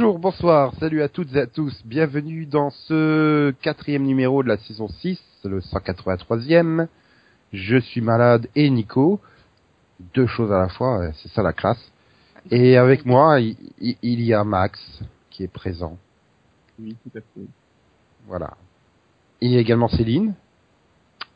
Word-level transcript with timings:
Bonjour, 0.00 0.20
bonsoir, 0.20 0.72
salut 0.78 1.02
à 1.02 1.08
toutes 1.08 1.34
et 1.34 1.40
à 1.40 1.46
tous, 1.48 1.82
bienvenue 1.84 2.46
dans 2.46 2.70
ce 2.70 3.50
quatrième 3.62 4.04
numéro 4.04 4.44
de 4.44 4.48
la 4.48 4.56
saison 4.56 4.86
6, 4.86 5.20
le 5.42 5.58
183e. 5.58 6.86
Je 7.52 7.78
suis 7.78 8.00
malade 8.00 8.46
et 8.54 8.70
Nico, 8.70 9.20
deux 10.14 10.28
choses 10.28 10.52
à 10.52 10.58
la 10.60 10.68
fois, 10.68 11.10
c'est 11.14 11.28
ça 11.32 11.42
la 11.42 11.52
classe. 11.52 11.80
Et 12.52 12.76
avec 12.76 13.06
moi, 13.06 13.40
il, 13.40 13.56
y 14.22 14.32
a 14.32 14.44
Max 14.44 14.78
qui 15.30 15.42
est 15.42 15.52
présent, 15.52 15.98
Oui, 16.78 16.94
tout 17.02 17.18
à 17.18 17.20
fait. 17.20 17.46
voilà. 18.28 18.56
Il 19.40 19.50
y 19.50 19.56
a 19.56 19.60
également 19.60 19.88
Céline, 19.88 20.32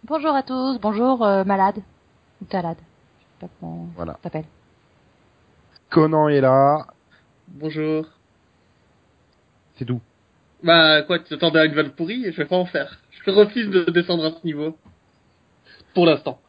Bonjour 0.05 0.36
à 0.36 0.44
tous, 0.44 0.78
bonjour 0.80 1.24
euh, 1.27 1.42
malade 1.42 1.80
ou 2.40 2.44
talade. 2.44 2.78
Je 2.78 3.22
sais 3.24 3.28
pas 3.40 3.48
comment 3.58 3.88
Voilà. 3.96 4.20
s'appelle. 4.22 4.44
Conan 5.90 6.28
est 6.28 6.40
là, 6.40 6.86
Bonjour. 7.48 8.06
C'est. 9.86 10.00
Bah 10.62 11.02
quoi, 11.02 11.19
tu 11.19 11.25
t'attendais 11.25 11.58
à 11.58 11.64
une 11.64 11.75
vanne 11.75 11.91
pourrie 11.91 12.25
Je 12.30 12.36
vais 12.36 12.44
pas 12.44 12.56
en 12.56 12.66
faire. 12.66 12.98
Je 13.25 13.30
refuse 13.30 13.69
de 13.69 13.84
descendre 13.91 14.24
à 14.24 14.30
ce 14.30 14.44
niveau. 14.44 14.77
Pour 15.94 16.06
l'instant. 16.06 16.41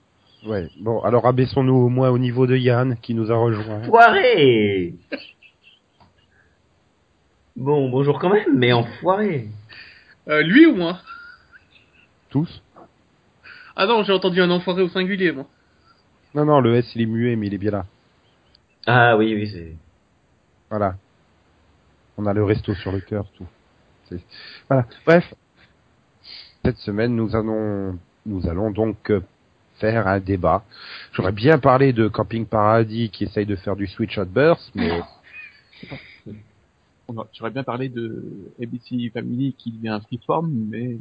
Ouais, 0.45 0.67
bon, 0.80 1.00
alors 1.02 1.25
abaissons-nous 1.25 1.73
au 1.73 1.90
moins 1.90 2.09
au 2.09 2.17
niveau 2.17 2.48
de 2.48 2.58
Yann 2.58 2.98
qui 3.02 3.14
nous 3.14 3.31
a 3.31 3.36
rejoint. 3.36 3.84
Foiré 3.84 4.94
Bon, 7.56 7.90
bonjour 7.90 8.20
quand 8.20 8.30
même, 8.30 8.58
mais 8.58 8.73
enfoiré. 8.73 9.47
Euh, 10.28 10.41
lui 10.41 10.66
ou 10.66 10.75
moi? 10.75 11.00
Tous 12.29 12.62
Ah 13.75 13.85
non, 13.85 14.03
j'ai 14.03 14.12
entendu 14.12 14.41
un 14.41 14.50
enfoiré 14.50 14.81
au 14.81 14.90
singulier, 14.90 15.31
moi. 15.31 15.46
Non, 16.35 16.46
non, 16.46 16.59
le 16.59 16.75
S 16.75 16.91
il 16.96 17.02
est 17.03 17.06
muet 17.06 17.35
mais 17.35 17.47
il 17.47 17.53
est 17.53 17.59
bien 17.59 17.72
là. 17.72 17.85
Ah 18.85 19.16
oui, 19.18 19.34
oui, 19.35 19.47
c'est... 19.47 19.75
Voilà. 20.69 20.96
On 22.18 22.25
a 22.25 22.34
le 22.34 22.44
resto 22.44 22.74
sur 22.75 22.91
le 22.91 23.00
cœur, 23.00 23.25
tout. 23.38 23.46
C'est- 24.09 24.22
Voilà. 24.69 24.85
Bref. 25.06 25.34
Cette 26.63 26.78
semaine, 26.78 27.16
nous 27.16 27.35
allons, 27.35 27.97
nous 28.25 28.47
allons 28.47 28.72
donc 28.72 29.09
euh, 29.12 29.22
faire 29.79 30.07
un 30.07 30.19
débat. 30.19 30.63
J'aurais 31.12 31.31
bien 31.34 31.57
parlé 31.59 31.91
de 31.91 32.07
Camping 32.07 32.46
Paradis 32.46 33.09
qui 33.09 33.25
essaye 33.25 33.46
de 33.46 33.56
faire 33.56 33.75
du 33.75 33.88
switch 33.88 34.18
at 34.18 34.25
burst, 34.25 34.72
mais 34.75 35.02
J'aurais 37.34 37.52
bien 37.52 37.63
parlé 37.63 37.90
de 37.90 38.23
ABC 38.62 39.12
Family 39.13 39.53
qui 39.57 39.72
devient 39.72 39.90
un 39.90 40.00
freeform, 40.00 40.50
mais 40.69 40.97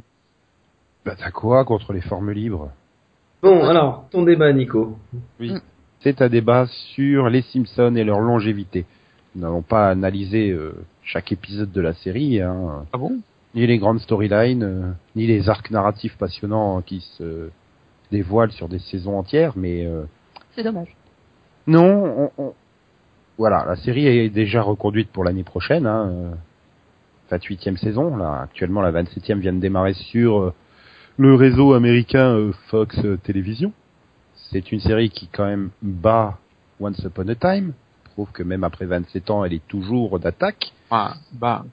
bah, 1.05 1.15
t'as 1.17 1.31
quoi 1.31 1.63
contre 1.65 1.93
les 1.93 2.01
formes 2.01 2.31
libres? 2.31 2.71
Bon, 3.41 3.63
alors, 3.67 4.07
ton 4.09 4.23
débat, 4.23 4.51
Nico. 4.53 4.97
Oui. 5.39 5.53
C'est 6.01 6.21
un 6.21 6.29
débat 6.29 6.67
sur 6.93 7.29
les 7.29 7.41
Simpsons 7.41 7.95
et 7.95 8.03
leur 8.03 8.19
longévité. 8.19 8.85
Nous 9.35 9.41
n'allons 9.41 9.61
pas 9.61 9.89
analyser 9.89 10.51
euh, 10.51 10.75
chaque 11.03 11.31
épisode 11.31 11.71
de 11.71 11.81
la 11.81 11.93
série, 11.93 12.41
hein, 12.41 12.85
ah 12.93 12.97
bon? 12.97 13.19
Ni 13.55 13.67
les 13.67 13.77
grandes 13.77 13.99
storylines, 13.99 14.63
euh, 14.63 14.91
ni 15.15 15.27
les 15.27 15.47
arcs 15.49 15.69
narratifs 15.69 16.17
passionnants 16.17 16.81
qui 16.81 17.01
se 17.17 17.49
dévoilent 18.11 18.51
sur 18.51 18.67
des 18.67 18.79
saisons 18.79 19.17
entières, 19.17 19.53
mais 19.55 19.85
euh, 19.85 20.03
C'est 20.55 20.63
dommage. 20.63 20.95
non, 21.67 22.31
on, 22.37 22.43
on- 22.43 22.53
voilà, 23.37 23.65
la 23.67 23.75
série 23.75 24.05
est 24.07 24.29
déjà 24.29 24.61
reconduite 24.61 25.09
pour 25.11 25.23
l'année 25.23 25.43
prochaine, 25.43 25.85
hein, 25.87 26.09
euh, 26.09 26.31
28e 27.37 27.77
saison, 27.77 28.15
là 28.17 28.41
actuellement 28.43 28.81
la 28.81 28.91
27e 28.91 29.39
vient 29.39 29.53
de 29.53 29.59
démarrer 29.59 29.93
sur 29.93 30.39
euh, 30.39 30.53
le 31.17 31.33
réseau 31.35 31.73
américain 31.73 32.35
euh, 32.35 32.51
Fox 32.69 32.95
euh, 33.03 33.17
Télévision. 33.17 33.71
C'est 34.51 34.71
une 34.71 34.79
série 34.79 35.09
qui 35.09 35.27
quand 35.27 35.45
même 35.45 35.69
bat 35.81 36.37
Once 36.79 36.99
Upon 37.03 37.27
a 37.27 37.35
Time, 37.35 37.73
prouve 38.13 38.31
que 38.31 38.43
même 38.43 38.63
après 38.63 38.85
27 38.85 39.29
ans 39.31 39.43
elle 39.45 39.53
est 39.53 39.67
toujours 39.67 40.19
d'attaque. 40.19 40.71
Enfin, 40.93 41.15
bah, 41.31 41.65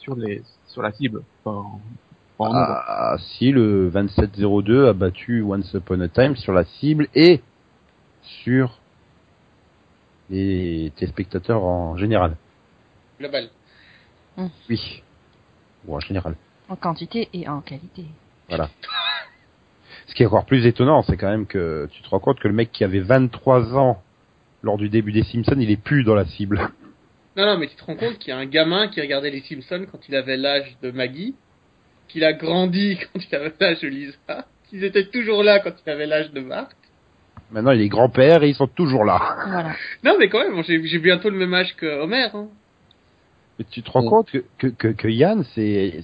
sur 0.00 0.14
les, 0.14 0.42
sur 0.68 0.80
la 0.80 0.92
cible. 0.92 1.22
Pas 1.42 1.50
en, 1.50 1.80
pas 2.38 2.44
en 2.44 2.52
nombre. 2.52 2.82
Ah, 2.86 3.16
si 3.18 3.50
le 3.50 3.90
2702 3.90 4.86
a 4.86 4.92
battu 4.92 5.42
Once 5.42 5.72
Upon 5.74 6.00
a 6.00 6.08
Time 6.08 6.36
sur 6.36 6.52
la 6.52 6.64
cible 6.64 7.08
et 7.16 7.42
sur 8.22 8.78
les 10.30 10.92
téléspectateurs 10.94 11.64
en 11.64 11.96
général. 11.96 12.36
Global. 13.18 13.48
Oui. 14.68 15.02
Ou 15.88 15.96
en 15.96 16.00
général. 16.00 16.36
En 16.68 16.76
quantité 16.76 17.28
et 17.32 17.48
en 17.48 17.60
qualité. 17.60 18.04
Voilà. 18.48 18.68
Ce 20.06 20.14
qui 20.14 20.22
est 20.22 20.26
encore 20.26 20.46
plus 20.46 20.64
étonnant, 20.64 21.02
c'est 21.02 21.16
quand 21.16 21.28
même 21.28 21.46
que 21.46 21.88
tu 21.90 22.02
te 22.02 22.08
rends 22.08 22.20
compte 22.20 22.38
que 22.38 22.46
le 22.46 22.54
mec 22.54 22.70
qui 22.70 22.84
avait 22.84 23.00
23 23.00 23.76
ans 23.76 24.00
lors 24.62 24.78
du 24.78 24.88
début 24.88 25.10
des 25.10 25.24
Simpsons, 25.24 25.58
il 25.58 25.72
est 25.72 25.76
plus 25.76 26.04
dans 26.04 26.14
la 26.14 26.24
cible. 26.24 26.70
Non, 27.38 27.46
non, 27.46 27.56
mais 27.56 27.68
tu 27.68 27.76
te 27.76 27.84
rends 27.84 27.94
compte 27.94 28.18
qu'il 28.18 28.30
y 28.30 28.32
a 28.32 28.36
un 28.36 28.46
gamin 28.46 28.88
qui 28.88 29.00
regardait 29.00 29.30
les 29.30 29.42
Simpsons 29.42 29.86
quand 29.92 30.00
il 30.08 30.16
avait 30.16 30.36
l'âge 30.36 30.76
de 30.82 30.90
Maggie, 30.90 31.36
qu'il 32.08 32.24
a 32.24 32.32
grandi 32.32 32.98
quand 33.14 33.20
il 33.30 33.34
avait 33.36 33.52
l'âge 33.60 33.80
de 33.80 33.86
Lisa, 33.86 34.44
qu'ils 34.68 34.82
étaient 34.82 35.06
toujours 35.06 35.44
là 35.44 35.60
quand 35.60 35.70
il 35.86 35.88
avait 35.88 36.06
l'âge 36.06 36.32
de 36.32 36.40
Mark. 36.40 36.72
Maintenant, 37.52 37.70
il 37.70 37.80
est 37.80 37.88
grand-père 37.88 38.42
et 38.42 38.48
ils 38.48 38.56
sont 38.56 38.66
toujours 38.66 39.04
là. 39.04 39.36
Voilà. 39.46 39.72
Non, 40.04 40.16
mais 40.18 40.28
quand 40.28 40.40
même, 40.40 40.62
j'ai 40.64 40.98
bientôt 40.98 41.30
le 41.30 41.38
même 41.38 41.54
âge 41.54 41.76
que 41.76 41.86
Homer. 41.86 42.26
Hein. 42.34 42.48
Mais 43.58 43.64
tu 43.70 43.82
te 43.82 43.90
rends 43.90 44.04
compte 44.04 44.30
que, 44.32 44.44
que, 44.58 44.66
que, 44.66 44.88
que 44.88 45.08
Yann, 45.08 45.44
c'est, 45.54 46.00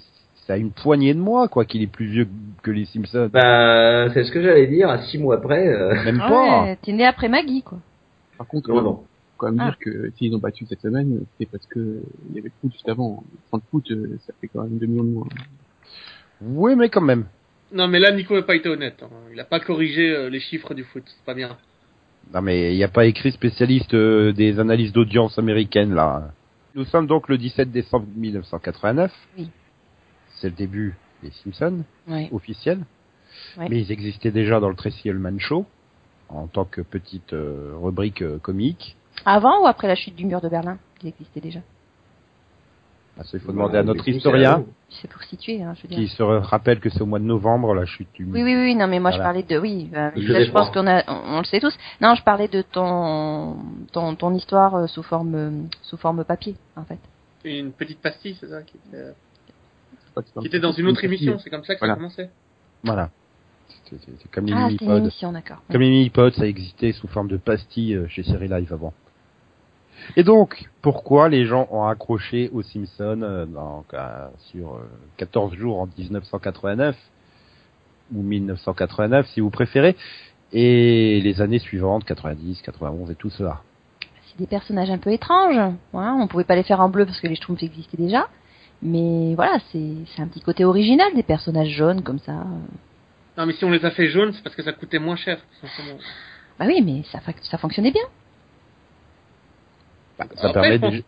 ça 0.46 0.52
a 0.52 0.56
une 0.56 0.70
poignée 0.70 1.14
de 1.14 1.18
mois, 1.20 1.48
quoi, 1.48 1.64
qu'il 1.64 1.82
est 1.82 1.88
plus 1.88 2.06
vieux 2.06 2.28
que 2.62 2.70
les 2.70 2.84
Simpsons. 2.86 3.28
Bah, 3.32 4.08
c'est 4.14 4.22
ce 4.22 4.30
que 4.30 4.40
j'allais 4.40 4.68
dire, 4.68 4.88
à 4.88 5.02
six 5.02 5.18
mois 5.18 5.34
après... 5.34 5.66
Euh... 5.66 6.02
Même 6.04 6.20
Ah 6.22 6.28
pas. 6.28 6.62
ouais, 6.62 6.78
t'es 6.80 6.92
né 6.92 7.04
après 7.04 7.28
Maggie, 7.28 7.62
quoi. 7.62 7.78
Par 8.38 8.46
contre, 8.46 8.70
Non, 8.70 8.82
non. 8.82 9.04
Quand 9.44 9.52
même 9.52 9.60
Ah. 9.60 9.70
dire 9.70 9.78
que 9.78 10.10
s'ils 10.16 10.34
ont 10.34 10.38
battu 10.38 10.66
cette 10.66 10.80
semaine, 10.80 11.20
c'est 11.38 11.46
parce 11.46 11.66
que 11.66 12.00
il 12.30 12.36
y 12.36 12.38
avait 12.38 12.48
le 12.48 12.54
foot 12.60 12.72
juste 12.72 12.88
avant. 12.88 13.22
Sans 13.50 13.58
le 13.58 13.62
foot, 13.70 13.90
euh, 13.90 14.18
ça 14.26 14.32
fait 14.40 14.48
quand 14.48 14.62
même 14.62 14.78
2 14.78 14.86
millions 14.86 15.04
de 15.04 15.10
moins. 15.10 15.26
Oui, 16.42 16.74
mais 16.76 16.88
quand 16.88 17.00
même. 17.00 17.26
Non, 17.72 17.88
mais 17.88 17.98
là, 17.98 18.12
Nico 18.12 18.34
n'a 18.34 18.42
pas 18.42 18.54
été 18.56 18.68
honnête. 18.68 19.02
hein. 19.02 19.08
Il 19.32 19.40
a 19.40 19.44
pas 19.44 19.60
corrigé 19.60 20.10
euh, 20.10 20.28
les 20.30 20.40
chiffres 20.40 20.74
du 20.74 20.84
foot. 20.84 21.02
C'est 21.06 21.24
pas 21.24 21.34
bien. 21.34 21.56
Non 22.32 22.40
mais 22.40 22.72
il 22.72 22.76
n'y 22.76 22.84
a 22.84 22.88
pas 22.88 23.04
écrit 23.04 23.32
spécialiste 23.32 23.92
euh, 23.92 24.32
des 24.32 24.58
analyses 24.58 24.92
d'audience 24.94 25.38
américaines 25.38 25.92
là. 25.94 26.32
Nous 26.74 26.84
sommes 26.86 27.06
donc 27.06 27.28
le 27.28 27.36
17 27.36 27.70
décembre 27.70 28.06
1989. 28.16 29.12
Oui. 29.36 29.50
C'est 30.36 30.48
le 30.48 30.54
début 30.56 30.94
des 31.22 31.30
Simpsons 31.30 31.84
Ouais. 32.08 32.30
officiels. 32.32 32.80
Ouais. 33.58 33.66
Mais 33.68 33.80
ils 33.82 33.92
existaient 33.92 34.30
déjà 34.30 34.58
dans 34.58 34.70
le 34.70 34.74
Tracy 34.74 35.08
Ullman 35.10 35.38
Show 35.38 35.66
en 36.30 36.46
tant 36.46 36.64
que 36.64 36.80
petite 36.80 37.34
euh, 37.34 37.72
rubrique 37.76 38.22
euh, 38.22 38.38
comique. 38.38 38.96
Avant 39.26 39.62
ou 39.62 39.66
après 39.66 39.88
la 39.88 39.94
chute 39.94 40.14
du 40.14 40.24
mur 40.26 40.40
de 40.40 40.48
Berlin? 40.48 40.78
Il 41.02 41.08
existait 41.08 41.40
déjà. 41.40 41.60
Ah, 43.18 43.22
ça, 43.22 43.30
il 43.34 43.40
faut 43.40 43.52
Voilà, 43.52 43.68
demander 43.68 43.78
à 43.78 43.82
notre 43.84 44.08
historien. 44.08 44.64
C'est 44.90 45.08
pour 45.08 45.22
situer, 45.22 45.62
hein, 45.62 45.74
je 45.76 45.82
veux 45.82 45.88
dire. 45.88 45.98
qui 45.98 46.08
se 46.08 46.22
rappelle 46.22 46.80
que 46.80 46.90
c'est 46.90 47.00
au 47.00 47.06
mois 47.06 47.20
de 47.20 47.24
novembre 47.24 47.72
la 47.74 47.84
chute 47.86 48.08
du 48.14 48.24
Oui, 48.24 48.42
oui, 48.42 48.54
oui, 48.56 48.74
non, 48.74 48.88
mais 48.88 48.98
moi 48.98 49.12
je 49.12 49.18
parlais 49.18 49.44
de, 49.44 49.56
oui, 49.56 49.88
euh, 49.94 50.10
faisait 50.10 50.44
je 50.46 50.50
pense 50.50 50.70
qu'on 50.70 50.86
a, 50.88 51.04
on, 51.08 51.36
on 51.36 51.38
le 51.38 51.44
sait 51.44 51.60
tous. 51.60 51.76
Non, 52.00 52.14
je 52.16 52.24
parlais 52.24 52.48
de 52.48 52.62
ton, 52.62 53.56
ton, 53.92 54.16
ton 54.16 54.34
histoire 54.34 54.74
euh, 54.74 54.86
sous 54.88 55.02
forme, 55.04 55.34
euh, 55.36 55.50
sous 55.82 55.96
forme 55.96 56.24
papier, 56.24 56.56
en 56.76 56.82
fait. 56.84 56.98
C'est 57.42 57.56
une 57.58 57.70
petite 57.72 58.00
pastille, 58.00 58.36
c'est 58.40 58.48
ça, 58.48 58.62
qui 58.62 58.78
était, 58.88 58.96
euh, 58.96 60.22
qui 60.40 60.46
était 60.48 60.60
dans 60.60 60.72
une 60.72 60.88
autre 60.88 61.04
émission. 61.04 61.38
C'est 61.38 61.50
comme 61.50 61.64
ça 61.64 61.74
que 61.74 61.78
Voilà. 61.80 61.94
ça 61.94 61.98
commençait. 61.98 62.30
Voilà. 62.82 63.10
C'est 63.90 64.30
comme 64.32 64.46
les 64.46 64.52
Ah, 64.54 64.66
c'était 64.70 64.84
une 64.84 64.90
mini-pods. 64.90 64.96
émission, 65.04 65.30
d'accord. 65.32 65.58
Comme 65.70 65.82
les 65.82 65.90
mini-pods, 65.90 66.32
ça 66.32 66.46
existait 66.46 66.90
sous 66.92 67.06
forme 67.06 67.28
de 67.28 67.36
pastilles 67.36 67.94
euh, 67.94 68.08
chez 68.08 68.24
Série 68.24 68.48
Live 68.48 68.72
avant. 68.72 68.92
Et 70.16 70.22
donc, 70.22 70.68
pourquoi 70.82 71.28
les 71.28 71.46
gens 71.46 71.68
ont 71.70 71.86
accroché 71.86 72.50
aux 72.52 72.62
Simpsons 72.62 73.22
euh, 73.22 73.46
donc, 73.46 73.86
euh, 73.94 74.28
sur 74.50 74.74
euh, 74.74 74.88
14 75.16 75.54
jours 75.54 75.80
en 75.80 75.88
1989 75.98 76.96
ou 78.14 78.22
1989 78.22 79.26
si 79.28 79.40
vous 79.40 79.50
préférez 79.50 79.96
et 80.52 81.20
les 81.20 81.40
années 81.40 81.58
suivantes 81.58 82.04
90, 82.04 82.62
91 82.62 83.10
et 83.10 83.14
tout 83.14 83.30
cela. 83.30 83.60
C'est 84.26 84.38
des 84.38 84.46
personnages 84.46 84.90
un 84.90 84.98
peu 84.98 85.10
étranges. 85.10 85.74
Voilà, 85.92 86.14
on 86.14 86.28
pouvait 86.28 86.44
pas 86.44 86.56
les 86.56 86.62
faire 86.62 86.80
en 86.80 86.88
bleu 86.88 87.06
parce 87.06 87.20
que 87.20 87.26
les 87.26 87.34
Schtroumpfs 87.34 87.62
existaient 87.62 87.96
déjà. 87.96 88.28
Mais 88.82 89.34
voilà, 89.34 89.58
c'est 89.72 90.22
un 90.22 90.28
petit 90.28 90.40
côté 90.40 90.64
original 90.64 91.14
des 91.14 91.22
personnages 91.22 91.70
jaunes 91.70 92.02
comme 92.02 92.18
ça. 92.18 92.44
Non, 93.36 93.46
mais 93.46 93.52
si 93.54 93.64
on 93.64 93.70
les 93.70 93.84
a 93.84 93.90
fait 93.90 94.08
jaunes, 94.08 94.32
c'est 94.32 94.42
parce 94.42 94.54
que 94.54 94.62
ça 94.62 94.72
coûtait 94.72 94.98
moins 94.98 95.16
cher. 95.16 95.38
tout 95.38 95.66
simplement. 95.66 95.98
Bah 96.58 96.66
oui, 96.68 96.82
mais 96.84 97.02
ça 97.50 97.58
fonctionnait 97.58 97.90
bien. 97.90 98.04
Bah, 100.18 100.26
ça 100.36 100.48
Après, 100.48 100.78
permet 100.78 100.78
pense- 100.78 101.04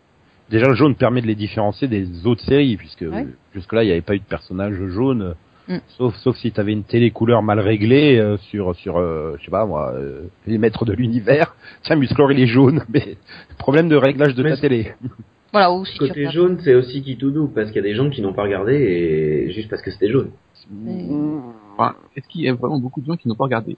déjà 0.49 0.67
le 0.67 0.75
jaune 0.75 0.95
permet 0.95 1.21
de 1.21 1.27
les 1.27 1.35
différencier 1.35 1.87
des 1.87 2.25
autres 2.25 2.43
séries 2.43 2.77
puisque 2.77 3.01
Ouais. 3.09 3.25
jusque 3.53 3.71
là 3.73 3.83
il 3.83 3.87
n'y 3.87 3.91
avait 3.91 4.01
pas 4.01 4.15
eu 4.15 4.19
de 4.19 4.25
personnage 4.25 4.75
jaune 4.89 5.35
Mm. 5.69 5.79
sauf 5.97 6.15
sauf 6.19 6.37
si 6.37 6.49
tu 6.53 6.59
avais 6.61 6.71
une 6.71 6.85
télé 6.85 7.11
couleur 7.11 7.43
mal 7.43 7.59
réglée 7.59 8.17
euh, 8.17 8.37
sur 8.37 8.73
sur 8.77 8.97
euh, 8.97 9.35
je 9.37 9.43
sais 9.43 9.51
pas 9.51 9.65
moi 9.65 9.91
euh, 9.93 10.21
les 10.45 10.57
maîtres 10.57 10.85
de 10.85 10.93
l'univers. 10.93 11.55
Tiens 11.83 11.97
Musclor 11.97 12.31
il 12.31 12.39
est 12.39 12.47
jaune. 12.47 12.83
Mais 12.89 13.17
problème 13.57 13.89
de 13.89 13.97
réglage 13.97 14.33
de 14.35 14.43
Mais 14.43 14.51
ta 14.51 14.57
télé. 14.61 14.93
Voilà, 15.53 15.71
ou 15.73 15.85
si 15.85 15.93
tu 15.93 15.99
Côté 15.99 16.11
regardes- 16.11 16.35
jaune, 16.35 16.59
c'est 16.61 16.75
aussi 16.75 17.01
qui 17.01 17.15
tout 17.17 17.31
doux, 17.31 17.47
parce 17.47 17.67
qu'il 17.67 17.77
y 17.77 17.79
a 17.79 17.81
des 17.89 17.95
gens 17.95 18.09
qui 18.09 18.21
n'ont 18.21 18.33
pas 18.33 18.43
regardé 18.43 18.73
et 18.75 19.51
juste 19.53 19.69
parce 19.69 19.81
que 19.81 19.91
c'était 19.91 20.09
jaune. 20.11 20.29
Enfin, 21.77 21.95
est-ce 22.15 22.27
qu'il 22.27 22.41
y 22.41 22.49
a 22.49 22.53
vraiment 22.53 22.79
beaucoup 22.79 23.01
de 23.01 23.05
gens 23.05 23.15
qui 23.15 23.27
n'ont 23.27 23.35
pas 23.35 23.45
regardé? 23.45 23.77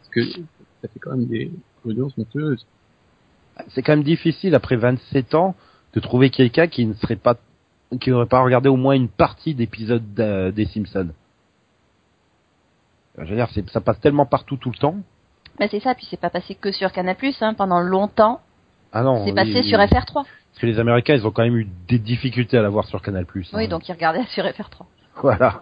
Parce 0.00 0.10
que 0.10 0.40
ça 0.82 0.88
fait 0.88 0.98
quand 1.00 1.12
même 1.16 1.26
des 1.26 1.50
audiences 1.84 2.16
montueuses. 2.16 2.66
C'est 3.68 3.82
quand 3.82 3.92
même 3.92 4.02
difficile 4.04 4.54
après 4.54 4.76
27 4.76 5.34
ans 5.34 5.54
de 5.94 6.00
trouver 6.00 6.30
quelqu'un 6.30 6.66
qui 6.66 6.86
ne 6.86 6.94
serait 6.94 7.16
pas, 7.16 7.36
qui 8.00 8.10
n'aurait 8.10 8.26
pas 8.26 8.40
regardé 8.40 8.68
au 8.68 8.76
moins 8.76 8.94
une 8.94 9.08
partie 9.08 9.54
d'épisodes 9.54 10.02
des 10.14 10.64
Simpsons. 10.66 11.10
Je 13.18 13.24
veux 13.24 13.36
dire, 13.36 13.48
ça 13.72 13.80
passe 13.80 13.98
tellement 14.00 14.26
partout 14.26 14.56
tout 14.56 14.70
le 14.70 14.78
temps. 14.78 14.96
Bah 15.58 15.66
c'est 15.68 15.80
ça, 15.80 15.94
puis 15.94 16.06
c'est 16.08 16.20
pas 16.20 16.30
passé 16.30 16.54
que 16.54 16.70
sur 16.70 16.92
Canal+, 16.92 17.16
hein, 17.40 17.54
pendant 17.54 17.80
longtemps, 17.80 18.40
Ah 18.92 19.02
non. 19.02 19.24
c'est 19.24 19.30
oui, 19.30 19.34
passé 19.34 19.54
oui, 19.54 19.68
sur 19.68 19.78
oui. 19.80 19.86
FR3. 19.86 20.12
Parce 20.14 20.26
que 20.60 20.66
les 20.66 20.78
Américains, 20.78 21.14
ils 21.14 21.26
ont 21.26 21.32
quand 21.32 21.42
même 21.42 21.56
eu 21.56 21.66
des 21.88 21.98
difficultés 21.98 22.56
à 22.58 22.62
l'avoir 22.62 22.84
sur 22.86 23.02
Canal+. 23.02 23.26
Oui, 23.34 23.44
hein. 23.52 23.66
donc 23.68 23.88
ils 23.88 23.92
regardaient 23.92 24.24
sur 24.26 24.44
FR3. 24.44 24.84
Voilà. 25.20 25.58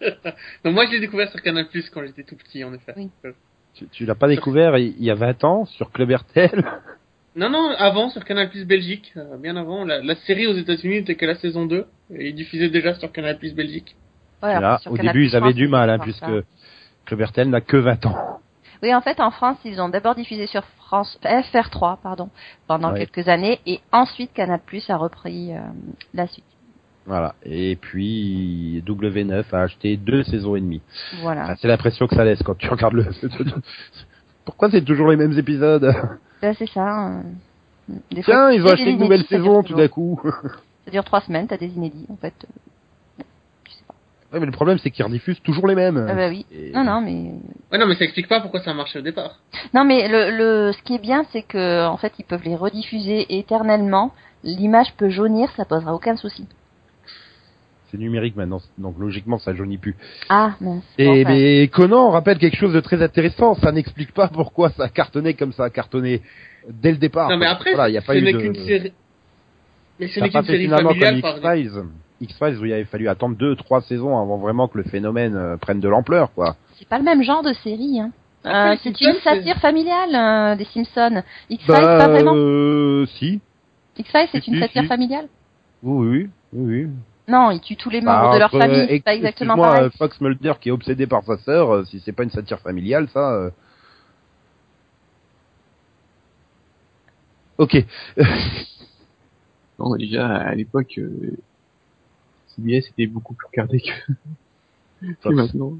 Donc 0.64 0.74
moi 0.74 0.86
je 0.86 0.90
l'ai 0.90 0.98
découvert 0.98 1.28
sur 1.30 1.40
Canal 1.40 1.68
Plus 1.68 1.88
quand 1.88 2.00
j'étais 2.04 2.24
tout 2.24 2.34
petit 2.34 2.64
en 2.64 2.74
effet. 2.74 2.94
Oui. 2.96 3.10
Euh, 3.24 3.30
Tu, 3.74 3.86
tu 3.86 4.04
l'as 4.06 4.16
pas 4.16 4.26
découvert 4.26 4.76
il 4.76 4.96
il 4.98 5.04
y 5.04 5.10
a 5.12 5.14
20 5.14 5.44
ans 5.44 5.64
sur 5.66 5.92
Club 5.92 6.10
RTL 6.10 6.50
Non 7.34 7.48
non, 7.48 7.70
avant 7.78 8.10
sur 8.10 8.24
Canal 8.24 8.50
Plus 8.50 8.66
Belgique, 8.66 9.12
euh, 9.16 9.36
bien 9.38 9.56
avant, 9.56 9.84
la, 9.84 10.02
la 10.02 10.14
série 10.16 10.46
aux 10.46 10.52
États-Unis 10.54 10.96
n'était 10.96 11.14
que 11.14 11.24
la 11.24 11.34
saison 11.36 11.64
2 11.66 11.86
et 12.14 12.28
ils 12.28 12.34
diffusaient 12.34 12.68
déjà 12.68 12.94
sur 12.94 13.10
Canal 13.10 13.38
Plus 13.38 13.54
Belgique. 13.54 13.96
Ouais, 14.42 14.60
Là, 14.60 14.78
au 14.86 14.94
Canal+, 14.96 15.14
début, 15.14 15.26
ils 15.26 15.36
avaient 15.36 15.44
France, 15.46 15.54
du 15.54 15.68
mal, 15.68 15.88
hein, 15.88 15.98
puisque 15.98 16.20
pas 16.20 16.26
ça. 16.40 16.46
Club 17.06 17.20
RTL 17.22 17.48
n'a 17.48 17.60
que 17.60 17.76
20 17.76 18.06
ans. 18.06 18.16
Oui, 18.82 18.92
en 18.94 19.00
fait, 19.00 19.20
en 19.20 19.30
France, 19.30 19.56
ils 19.64 19.80
ont 19.80 19.88
d'abord 19.88 20.14
diffusé 20.14 20.46
sur 20.46 20.64
France 20.86 21.18
FR3, 21.22 21.98
pardon, 22.02 22.28
pendant 22.66 22.92
Ouais. 22.92 23.06
quelques 23.06 23.28
années, 23.28 23.60
et 23.64 23.80
ensuite 23.92 24.32
Canal+ 24.34 24.60
a 24.88 24.96
repris 24.96 25.52
euh, 25.54 25.60
la 26.12 26.26
suite. 26.26 26.44
Voilà. 27.06 27.34
Et 27.44 27.76
puis, 27.76 28.82
W9 28.86 29.44
a 29.52 29.62
acheté 29.62 29.96
deux 29.96 30.22
saisons 30.24 30.54
et 30.56 30.60
demie. 30.60 30.82
Voilà. 31.22 31.44
Enfin, 31.44 31.54
c'est 31.60 31.68
l'impression 31.68 32.06
que 32.08 32.14
ça 32.14 32.24
laisse 32.24 32.42
quand 32.42 32.56
tu 32.58 32.68
regardes 32.68 32.94
le... 32.94 33.06
Pourquoi 34.44 34.70
c'est 34.70 34.84
toujours 34.84 35.08
les 35.10 35.16
mêmes 35.16 35.36
épisodes? 35.38 35.94
C'est 36.42 36.68
ça. 36.68 37.12
Des 38.10 38.22
fois, 38.22 38.34
Tiens, 38.34 38.50
ils 38.50 38.62
ont 38.62 38.66
c'est 38.66 38.72
acheté 38.72 38.84
des 38.86 38.90
une 38.92 38.98
nouvelle 38.98 39.24
saison 39.24 39.62
tout 39.62 39.74
d'un 39.74 39.88
coup. 39.88 40.20
Ça 40.84 40.90
dure 40.90 41.04
trois 41.04 41.20
semaines, 41.20 41.46
t'as 41.46 41.56
des 41.56 41.68
inédits, 41.68 42.06
en 42.12 42.16
fait. 42.16 42.34
euh. 42.44 43.22
Ouais, 44.32 44.40
mais 44.40 44.46
le 44.46 44.52
problème, 44.52 44.78
c'est 44.78 44.90
qu'ils 44.90 45.04
rediffusent 45.04 45.42
toujours 45.42 45.66
les 45.66 45.74
mêmes. 45.74 46.06
Ah 46.08 46.14
bah 46.14 46.28
oui. 46.30 46.46
Et- 46.50 46.72
Non, 46.72 46.84
non, 46.84 47.00
mais 47.02 47.32
Ouais 47.70 47.78
non 47.78 47.86
mais 47.86 47.94
ça 47.96 48.04
explique 48.04 48.28
pas 48.28 48.40
pourquoi 48.40 48.60
ça 48.62 48.70
a 48.70 48.74
marché 48.74 48.98
au 48.98 49.02
départ. 49.02 49.40
non, 49.74 49.84
mais 49.84 50.08
le, 50.08 50.30
le 50.36 50.72
ce 50.72 50.82
qui 50.82 50.94
est 50.94 50.98
bien, 50.98 51.24
c'est 51.32 51.42
que 51.42 51.86
en 51.86 51.98
fait, 51.98 52.14
ils 52.18 52.24
peuvent 52.24 52.42
les 52.44 52.56
rediffuser 52.56 53.26
éternellement. 53.38 54.10
L'image 54.42 54.94
peut 54.96 55.10
jaunir, 55.10 55.50
ça 55.56 55.64
posera 55.66 55.94
aucun 55.94 56.16
souci. 56.16 56.46
C'est 57.92 57.98
numérique 57.98 58.36
maintenant, 58.36 58.58
donc 58.78 58.98
logiquement, 58.98 59.38
ça 59.38 59.54
jaunit 59.54 59.76
plus. 59.76 59.94
Ah 60.30 60.54
mince. 60.62 60.82
Et 60.96 61.24
mais 61.26 61.68
Conan 61.68 62.08
rappelle 62.10 62.38
quelque 62.38 62.56
chose 62.56 62.72
de 62.72 62.80
très 62.80 63.02
intéressant. 63.02 63.54
Ça 63.56 63.70
n'explique 63.70 64.12
pas 64.12 64.28
pourquoi 64.28 64.70
ça 64.70 64.84
a 64.84 64.88
cartonné 64.88 65.34
comme 65.34 65.52
ça 65.52 65.64
a 65.64 65.70
cartonné 65.70 66.22
dès 66.68 66.90
le 66.90 66.96
départ. 66.96 67.28
non 67.28 67.36
mais 67.36 67.46
après 67.46 67.74
voilà, 67.74 67.90
il 67.90 67.92
y 67.92 67.98
a 67.98 68.00
ce 68.00 68.06
pas 68.06 68.16
eu 68.16 68.22
n'est 68.22 68.32
de... 68.32 68.38
qu'une 68.38 68.54
série. 68.54 68.92
Mais 70.00 70.08
ce 70.08 70.20
n'est 70.20 70.30
qu'une 70.30 70.42
série 70.44 70.68
familiale 70.68 71.20
comme 71.20 71.42
par 71.42 71.54
X-Files. 71.56 71.82
X-Files 72.22 72.58
où 72.60 72.64
il 72.64 72.72
avait 72.72 72.84
fallu 72.84 73.08
attendre 73.08 73.36
deux, 73.36 73.54
trois 73.56 73.82
saisons 73.82 74.16
avant 74.18 74.38
vraiment 74.38 74.68
que 74.68 74.78
le 74.78 74.84
phénomène 74.84 75.36
euh, 75.36 75.56
prenne 75.58 75.80
de 75.80 75.88
l'ampleur, 75.88 76.32
quoi. 76.32 76.56
c'est 76.78 76.88
pas 76.88 76.96
le 76.98 77.04
même 77.04 77.22
genre 77.22 77.42
de 77.42 77.52
série. 77.52 78.00
Hein. 78.00 78.10
Euh, 78.46 78.74
c'est 78.82 78.90
Simpsons, 78.96 79.10
une 79.10 79.20
satire 79.20 79.56
familiale 79.58 80.14
euh, 80.14 80.56
des 80.56 80.64
Simpsons. 80.64 81.22
X-Files, 81.50 81.74
Bah, 81.74 81.98
pas 81.98 82.08
vraiment. 82.08 82.32
euh, 82.34 83.04
si. 83.18 83.40
X-Files, 83.98 84.28
c'est 84.32 84.40
si, 84.40 84.50
une 84.50 84.56
si, 84.56 84.62
satire 84.62 84.82
si. 84.82 84.88
familiale. 84.88 85.26
Oui, 85.82 86.28
oui, 86.52 86.84
oui. 86.84 86.88
Non, 87.28 87.50
ils 87.52 87.60
tuent 87.60 87.76
tous 87.76 87.88
les 87.90 88.00
membres 88.00 88.30
Bah, 88.30 88.34
de 88.34 88.38
leur 88.38 88.50
famille. 88.50 88.86
C'est 88.88 89.00
pas 89.04 89.14
exactement 89.14 89.56
pareil. 89.56 89.84
euh, 89.84 89.90
Fox 89.90 90.20
Mulder 90.20 90.54
qui 90.60 90.68
est 90.70 90.72
obsédé 90.72 91.06
par 91.06 91.22
sa 91.24 91.38
sœur, 91.38 91.70
euh, 91.72 91.84
si 91.84 92.00
c'est 92.00 92.12
pas 92.12 92.24
une 92.24 92.30
satire 92.30 92.58
familiale, 92.60 93.08
ça. 93.12 93.32
euh. 93.34 93.50
Ok. 97.58 97.76
Non, 99.78 99.96
déjà, 99.96 100.26
à 100.36 100.54
l'époque, 100.54 100.94
euh, 100.98 101.36
CBS 102.48 102.88
était 102.90 103.06
beaucoup 103.06 103.34
plus 103.34 103.46
regardé 103.46 103.80
que, 103.80 104.12
que 105.06 105.14
Fox. 105.22 105.34
maintenant. 105.36 105.72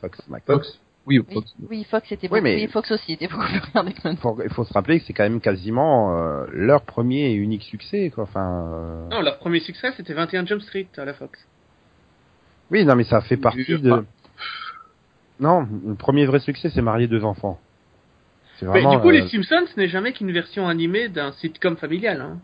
Fox. 0.00 0.20
Fox 0.46 0.80
Oui, 1.06 1.20
Oui, 1.20 1.34
Fox. 1.34 1.54
oui, 1.70 1.84
Fox 1.88 2.10
était 2.12 2.26
Oui, 2.26 2.28
beaucoup. 2.30 2.42
mais- 2.42 2.56
oui, 2.56 2.66
Fox 2.68 2.90
aussi 2.90 3.12
était 3.12 3.28
beaucoup 3.28 3.44
plus 3.46 3.60
regardé 3.60 3.92
que. 3.92 4.16
Faut- 4.16 4.38
Il 4.42 4.50
faut 4.50 4.64
se 4.64 4.72
rappeler 4.72 4.98
que 5.00 5.06
c'est 5.06 5.12
quand 5.12 5.22
même 5.22 5.40
quasiment 5.40 6.16
euh, 6.18 6.46
leur 6.52 6.82
premier 6.82 7.30
et 7.30 7.34
unique 7.34 7.62
succès, 7.62 8.10
quoi. 8.14 8.24
Enfin. 8.24 8.70
euh, 8.74 9.08
Non, 9.10 9.20
leur 9.22 9.38
premier 9.38 9.60
succès 9.60 9.92
c'était 9.96 10.14
21 10.14 10.44
Jump 10.46 10.60
Street 10.62 10.88
à 10.96 11.04
la 11.04 11.14
Fox. 11.14 11.38
Oui, 12.70 12.84
non, 12.84 12.96
mais 12.96 13.04
ça 13.04 13.20
fait 13.20 13.36
partie 13.36 13.62
je- 13.64 13.76
de. 13.76 14.04
Non, 15.38 15.68
le 15.86 15.94
premier 15.94 16.24
vrai 16.26 16.38
succès, 16.40 16.70
c'est 16.70 16.82
marier 16.82 17.06
deux 17.08 17.22
enfants. 17.24 17.60
C'est 18.58 18.64
Mais 18.66 18.72
vraiment 18.80 18.94
du 18.96 19.00
coup, 19.00 19.10
euh, 19.10 19.12
les 19.12 19.28
Simpsons 19.28 19.66
ce 19.74 19.78
n'est 19.78 19.88
jamais 19.88 20.12
qu'une 20.12 20.32
version 20.32 20.66
animée 20.66 21.08
d'un 21.08 21.32
sitcom 21.32 21.76
familial. 21.76 22.20
Hein. 22.20 22.38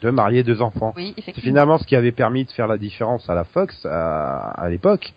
de 0.00 0.10
marier 0.10 0.42
deux 0.42 0.60
enfants. 0.62 0.92
Oui, 0.96 1.12
C'est 1.14 1.20
effectivement. 1.20 1.48
finalement 1.50 1.78
ce 1.78 1.86
qui 1.86 1.94
avait 1.94 2.10
permis 2.10 2.44
de 2.44 2.50
faire 2.50 2.66
la 2.66 2.76
différence 2.78 3.30
à 3.30 3.34
la 3.36 3.44
Fox 3.44 3.86
à, 3.86 4.50
à 4.50 4.68
l'époque, 4.68 5.12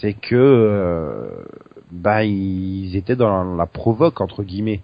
c'est 0.00 0.12
que 0.12 0.36
euh, 0.36 1.44
bah 1.90 2.24
ils 2.24 2.96
étaient 2.96 3.16
dans 3.16 3.56
la 3.56 3.66
provoque 3.66 4.20
entre 4.20 4.42
guillemets. 4.42 4.82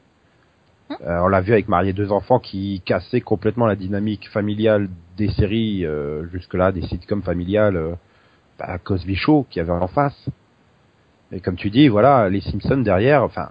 Euh, 0.90 1.20
on 1.22 1.28
l'a 1.28 1.40
vu 1.40 1.52
avec 1.52 1.68
marier 1.68 1.92
deux 1.92 2.12
enfants 2.12 2.38
qui 2.38 2.82
cassait 2.84 3.20
complètement 3.20 3.66
la 3.66 3.74
dynamique 3.74 4.28
familiale 4.30 4.88
des 5.16 5.28
séries 5.28 5.84
euh, 5.84 6.26
jusque-là, 6.28 6.72
des 6.72 6.82
sitcoms 6.82 7.22
familiales, 7.22 7.76
euh, 7.76 7.94
bah, 8.58 8.78
Cosby 8.78 9.16
Show 9.16 9.46
qui 9.48 9.60
avait 9.60 9.72
en 9.72 9.88
face. 9.88 10.28
Et 11.32 11.40
comme 11.40 11.56
tu 11.56 11.70
dis, 11.70 11.88
voilà, 11.88 12.28
les 12.28 12.40
Simpsons 12.42 12.78
derrière, 12.78 13.22
enfin, 13.22 13.50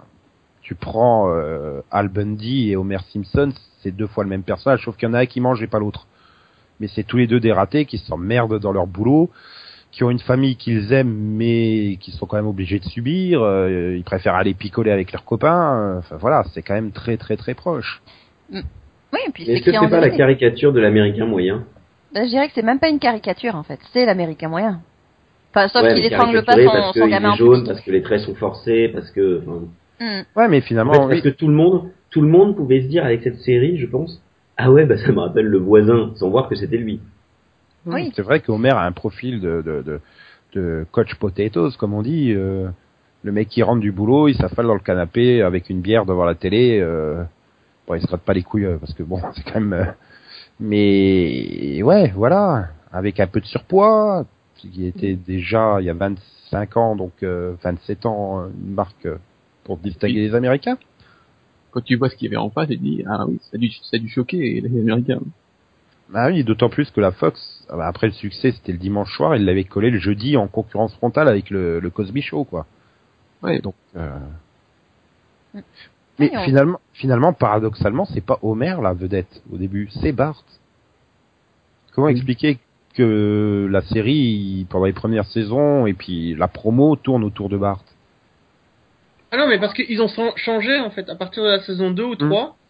tu 0.62 0.74
prends 0.74 1.28
euh, 1.28 1.82
Al 1.90 2.08
Bundy 2.08 2.70
et 2.70 2.76
Homer 2.76 2.98
Simpson, 3.12 3.52
c'est 3.82 3.90
deux 3.90 4.06
fois 4.06 4.24
le 4.24 4.30
même 4.30 4.42
personnage, 4.42 4.84
sauf 4.84 4.96
qu'il 4.96 5.08
y 5.08 5.10
en 5.10 5.14
a 5.14 5.20
un 5.20 5.26
qui 5.26 5.40
mange 5.40 5.62
et 5.62 5.66
pas 5.66 5.78
l'autre. 5.78 6.06
Mais 6.80 6.88
c'est 6.88 7.04
tous 7.04 7.18
les 7.18 7.26
deux 7.26 7.40
des 7.40 7.52
ratés 7.52 7.84
qui 7.84 7.98
s'emmerdent 7.98 8.58
dans 8.58 8.72
leur 8.72 8.86
boulot, 8.86 9.30
qui 9.94 10.02
ont 10.04 10.10
une 10.10 10.18
famille 10.18 10.56
qu'ils 10.56 10.92
aiment 10.92 11.14
mais 11.14 11.96
qui 12.00 12.10
sont 12.10 12.26
quand 12.26 12.36
même 12.36 12.46
obligés 12.48 12.78
de 12.80 12.84
subir. 12.84 13.40
euh, 13.42 13.94
ils 13.96 14.02
préfèrent 14.04 14.34
aller 14.34 14.52
picoler 14.54 14.90
avec 14.90 15.12
leurs 15.12 15.24
copains. 15.24 15.94
euh, 15.94 15.98
Enfin 15.98 16.16
voilà, 16.16 16.42
c'est 16.52 16.62
quand 16.62 16.74
même 16.74 16.90
très 16.90 17.16
très 17.16 17.36
très 17.36 17.54
proche. 17.54 18.02
Oui, 18.52 18.60
et 19.26 19.30
puis 19.32 19.44
c'est 19.46 19.52
Est-ce 19.52 19.62
que 19.64 19.70
c'est 19.70 19.78
en 19.78 19.88
pas 19.88 20.00
la 20.00 20.10
caricature 20.10 20.72
de 20.72 20.80
l'américain 20.80 21.26
moyen? 21.26 21.64
Bah, 22.12 22.24
je 22.24 22.28
dirais 22.30 22.48
que 22.48 22.52
c'est 22.54 22.62
même 22.64 22.80
pas 22.80 22.88
une 22.88 22.98
caricature 22.98 23.54
en 23.54 23.62
fait, 23.62 23.78
c'est 23.92 24.04
l'américain 24.04 24.48
moyen. 24.48 24.80
Enfin, 25.54 25.68
sauf 25.68 25.82
Ouais, 25.84 25.94
qu'il 25.94 26.04
étrangle 26.04 26.44
pas 26.44 26.54
son, 26.56 26.64
parce 26.64 26.86
son 26.86 26.92
qu'il 27.02 27.10
gamin 27.10 27.30
en 27.30 27.34
est 27.34 27.36
jaune, 27.38 27.50
public. 27.60 27.66
parce 27.68 27.80
que 27.82 27.90
les 27.92 28.02
traits 28.02 28.20
sont 28.22 28.34
forcés, 28.34 28.88
parce 28.92 29.08
que... 29.12 29.42
Hmm. 30.00 30.22
Ouais, 30.34 30.48
mais 30.48 30.58
En 30.58 30.62
finalement, 30.62 30.92
fait, 30.94 30.98
oui. 31.00 31.08
parce 31.10 31.20
que 31.22 31.28
tout 31.28 31.46
le 31.46 31.54
monde, 31.54 31.90
tout 32.10 32.20
le 32.22 32.26
monde 32.28 32.56
pouvait 32.56 32.82
se 32.82 32.88
dire 32.88 33.04
avec 33.04 33.22
cette 33.22 33.38
série, 33.38 33.78
je 33.78 33.86
pense, 33.86 34.20
ah 34.56 34.72
ouais, 34.72 34.84
bah 34.84 34.96
ça 34.98 35.12
me 35.12 35.20
rappelle 35.20 35.46
le 35.46 35.58
voisin, 35.58 36.10
sans 36.16 36.28
voir 36.30 36.48
que 36.48 36.56
c'était 36.56 36.76
lui. 36.76 36.98
Oui. 37.86 38.12
c'est 38.16 38.22
vrai 38.22 38.40
qu'Homer 38.40 38.70
a 38.70 38.82
un 38.84 38.92
profil 38.92 39.40
de, 39.40 39.62
de, 39.62 39.82
de, 39.82 40.00
de 40.54 40.86
coach 40.92 41.14
potatoes, 41.16 41.76
comme 41.78 41.94
on 41.94 42.02
dit. 42.02 42.32
euh, 42.32 42.68
le 43.22 43.32
mec 43.32 43.48
qui 43.48 43.62
rentre 43.62 43.80
du 43.80 43.90
boulot, 43.92 44.28
il 44.28 44.34
s'affale 44.36 44.66
dans 44.66 44.74
le 44.74 44.80
canapé 44.80 45.40
avec 45.42 45.70
une 45.70 45.80
bière 45.80 46.04
devant 46.04 46.24
la 46.26 46.34
télé. 46.34 46.78
Euh, 46.80 47.24
bon, 47.86 47.94
il 47.94 48.02
se 48.02 48.06
gratte 48.06 48.20
pas 48.22 48.34
les 48.34 48.42
couilles 48.42 48.66
euh, 48.66 48.76
parce 48.78 48.92
que 48.92 49.02
bon, 49.02 49.20
c'est 49.34 49.44
quand 49.44 49.60
même. 49.60 49.72
euh, 49.72 49.84
mais 50.60 51.82
ouais, 51.82 52.12
voilà, 52.14 52.68
avec 52.92 53.20
un 53.20 53.26
peu 53.26 53.40
de 53.40 53.46
surpoids, 53.46 54.26
qui 54.56 54.86
était 54.86 55.14
déjà 55.14 55.78
il 55.80 55.86
y 55.86 55.90
a 55.90 55.94
25 55.94 56.76
ans, 56.76 56.96
donc 56.96 57.12
euh, 57.22 57.54
27 57.62 58.06
ans, 58.06 58.40
euh, 58.42 58.46
une 58.66 58.74
marque 58.74 59.08
pour 59.64 59.78
distinguer 59.78 60.20
les 60.20 60.34
Américains. 60.34 60.76
Quand 61.70 61.80
tu 61.82 61.96
vois 61.96 62.08
ce 62.08 62.16
qu'il 62.16 62.26
y 62.26 62.28
avait 62.28 62.36
en 62.42 62.50
face, 62.50 62.68
tu 62.68 62.76
te 62.78 62.82
dis, 62.82 63.02
ah 63.08 63.24
oui, 63.26 63.38
ça 63.42 63.50
a 63.54 63.58
dû, 63.58 63.68
ça 63.70 63.88
a 63.94 63.98
dû 63.98 64.08
choquer 64.08 64.60
les 64.60 64.80
Américains. 64.80 65.20
Ah 66.14 66.28
oui, 66.28 66.44
d'autant 66.44 66.68
plus 66.68 66.90
que 66.90 67.00
la 67.00 67.10
Fox, 67.12 67.64
ah 67.68 67.76
bah, 67.76 67.86
après 67.88 68.06
le 68.06 68.12
succès, 68.12 68.52
c'était 68.52 68.72
le 68.72 68.78
dimanche 68.78 69.14
soir, 69.16 69.34
il 69.36 69.44
l'avait 69.44 69.64
collé 69.64 69.90
le 69.90 69.98
jeudi 69.98 70.36
en 70.36 70.46
concurrence 70.46 70.94
frontale 70.94 71.28
avec 71.28 71.50
le, 71.50 71.80
le 71.80 71.90
Cosby 71.90 72.22
Show, 72.22 72.44
quoi. 72.44 72.66
Ouais, 73.42 73.58
Donc, 73.60 73.74
euh... 73.96 74.18
Mm. 75.54 75.60
mais 76.18 76.30
Oui, 76.30 76.36
on- 76.36 76.44
finalement, 76.44 76.80
finalement, 76.92 77.32
paradoxalement, 77.32 78.04
c'est 78.04 78.24
pas 78.24 78.38
Homer 78.42 78.76
la 78.82 78.92
vedette 78.92 79.42
au 79.52 79.56
début, 79.56 79.88
c'est 80.00 80.12
Bart. 80.12 80.42
Comment 81.94 82.06
Oui. 82.06 82.12
expliquer 82.12 82.58
que 82.94 83.68
la 83.70 83.82
série, 83.82 84.66
pendant 84.70 84.84
les 84.84 84.92
premières 84.92 85.26
saisons, 85.26 85.86
et 85.86 85.94
puis 85.94 86.34
la 86.36 86.46
promo 86.48 86.94
tourne 86.96 87.24
autour 87.24 87.48
de 87.48 87.56
Bart? 87.56 87.82
Ah 89.32 89.36
non, 89.36 89.48
mais 89.48 89.58
parce 89.58 89.74
qu'ils 89.74 90.00
ont 90.00 90.08
changé 90.36 90.78
en 90.78 90.90
fait 90.90 91.08
à 91.08 91.16
partir 91.16 91.42
de 91.42 91.48
la 91.48 91.60
saison 91.60 91.90
2 91.90 92.04
ou 92.04 92.14
3 92.14 92.44
euh, 92.50 92.63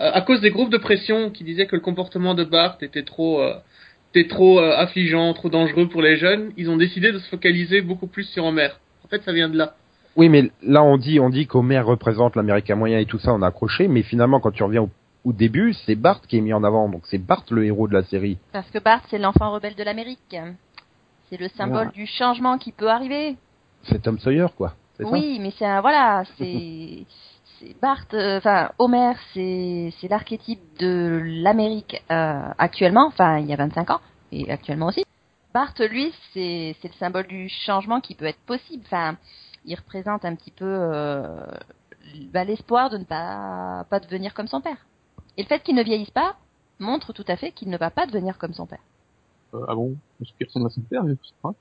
à 0.00 0.20
cause 0.22 0.40
des 0.40 0.50
groupes 0.50 0.70
de 0.70 0.78
pression 0.78 1.30
qui 1.30 1.44
disaient 1.44 1.66
que 1.66 1.76
le 1.76 1.82
comportement 1.82 2.34
de 2.34 2.44
Bart 2.44 2.78
était 2.80 3.02
trop 3.02 3.40
euh, 3.40 3.54
était 4.14 4.28
trop 4.28 4.58
euh, 4.58 4.72
affligeant, 4.76 5.32
trop 5.34 5.50
dangereux 5.50 5.88
pour 5.88 6.02
les 6.02 6.16
jeunes. 6.16 6.52
Ils 6.56 6.68
ont 6.70 6.76
décidé 6.76 7.12
de 7.12 7.18
se 7.18 7.28
focaliser 7.28 7.80
beaucoup 7.82 8.06
plus 8.08 8.24
sur 8.24 8.44
Homer. 8.44 8.70
En 9.04 9.08
fait, 9.08 9.22
ça 9.22 9.32
vient 9.32 9.48
de 9.48 9.56
là. 9.56 9.74
Oui, 10.16 10.28
mais 10.28 10.50
là 10.62 10.82
on 10.82 10.96
dit, 10.96 11.20
on 11.20 11.30
dit 11.30 11.46
qu'Homer 11.46 11.80
représente 11.80 12.34
l'Américain 12.34 12.74
moyen 12.74 12.98
et 12.98 13.06
tout 13.06 13.18
ça, 13.20 13.32
on 13.32 13.42
a 13.42 13.46
accroché, 13.46 13.86
mais 13.86 14.02
finalement 14.02 14.40
quand 14.40 14.50
tu 14.50 14.62
reviens 14.64 14.82
au, 14.82 14.90
au 15.24 15.32
début, 15.32 15.72
c'est 15.86 15.94
Bart 15.94 16.20
qui 16.22 16.38
est 16.38 16.40
mis 16.40 16.52
en 16.52 16.64
avant, 16.64 16.88
donc 16.88 17.02
c'est 17.06 17.18
Bart 17.18 17.44
le 17.50 17.64
héros 17.64 17.86
de 17.86 17.92
la 17.94 18.02
série. 18.02 18.38
Parce 18.52 18.68
que 18.70 18.78
Bart, 18.78 19.02
c'est 19.10 19.18
l'enfant 19.18 19.52
rebelle 19.52 19.76
de 19.76 19.84
l'Amérique. 19.84 20.36
C'est 21.28 21.38
le 21.38 21.48
symbole 21.48 21.74
Voilà. 21.74 21.90
du 21.92 22.06
changement 22.06 22.58
qui 22.58 22.72
peut 22.72 22.88
arriver. 22.88 23.36
C'est 23.84 24.02
Tom 24.02 24.18
Sawyer, 24.18 24.46
quoi. 24.56 24.74
ça 24.98 25.04
Oui, 25.06 25.38
mais 25.40 25.52
c'est 25.56 25.64
un, 25.64 25.80
voilà, 25.80 26.24
c'est 26.38 27.04
c'est 27.60 27.78
Bart, 27.80 28.04
euh, 28.14 28.38
enfin 28.38 28.70
Homer, 28.78 29.12
c'est 29.34 29.92
c'est 30.00 30.08
l'archétype 30.08 30.60
de 30.78 31.20
l'Amérique 31.24 32.02
euh, 32.10 32.42
actuellement, 32.58 33.06
enfin 33.06 33.38
il 33.38 33.46
y 33.46 33.52
a 33.52 33.56
25 33.56 33.90
ans 33.90 34.00
et 34.32 34.50
actuellement 34.50 34.86
aussi. 34.86 35.04
Bart, 35.52 35.74
lui, 35.90 36.12
c'est 36.32 36.74
c'est 36.80 36.88
le 36.88 36.94
symbole 36.94 37.26
du 37.26 37.48
changement 37.48 38.00
qui 38.00 38.14
peut 38.14 38.24
être 38.24 38.40
possible. 38.46 38.82
Enfin, 38.86 39.16
il 39.64 39.74
représente 39.76 40.24
un 40.24 40.34
petit 40.34 40.52
peu 40.52 40.64
euh, 40.66 41.44
bah, 42.32 42.44
l'espoir 42.44 42.88
de 42.90 42.98
ne 42.98 43.04
pas 43.04 43.84
pas 43.90 44.00
devenir 44.00 44.34
comme 44.34 44.46
son 44.48 44.60
père. 44.60 44.86
Et 45.36 45.42
le 45.42 45.48
fait 45.48 45.62
qu'il 45.62 45.74
ne 45.74 45.82
vieillisse 45.82 46.10
pas 46.10 46.36
montre 46.78 47.12
tout 47.12 47.24
à 47.28 47.36
fait 47.36 47.52
qu'il 47.52 47.68
ne 47.68 47.76
va 47.76 47.90
pas 47.90 48.06
devenir 48.06 48.38
comme 48.38 48.54
son 48.54 48.66
père. 48.66 48.80
Euh, 49.54 49.64
ah 49.68 49.74
bon? 49.74 49.96
Parce 50.18 50.30
qu'il 50.32 50.46
ressemble 50.46 50.66
à 50.66 50.70
son 50.70 50.80
père, 50.82 51.02
mais 51.04 51.14
je 51.22 51.28
sais 51.28 51.34
pas. 51.42 51.52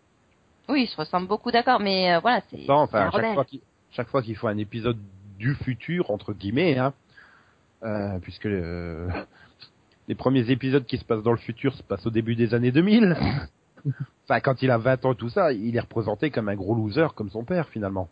Oui, 0.69 0.83
ils 0.83 0.87
se 0.87 0.95
ressemblent 0.97 1.27
beaucoup, 1.27 1.51
d'accord, 1.51 1.79
mais 1.79 2.13
euh, 2.13 2.19
voilà, 2.19 2.41
c'est 2.51 2.67
Non, 2.67 2.81
enfin, 2.81 2.99
un 2.99 3.05
chaque 3.05 3.13
rebelle. 3.15 3.33
fois 3.33 3.45
qu'il 3.45 3.59
chaque 3.91 4.07
fois 4.07 4.21
qu'il 4.21 4.35
faut 4.35 4.47
un 4.47 4.57
épisode 4.59 4.99
du 5.39 5.55
futur 5.55 6.11
entre 6.11 6.33
guillemets, 6.33 6.77
hein, 6.77 6.93
euh, 7.83 8.19
puisque 8.19 8.45
euh, 8.45 9.09
les 10.07 10.15
premiers 10.15 10.51
épisodes 10.51 10.85
qui 10.85 10.97
se 10.97 11.05
passent 11.05 11.23
dans 11.23 11.31
le 11.31 11.37
futur 11.37 11.73
se 11.73 11.81
passent 11.83 12.05
au 12.05 12.11
début 12.11 12.35
des 12.35 12.53
années 12.53 12.71
2000. 12.71 13.17
enfin, 14.25 14.39
quand 14.41 14.61
il 14.61 14.69
a 14.69 14.77
20 14.77 15.05
ans, 15.05 15.15
tout 15.15 15.29
ça, 15.29 15.51
il 15.53 15.75
est 15.75 15.79
représenté 15.79 16.29
comme 16.29 16.49
un 16.49 16.55
gros 16.55 16.75
loser, 16.75 17.07
comme 17.15 17.29
son 17.31 17.43
père 17.43 17.69
finalement. 17.69 18.09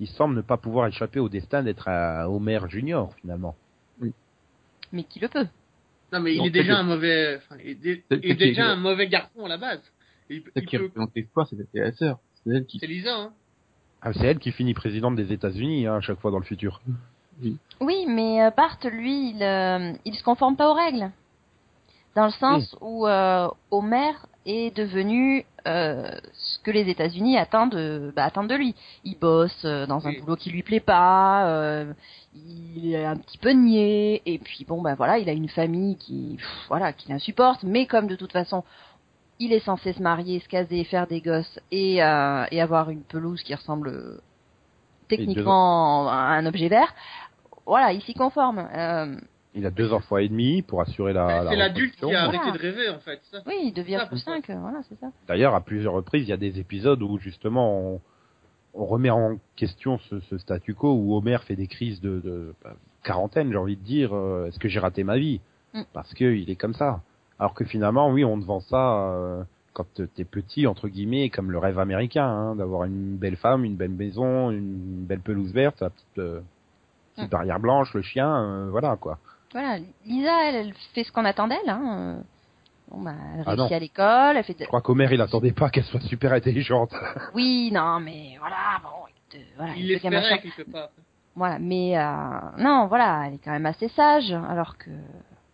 Il 0.00 0.06
semble 0.06 0.36
ne 0.36 0.42
pas 0.42 0.56
pouvoir 0.56 0.86
échapper 0.86 1.18
au 1.18 1.28
destin 1.28 1.62
d'être 1.64 1.88
un 1.88 2.24
Homer 2.26 2.60
Junior 2.68 3.12
finalement. 3.20 3.56
Mais 4.92 5.02
qui 5.02 5.18
le 5.20 5.28
peut? 5.28 5.46
Non, 6.12 6.20
mais 6.20 6.34
il 6.34 6.38
Non, 6.38 6.44
est 6.46 6.50
déjà 6.50 6.78
un 6.78 6.82
mauvais, 6.84 7.36
enfin, 7.36 7.56
il 7.62 7.70
est, 7.70 7.74
dé- 7.74 7.96
peut-être 8.08 8.24
il 8.24 8.30
est 8.30 8.34
déjà 8.36 8.66
un 8.70 8.76
mauvais 8.76 9.08
garçon 9.08 9.44
à 9.44 9.48
la 9.48 9.58
base. 9.58 9.82
Il, 10.30 10.36
il 10.36 10.42
peut, 10.42 10.82
représente 10.84 11.10
l'espoir, 11.14 11.46
c'était 11.48 11.80
la 11.80 11.92
sœur. 11.92 12.18
C'est 12.44 12.50
elle 12.50 12.64
qui... 12.64 12.78
c'est 12.78 12.86
Lisa, 12.86 13.14
hein. 13.14 13.32
Ah, 14.02 14.12
c'est 14.12 14.26
elle 14.26 14.38
qui 14.38 14.52
finit 14.52 14.74
présidente 14.74 15.16
des 15.16 15.32
États-Unis 15.32 15.86
hein, 15.86 15.96
à 15.96 16.00
chaque 16.00 16.20
fois 16.20 16.30
dans 16.30 16.38
le 16.38 16.44
futur. 16.44 16.80
Oui, 17.80 18.06
mais 18.08 18.42
euh, 18.42 18.50
Bart, 18.56 18.78
lui, 18.90 19.30
il, 19.30 19.42
euh, 19.42 19.92
il 20.04 20.14
se 20.14 20.22
conforme 20.22 20.56
pas 20.56 20.70
aux 20.70 20.74
règles. 20.74 21.10
Dans 22.16 22.24
le 22.26 22.32
sens 22.32 22.74
où 22.80 23.06
euh, 23.06 23.48
Homer 23.70 24.12
est 24.44 24.74
devenu 24.74 25.44
euh, 25.68 26.10
ce 26.32 26.58
que 26.60 26.70
les 26.70 26.88
États-Unis 26.88 27.36
attendent, 27.36 27.72
de- 27.76 28.12
bah, 28.16 28.24
attendent 28.24 28.48
de 28.48 28.54
lui. 28.56 28.74
Il 29.04 29.18
bosse 29.18 29.64
euh, 29.64 29.86
dans 29.86 30.04
un 30.06 30.10
Oui. 30.10 30.20
boulot 30.20 30.34
qui 30.36 30.50
lui 30.50 30.62
plaît 30.62 30.80
pas, 30.80 31.46
euh, 31.48 31.92
il 32.34 32.92
est 32.94 33.04
un 33.04 33.16
petit 33.16 33.38
peu 33.38 33.50
niais, 33.50 34.22
et 34.26 34.38
puis 34.38 34.64
bon, 34.66 34.80
ben 34.82 34.94
voilà, 34.94 35.18
il 35.18 35.28
a 35.28 35.32
une 35.32 35.48
famille 35.48 35.96
qui, 35.96 36.36
pff, 36.38 36.64
voilà, 36.68 36.92
qui 36.92 37.08
l'insupporte, 37.08 37.62
mais 37.62 37.86
comme 37.86 38.06
de 38.08 38.16
toute 38.16 38.32
façon, 38.32 38.64
il 39.38 39.52
est 39.52 39.60
censé 39.64 39.92
se 39.92 40.02
marier, 40.02 40.40
se 40.40 40.48
caser, 40.48 40.84
faire 40.84 41.06
des 41.06 41.20
gosses 41.20 41.60
et, 41.70 42.02
euh, 42.02 42.44
et 42.50 42.60
avoir 42.60 42.90
une 42.90 43.02
pelouse 43.02 43.42
qui 43.42 43.54
ressemble 43.54 43.88
euh, 43.88 44.20
techniquement 45.08 46.08
à 46.08 46.14
un 46.36 46.46
objet 46.46 46.68
vert. 46.68 46.92
Voilà, 47.66 47.92
il 47.92 48.02
s'y 48.02 48.14
conforme. 48.14 48.58
Euh, 48.74 49.14
Il 49.54 49.66
a 49.66 49.70
deux 49.70 49.92
enfants 49.92 50.16
et 50.18 50.28
demi 50.28 50.62
pour 50.62 50.80
assurer 50.80 51.12
la. 51.12 51.44
La 51.44 51.50
c'est 51.50 51.56
l'adulte 51.56 51.96
qui 51.96 52.04
a. 52.04 52.24
Voilà. 52.24 52.40
arrêté 52.40 52.58
de 52.58 52.62
rêver, 52.62 52.88
en 52.88 52.98
fait. 52.98 53.20
Ça. 53.30 53.38
oui, 53.46 53.54
il 53.64 53.72
devient 53.72 53.98
Ça, 54.00 54.06
plus 54.06 54.22
pour 54.24 54.34
5, 54.34 54.50
voilà, 54.50 54.80
c'est 54.88 54.98
ça. 54.98 55.08
D'ailleurs, 55.26 55.54
à 55.54 55.60
plusieurs 55.60 55.92
reprises, 55.94 56.24
il 56.26 56.30
y 56.30 56.32
a 56.32 56.36
des 56.38 56.58
épisodes 56.58 57.02
où 57.02 57.18
justement 57.18 57.78
on, 57.78 58.00
on 58.74 58.86
remet 58.86 59.10
en 59.10 59.36
question 59.56 59.98
ce, 60.10 60.20
ce 60.20 60.38
statu 60.38 60.74
quo 60.74 60.92
où 60.94 61.14
Homer 61.16 61.38
fait 61.46 61.56
des 61.56 61.66
crises 61.66 62.00
de, 62.00 62.20
de 62.20 62.54
bah, 62.64 62.74
quarantaine, 63.04 63.50
j'ai 63.50 63.56
envie 63.58 63.76
de 63.76 63.84
dire. 63.84 64.14
euh, 64.14 64.46
Est-ce 64.46 64.58
que 64.58 64.68
j'ai 64.68 64.80
raté 64.80 65.04
ma 65.04 65.18
vie? 65.18 65.40
Mm. 65.74 65.82
Parce 65.92 66.12
que 66.14 66.24
il 66.24 66.48
est 66.50 66.56
comme 66.56 66.74
ça. 66.74 67.00
Alors 67.38 67.54
que 67.54 67.64
finalement, 67.64 68.10
oui, 68.10 68.24
on 68.24 68.40
te 68.40 68.44
vend 68.44 68.60
ça 68.60 69.00
euh, 69.12 69.42
quand 69.72 69.86
t'es 69.94 70.24
petit 70.24 70.66
entre 70.66 70.88
guillemets, 70.88 71.28
comme 71.30 71.50
le 71.52 71.58
rêve 71.58 71.78
américain, 71.78 72.26
hein, 72.26 72.54
d'avoir 72.56 72.84
une 72.84 73.16
belle 73.16 73.36
femme, 73.36 73.64
une 73.64 73.76
belle 73.76 73.90
maison, 73.90 74.50
une 74.50 75.04
belle 75.06 75.20
pelouse 75.20 75.52
verte, 75.52 75.80
la 75.80 75.90
petite, 75.90 76.18
euh, 76.18 76.40
petite 77.14 77.28
Mm. 77.28 77.32
barrière 77.32 77.60
blanche, 77.60 77.94
le 77.94 78.02
chien, 78.02 78.28
euh, 78.42 78.68
voilà 78.70 78.96
quoi. 78.96 79.18
Voilà, 79.52 79.78
Lisa, 80.04 80.44
elle, 80.48 80.54
elle 80.56 80.74
fait 80.94 81.04
ce 81.04 81.10
qu'on 81.12 81.24
attend 81.24 81.48
d'elle. 81.48 81.68
Hein. 81.68 82.16
euh. 82.18 82.20
Bon, 82.90 83.02
bah, 83.02 83.12
elle 83.34 83.42
Ah 83.46 83.50
réussit 83.54 83.72
à 83.72 83.78
l'école, 83.78 84.36
elle 84.36 84.44
fait 84.44 84.54
de... 84.54 84.60
Je 84.60 84.64
crois 84.66 84.80
qu'Homer, 84.80 85.08
il 85.12 85.20
attendait 85.20 85.52
pas 85.52 85.68
qu'elle 85.68 85.84
soit 85.84 86.00
super 86.00 86.32
intelligente. 86.32 86.92
Oui, 87.34 87.70
non, 87.72 88.00
mais 88.00 88.36
voilà, 88.40 88.56
bon, 88.82 88.88
écoute, 89.08 89.34
euh, 89.34 89.52
voilà, 89.58 89.72
Il 89.76 89.88
le 89.92 89.98
gamin 89.98 90.20
l'espérait 90.20 90.40
chante. 90.42 90.54
quelque 90.56 90.70
part. 90.70 90.88
Voilà, 91.36 91.58
mais 91.58 91.98
euh, 91.98 92.62
non, 92.62 92.86
voilà, 92.86 93.24
elle 93.26 93.34
est 93.34 93.38
quand 93.44 93.50
même 93.52 93.66
assez 93.66 93.88
sage, 93.88 94.32
alors 94.32 94.76
que, 94.78 94.90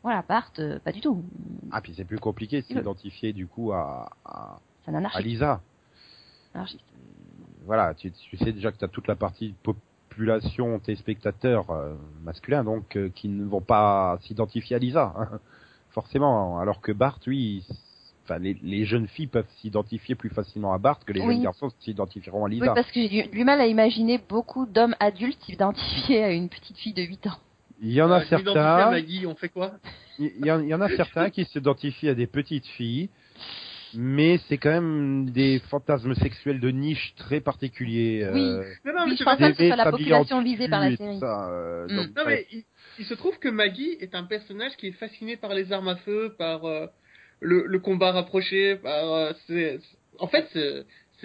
voilà, 0.05 0.23
Bart, 0.29 0.53
euh, 0.61 0.79
pas 0.79 0.93
du 0.93 1.01
tout. 1.01 1.25
ah, 1.73 1.81
puis 1.81 1.93
c'est 1.97 2.05
plus 2.05 2.19
compliqué 2.21 2.61
de 2.61 2.67
s'identifier 2.67 3.33
du 3.33 3.47
coup 3.49 3.73
à, 3.73 4.11
à. 4.25 4.59
Lisa. 5.21 5.61
anarchiste. 6.55 6.85
voilà, 7.67 7.95
tu, 7.95 8.13
tu 8.13 8.37
sais 8.37 8.53
déjà 8.53 8.71
que 8.71 8.77
tu 8.79 8.85
as 8.85 8.89
toute 8.89 9.09
la 9.09 9.17
partie 9.17 9.55
population, 9.63 10.79
tes 10.79 10.95
spectateurs 10.95 11.71
euh, 11.71 11.95
masculins, 12.23 12.63
donc 12.65 12.97
euh, 12.97 13.09
qui 13.15 13.29
ne 13.29 13.45
vont 13.45 13.61
pas 13.63 14.19
s'identifier 14.23 14.77
à 14.77 14.79
Lisa, 14.79 15.13
hein, 15.17 15.41
forcément. 15.91 16.59
Alors 16.59 16.81
que 16.83 16.93
Bart, 16.93 17.19
lui, 17.27 17.67
enfin 18.25 18.39
les, 18.39 18.55
les 18.63 18.85
jeunes 18.85 19.09
filles 19.09 19.27
peuvent 19.27 19.49
s'identifier 19.63 20.15
plus 20.15 20.29
facilement 20.31 20.73
à 20.75 20.79
Bart 20.79 21.01
que 21.05 21.13
les 21.15 21.21
Oui. 21.21 21.35
jeunes 21.35 21.43
garçons 21.45 21.71
s'identifieront 21.81 22.45
à 22.45 22.49
Oui, 22.49 22.57
Lisa. 22.61 22.75
parce 22.75 22.91
que 22.91 23.01
j'ai 23.01 23.09
du, 23.09 23.29
du 23.31 23.45
mal 23.45 23.61
à 23.61 23.67
imaginer 23.67 24.19
beaucoup 24.19 24.67
d'hommes 24.67 24.95
adultes 25.01 25.41
s'identifier 25.45 26.23
à 26.23 26.31
une 26.33 26.49
petite 26.51 26.77
fille 26.77 26.93
de 26.95 27.03
8 27.03 27.27
ans. 27.29 27.39
Il 27.81 27.93
y 27.93 28.01
en 28.03 28.11
a 28.11 28.17
Euh, 28.17 28.21
à 28.21 28.25
certains, 28.25 28.91
Maggie, 28.91 29.27
on 29.27 29.35
fait 29.35 29.49
quoi? 29.49 29.73
Il 30.19 30.47
y, 30.47 30.51
en- 30.51 30.61
il 30.63 30.69
y 30.69 30.75
en 30.75 30.81
a 30.81 30.89
certains 30.97 31.31
qui 31.31 31.45
s'identifient 31.45 32.09
à 32.09 32.15
des 32.15 32.27
petites 32.27 32.67
filles, 32.67 33.11
mais 33.95 34.39
c'est 34.49 34.59
quand 34.59 34.71
même 34.71 35.31
des 35.31 35.61
fantasmes 35.71 36.15
sexuels 36.15 36.61
de 36.61 36.71
niche 36.71 37.15
très 37.17 37.41
particuliers. 37.41 38.23
euh, 38.25 38.33
Oui. 38.33 38.41
Non, 38.85 38.93
non, 38.99 39.05
mais 39.07 39.11
Oui, 39.13 39.17
je 39.19 39.25
pense 39.25 39.39
pas 39.39 39.49
que 39.49 39.55
ce 39.55 39.59
bébés 39.59 39.67
soit 39.69 39.77
la 39.77 39.91
population 39.91 40.43
visée 40.43 40.69
par 40.69 40.81
la 40.81 40.97
série. 40.97 41.19
ça, 41.21 41.49
euh, 41.51 41.87
Mm. 41.89 41.97
donc, 41.97 42.07
Non, 42.17 42.23
mais 42.27 42.47
il, 42.53 42.65
il 43.01 43.05
se 43.05 43.15
trouve 43.15 43.39
que 43.39 43.49
Maggie 43.49 43.97
est 44.01 44.15
un 44.15 44.25
personnage 44.25 44.77
qui 44.77 44.89
est 44.89 44.93
fasciné 44.93 45.37
par 45.37 45.53
les 45.55 45.73
armes 45.73 45.89
à 45.89 45.97
feu, 45.97 46.35
par 46.39 46.65
euh, 46.65 46.87
le, 47.41 47.67
le 47.67 47.79
combat 47.81 48.13
rapproché, 48.13 48.77
par... 48.77 49.13
euh, 49.13 49.33
c'est- 49.47 49.79
c'est- 49.81 49.99
en 50.21 50.29
fait, 50.29 50.47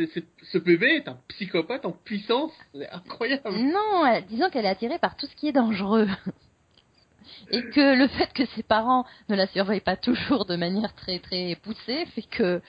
ce 0.06 0.58
bébé 0.58 0.88
est 0.98 1.08
un 1.08 1.18
psychopathe 1.30 1.86
en 1.86 1.92
puissance. 1.92 2.52
C'est 2.74 2.90
incroyable. 2.90 3.50
Non, 3.52 4.06
elle- 4.06 4.26
disons 4.26 4.50
qu'elle 4.50 4.66
est 4.66 4.70
attirée 4.70 5.00
par 5.00 5.16
tout 5.16 5.26
ce 5.28 5.36
qui 5.36 5.48
est 5.48 5.54
dangereux. 5.54 6.08
Et 7.52 7.62
que 7.62 7.98
le 7.98 8.08
fait 8.08 8.32
que 8.34 8.46
ses 8.56 8.64
parents 8.64 9.06
ne 9.30 9.36
la 9.36 9.48
surveillent 9.48 9.80
pas 9.80 9.96
toujours 9.96 10.46
de 10.46 10.56
manière 10.56 10.94
très 10.94 11.20
très 11.20 11.56
poussée 11.62 12.06
fait 12.14 12.24
que 12.24 12.62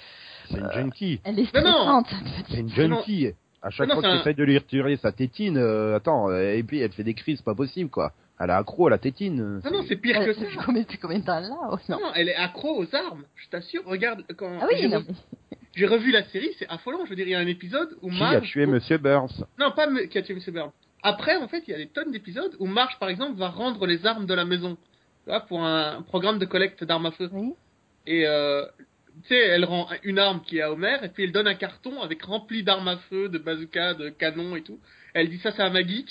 c'est 0.50 0.58
une 0.58 0.70
junkie. 0.72 1.20
elle 1.25 1.38
est 1.38 1.46
stressante. 1.46 2.06
C'est 2.49 2.58
une 2.58 2.66
non. 2.66 2.75
junkie. 2.75 3.32
À 3.62 3.70
chaque 3.70 3.88
Non, 3.88 4.00
fois 4.00 4.02
que 4.02 4.28
tu 4.30 4.34
de 4.34 4.44
lui 4.44 4.56
retirer 4.56 4.96
sa 4.96 5.12
tétine, 5.12 5.58
euh, 5.58 5.96
attends, 5.96 6.30
euh, 6.30 6.54
et 6.54 6.62
puis 6.62 6.80
elle 6.80 6.92
fait 6.92 7.04
des 7.04 7.12
crises, 7.12 7.38
c'est 7.38 7.44
pas 7.44 7.54
possible 7.54 7.90
quoi. 7.90 8.12
Elle 8.38 8.49
est 8.49 8.54
accro 8.54 8.87
à 8.87 8.90
la 8.90 8.99
tétine. 8.99 9.60
Non, 9.62 9.70
non, 9.70 9.84
c'est 9.87 9.96
pire 9.96 10.25
que 10.25 10.32
ça. 10.32 10.40
Combien, 10.64 10.84
combien 11.00 11.18
de 11.18 11.25
temps 11.25 11.40
là 11.40 11.50
oh, 11.70 11.76
Non, 11.90 11.99
elle 12.14 12.30
est 12.30 12.37
accro 12.37 12.82
aux 12.82 12.94
armes. 12.94 13.25
Je 13.37 13.49
t'assure. 13.50 13.84
Regarde, 13.84 14.25
quand 14.34 14.50
Ah 14.62 14.66
oui, 14.72 14.88
non, 14.88 15.04
j'ai 15.74 15.86
revu 15.86 16.10
la 16.10 16.24
série, 16.24 16.50
c'est 16.58 16.68
affolant. 16.68 17.04
Je 17.04 17.10
veux 17.10 17.16
dire, 17.16 17.26
il 17.26 17.30
y 17.30 17.34
a 17.34 17.38
un 17.38 17.46
épisode 17.46 17.96
où 18.02 18.10
Qui 18.10 18.18
Marge... 18.18 18.36
a 18.36 18.40
tué 18.40 18.66
Monsieur 18.66 18.98
Burns 18.98 19.44
Non, 19.58 19.70
pas 19.72 19.86
me- 19.86 20.02
qui 20.04 20.18
a 20.18 20.22
tué 20.22 20.34
M. 20.34 20.40
Burns. 20.54 20.72
Après, 21.02 21.36
en 21.36 21.48
fait, 21.48 21.62
il 21.66 21.70
y 21.70 21.74
a 21.74 21.78
des 21.78 21.86
tonnes 21.88 22.10
d'épisodes 22.10 22.54
où 22.58 22.66
Marge, 22.66 22.98
par 22.98 23.08
exemple, 23.08 23.38
va 23.38 23.48
rendre 23.48 23.86
les 23.86 24.04
armes 24.06 24.26
de 24.26 24.34
la 24.34 24.44
maison. 24.44 24.76
Tu 25.24 25.30
vois, 25.30 25.40
pour 25.40 25.62
un 25.64 26.02
programme 26.02 26.38
de 26.38 26.44
collecte 26.46 26.84
d'armes 26.84 27.06
à 27.06 27.10
feu. 27.12 27.28
Oui. 27.32 27.52
Et 28.06 28.26
euh, 28.26 28.64
tu 29.22 29.28
sais, 29.28 29.38
elle 29.38 29.64
rend 29.64 29.88
une 30.02 30.18
arme 30.18 30.40
qui 30.42 30.58
est 30.58 30.62
à 30.62 30.72
Homer, 30.72 30.98
et 31.02 31.08
puis 31.08 31.24
elle 31.24 31.32
donne 31.32 31.48
un 31.48 31.54
carton 31.54 32.02
avec 32.02 32.22
rempli 32.22 32.62
d'armes 32.62 32.88
à 32.88 32.96
feu, 32.96 33.28
de 33.28 33.38
bazooka, 33.38 33.94
de 33.94 34.08
canons 34.10 34.56
et 34.56 34.62
tout. 34.62 34.78
Elle 35.14 35.28
dit 35.28 35.38
ça, 35.38 35.50
c'est 35.52 35.62
à 35.62 35.70
Maggie. 35.70 36.06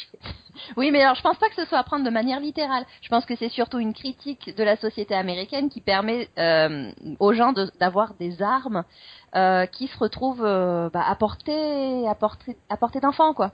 Oui, 0.76 0.92
mais 0.92 1.02
alors 1.02 1.16
je 1.16 1.22
pense 1.22 1.38
pas 1.38 1.48
que 1.48 1.56
ce 1.56 1.66
soit 1.66 1.78
à 1.78 1.84
prendre 1.84 2.04
de 2.04 2.10
manière 2.10 2.40
littérale. 2.40 2.86
Je 3.02 3.08
pense 3.08 3.26
que 3.26 3.36
c'est 3.38 3.50
surtout 3.50 3.80
une 3.80 3.94
critique 3.94 4.54
de 4.56 4.64
la 4.64 4.76
société 4.76 5.16
américaine 5.16 5.70
qui 5.70 5.80
permet 5.80 6.28
euh, 6.38 6.92
aux 7.20 7.34
gens 7.34 7.54
d'avoir 7.80 8.16
des 8.16 8.42
armes 8.42 8.84
euh, 9.36 9.66
qui 9.68 9.88
se 9.88 9.98
retrouvent 9.98 10.44
euh, 10.44 10.90
bah, 10.90 11.06
à 11.08 11.16
portée, 11.16 12.08
à 12.08 12.16
portée, 12.16 12.58
à 12.68 12.76
portée 12.76 13.00
d'enfants, 13.00 13.34
quoi. 13.34 13.54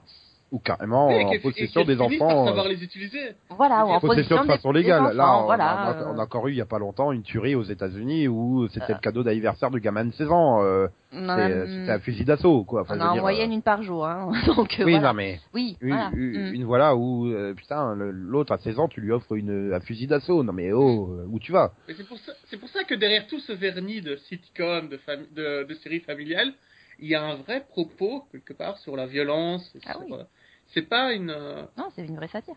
Ou 0.52 0.58
carrément 0.60 1.10
Et 1.10 1.24
en 1.24 1.32
et 1.32 1.38
possession 1.40 1.84
des 1.84 2.00
enfants. 2.00 2.46
savoir 2.46 2.66
euh, 2.66 2.68
les 2.68 2.82
utiliser. 2.84 3.34
Voilà, 3.50 3.84
ou 3.84 3.88
en 3.90 4.00
possession 4.00 4.40
de 4.42 4.46
façon 4.46 4.70
légale. 4.70 5.02
enfants, 5.06 5.14
Là, 5.14 5.38
on, 5.38 5.44
voilà, 5.44 5.70
a, 5.70 5.74
on 5.74 5.88
a- 5.88 5.96
euh, 6.02 6.12
on 6.14 6.18
a 6.18 6.22
encore 6.22 6.46
eu 6.48 6.52
il 6.52 6.56
y 6.56 6.60
a 6.60 6.66
pas 6.66 6.78
longtemps 6.78 7.10
une 7.12 7.22
tuerie 7.22 7.54
aux 7.56 7.64
États-Unis 7.64 8.28
où 8.28 8.68
c'était 8.68 8.92
Euh. 8.92 8.94
le 8.96 9.00
cadeau 9.00 9.22
d'anniversaire 9.24 9.70
du 9.70 9.80
gamin 9.80 10.04
de 10.04 10.12
16 10.12 10.30
ans. 10.30 10.62
euh, 10.62 10.86
C'était 11.12 11.90
un 11.92 11.98
fusil 11.98 12.24
d'assaut, 12.24 12.64
quoi. 12.64 12.82
Enfin, 12.82 12.96
on 12.96 13.00
a 13.00 13.08
en 13.08 13.12
dire, 13.14 13.22
moyenne 13.22 13.50
euh, 13.50 13.54
une 13.54 13.62
par 13.62 13.82
jour, 13.82 14.06
hein. 14.06 14.30
Donc 14.56 14.76
Oui, 14.78 14.92
voilà. 14.92 15.08
non 15.08 15.14
mais 15.14 15.40
Oui, 15.54 15.76
une, 15.80 15.88
voilà. 15.88 16.10
une, 16.14 16.50
Mm. 16.50 16.54
une 16.54 16.64
voilà 16.64 16.94
où 16.96 17.26
euh, 17.26 17.54
putain 17.54 17.94
l'autre 17.96 18.52
à 18.52 18.58
16 18.58 18.78
ans 18.78 18.86
tu 18.88 19.00
lui 19.00 19.12
offres 19.12 19.34
une 19.34 19.72
un 19.72 19.80
fusil 19.80 20.06
d'assaut. 20.06 20.42
Non 20.44 20.52
mais 20.52 20.72
oh, 20.72 21.06
Mm. 21.06 21.20
euh, 21.20 21.24
où 21.30 21.38
tu 21.38 21.52
vas? 21.52 21.72
C'est 21.88 22.06
pour 22.06 22.18
ça, 22.18 22.32
c'est 22.50 22.56
pour 22.58 22.68
ça 22.68 22.84
que 22.84 22.94
derrière 22.94 23.26
tout 23.26 23.40
ce 23.40 23.52
vernis 23.52 24.00
de 24.02 24.16
sitcom, 24.16 24.88
de, 24.88 24.98
de, 25.34 25.64
de 25.66 25.74
séries 25.74 26.00
familiales, 26.00 26.52
il 26.98 27.08
y 27.08 27.14
a 27.14 27.22
un 27.22 27.36
vrai 27.36 27.64
propos 27.68 28.24
quelque 28.32 28.52
part 28.52 28.78
sur 28.78 28.96
la 28.96 29.06
violence. 29.06 29.70
Ah 29.86 29.92
sur, 29.92 30.00
oui. 30.02 30.12
euh, 30.12 30.24
c'est 30.68 30.82
pas 30.88 31.12
une. 31.12 31.30
euh, 31.30 31.62
Non, 31.76 31.88
c'est 31.94 32.04
une 32.06 32.16
vraie 32.16 32.28
satire. 32.28 32.56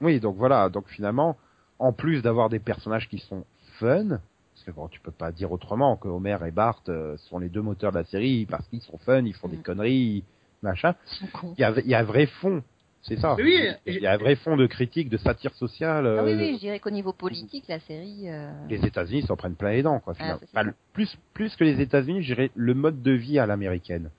Oui, 0.00 0.20
donc 0.20 0.36
voilà, 0.36 0.68
donc 0.68 0.88
finalement, 0.88 1.36
en 1.78 1.92
plus 1.92 2.20
d'avoir 2.22 2.48
des 2.50 2.58
personnages 2.58 3.08
qui 3.08 3.18
sont 3.18 3.44
fun, 3.78 4.08
Parce 4.54 4.64
que 4.66 4.70
bon, 4.70 4.88
tu 4.88 5.00
peux 5.00 5.10
pas 5.12 5.32
dire 5.32 5.50
autrement 5.50 5.96
que 5.96 6.08
Homer 6.08 6.36
et 6.46 6.50
Bart 6.50 6.82
euh, 6.88 7.16
sont 7.16 7.38
les 7.38 7.48
deux 7.48 7.62
moteurs 7.62 7.90
de 7.92 7.98
la 7.98 8.04
série 8.04 8.46
parce 8.46 8.66
qu'ils 8.68 8.82
sont 8.82 8.98
fun, 8.98 9.22
ils 9.24 9.34
font 9.34 9.48
des 9.48 9.56
Mm. 9.56 9.62
conneries, 9.62 10.24
machin. 10.62 10.94
Ils 11.06 11.14
sont 11.16 11.26
cons. 11.28 11.54
Il 11.58 11.60
y 11.60 11.64
a, 11.64 11.70
il 11.80 11.86
y 11.88 11.94
a 11.94 11.98
un 12.00 12.04
vrai 12.04 12.26
fond, 12.26 12.62
c'est 13.06 13.18
ça. 13.18 13.36
Oui, 13.38 13.58
il 13.86 14.00
y 14.00 14.06
a 14.06 14.12
un 14.12 14.16
vrai 14.16 14.34
fond 14.36 14.56
de 14.56 14.66
critique, 14.66 15.08
de 15.08 15.16
satire 15.16 15.54
sociale. 15.54 16.06
Ah 16.06 16.24
oui, 16.24 16.32
euh, 16.32 16.36
oui, 16.38 16.50
je 16.54 16.58
dirais 16.60 16.78
qu'au 16.80 16.90
niveau 16.90 17.12
politique, 17.12 17.64
la 17.68 17.78
série. 17.80 18.24
euh, 18.28 18.50
les 18.68 18.84
États-Unis 18.84 19.22
s'en 19.22 19.36
prennent 19.36 19.54
plein 19.54 19.72
les 19.72 19.82
dents, 19.82 20.00
quoi. 20.00 20.14
Enfin, 20.18 20.38
le- 20.62 20.74
plus, 20.92 21.16
plus 21.34 21.54
que 21.56 21.64
les 21.64 21.80
États-Unis, 21.80 22.22
je 22.22 22.34
dirais 22.34 22.50
le 22.54 22.74
mode 22.74 23.02
de 23.02 23.12
vie 23.12 23.38
à 23.38 23.46
l'américaine. 23.46 24.10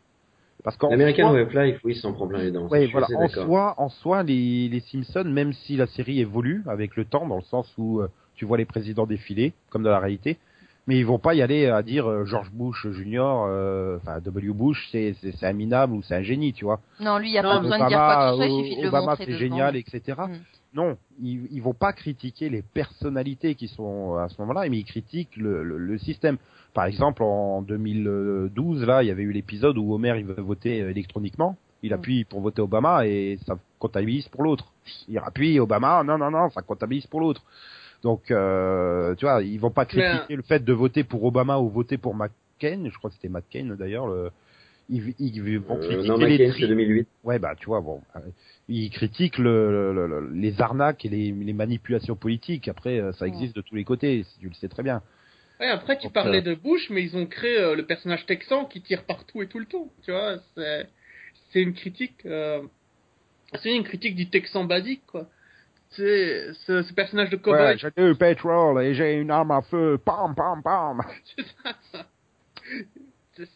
Parce 0.63 0.77
qu'en 0.77 0.89
L'American 0.89 1.35
of 1.35 1.53
Life, 1.53 1.79
oui, 1.83 1.95
s'en 1.95 2.13
prend 2.13 2.27
plein 2.27 2.41
les 2.43 2.51
dents. 2.51 2.67
Ouais, 2.67 2.87
voilà. 2.87 3.07
En 3.15 3.27
soi, 3.27 3.75
en 3.77 3.89
soi, 3.89 4.23
les, 4.23 4.67
les 4.69 4.79
Simpsons, 4.79 5.25
même 5.25 5.53
si 5.53 5.77
la 5.77 5.85
série 5.85 6.19
évolue 6.19 6.63
avec 6.67 6.95
le 6.95 7.05
temps, 7.05 7.27
dans 7.27 7.35
le 7.35 7.43
sens 7.43 7.71
où 7.77 7.99
euh, 8.01 8.07
tu 8.35 8.45
vois 8.45 8.57
les 8.57 8.65
présidents 8.65 9.05
défiler, 9.05 9.53
comme 9.69 9.83
dans 9.83 9.91
la 9.91 9.99
réalité, 9.99 10.37
mais 10.87 10.97
ils 10.97 11.05
vont 11.05 11.19
pas 11.19 11.33
y 11.33 11.41
aller 11.41 11.67
à 11.67 11.81
dire 11.83 12.07
euh, 12.07 12.25
George 12.25 12.51
Bush 12.51 12.87
Junior, 12.91 13.45
euh, 13.47 13.97
enfin 13.97 14.19
W. 14.19 14.53
Bush, 14.53 14.87
c'est 14.91 15.15
c'est 15.21 15.45
un 15.45 15.53
minable 15.53 15.93
ou 15.93 16.01
c'est 16.03 16.15
un 16.15 16.21
génie, 16.21 16.53
tu 16.53 16.65
vois. 16.65 16.79
Non, 16.99 17.17
lui, 17.17 17.29
il 17.29 17.31
n'y 17.31 17.37
a 17.39 17.43
Non, 17.43 17.49
pas 17.49 17.59
besoin 17.59 17.79
de 17.83 17.87
dire 17.87 17.97
quoi 17.97 18.15
que 18.15 18.31
ce 18.31 18.35
soit, 18.37 18.45
il 18.47 18.63
suffit 18.63 18.77
de 18.77 18.81
le 18.83 18.87
Obama, 18.89 19.05
montrer 19.11 19.25
c'est 19.25 19.37
génial, 19.37 19.75
etc. 19.75 20.01
Mm. 20.27 20.33
Non, 20.75 20.97
ils, 21.21 21.47
ils 21.51 21.61
vont 21.61 21.73
pas 21.73 21.93
critiquer 21.93 22.49
les 22.49 22.61
personnalités 22.61 23.55
qui 23.55 23.67
sont 23.69 24.15
à 24.15 24.27
ce 24.29 24.39
moment-là, 24.41 24.67
mais 24.69 24.77
ils 24.77 24.83
critiquent 24.85 25.37
le, 25.37 25.63
le, 25.63 25.77
le 25.77 25.97
système. 25.97 26.37
Par 26.73 26.83
exemple, 26.85 27.23
en 27.23 27.61
2012, 27.61 28.83
là, 28.85 29.01
il 29.03 29.07
y 29.07 29.11
avait 29.11 29.23
eu 29.23 29.31
l'épisode 29.31 29.77
où 29.77 29.93
Homer 29.93 30.15
il 30.17 30.25
veut 30.25 30.41
voter 30.41 30.77
électroniquement. 30.79 31.55
Il 31.83 31.91
Mm. 31.91 31.93
appuie 31.93 32.23
pour 32.25 32.41
voter 32.41 32.61
Obama 32.61 33.05
et 33.05 33.37
ça 33.45 33.55
comptabilise 33.79 34.27
pour 34.27 34.43
l'autre. 34.43 34.65
Il 35.07 35.17
appuie 35.17 35.59
Obama, 35.59 36.03
non, 36.03 36.17
non, 36.17 36.31
non, 36.31 36.49
ça 36.49 36.61
comptabilise 36.61 37.07
pour 37.07 37.19
l'autre. 37.21 37.41
Donc, 38.05 38.29
euh, 38.29 39.15
tu 39.15 39.25
vois, 39.25 39.41
ils 39.41 39.59
vont 39.59 39.71
pas 39.71 39.85
critiquer 39.85 40.25
Mais- 40.29 40.35
le 40.35 40.43
fait 40.43 40.63
de 40.63 40.73
voter 40.73 41.03
pour 41.03 41.23
Obama 41.23 41.57
ou 41.57 41.69
voter 41.69 41.97
pour 41.97 42.13
McCain. 42.13 42.87
Je 42.87 42.95
crois 42.99 43.09
que 43.09 43.15
c'était 43.15 43.29
McCain 43.29 43.75
d'ailleurs. 43.75 44.05
Le... 44.07 44.29
Ils, 44.89 45.15
ils 45.17 45.41
vont 45.59 45.77
Euh, 45.77 45.79
critiquer 45.87 46.07
non, 46.09 46.17
les 46.17 46.37
McCain, 46.37 46.49
tri- 46.51 46.61
c'est 46.61 46.67
2008. 46.67 47.07
Ouais, 47.23 47.39
bah 47.39 47.55
tu 47.59 47.65
vois, 47.65 47.81
bon, 47.81 48.01
euh, 48.15 48.19
ils 48.69 48.91
critiquent 48.91 49.39
le, 49.39 49.91
le- 49.91 50.05
le- 50.07 50.29
les 50.35 50.61
arnaques 50.61 51.03
et 51.03 51.09
les, 51.09 51.31
les 51.31 51.53
manipulations 51.53 52.15
politiques. 52.15 52.67
Après, 52.67 52.99
euh, 52.99 53.11
ça 53.13 53.25
existe 53.25 53.55
de 53.55 53.61
tous 53.61 53.73
les 53.73 53.83
côtés, 53.83 54.21
si 54.21 54.37
tu 54.39 54.47
le 54.49 54.53
sais 54.53 54.69
très 54.69 54.83
bien. 54.83 55.01
Ouais, 55.59 55.69
après, 55.69 55.97
tu 55.97 56.03
Donc, 56.03 56.13
parlais 56.13 56.37
euh, 56.47 56.53
de 56.53 56.53
Bush, 56.53 56.91
mais 56.91 57.01
ils 57.01 57.17
ont 57.17 57.25
créé 57.25 57.57
euh, 57.57 57.75
le 57.75 57.87
personnage 57.87 58.27
texan 58.27 58.65
qui 58.65 58.81
tire 58.81 59.05
partout 59.05 59.41
et 59.41 59.47
tout 59.47 59.57
le 59.57 59.65
temps. 59.65 59.89
Tu 60.03 60.11
vois, 60.11 60.35
c'est, 60.55 60.87
c'est 61.49 61.63
une 61.63 61.73
critique, 61.73 62.23
euh, 62.27 62.61
c'est 63.63 63.75
une 63.75 63.83
critique 63.85 64.15
du 64.15 64.29
texan 64.29 64.65
basique, 64.65 65.01
quoi. 65.07 65.27
C'est, 65.95 66.53
ce, 66.65 66.83
ce 66.83 66.93
personnage 66.93 67.29
de 67.29 67.37
cowboy. 67.37 67.61
Ouais, 67.61 67.77
j'ai 67.77 67.91
du 67.95 68.15
pétrole 68.15 68.83
et 68.83 68.93
j'ai 68.93 69.13
une 69.15 69.31
arme 69.31 69.51
à 69.51 69.61
feu, 69.61 69.97
pam, 70.03 70.35
pam, 70.35 70.61
pam. 70.63 71.01
C'est 71.35 71.45
ça. 71.63 72.07
C'est- 73.35 73.49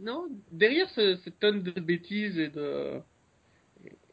Non, 0.00 0.26
derrière 0.50 0.88
ce, 0.90 1.16
cette 1.16 1.38
tonne 1.38 1.62
de 1.62 1.80
bêtises 1.80 2.38
et 2.38 2.48
de, 2.48 3.00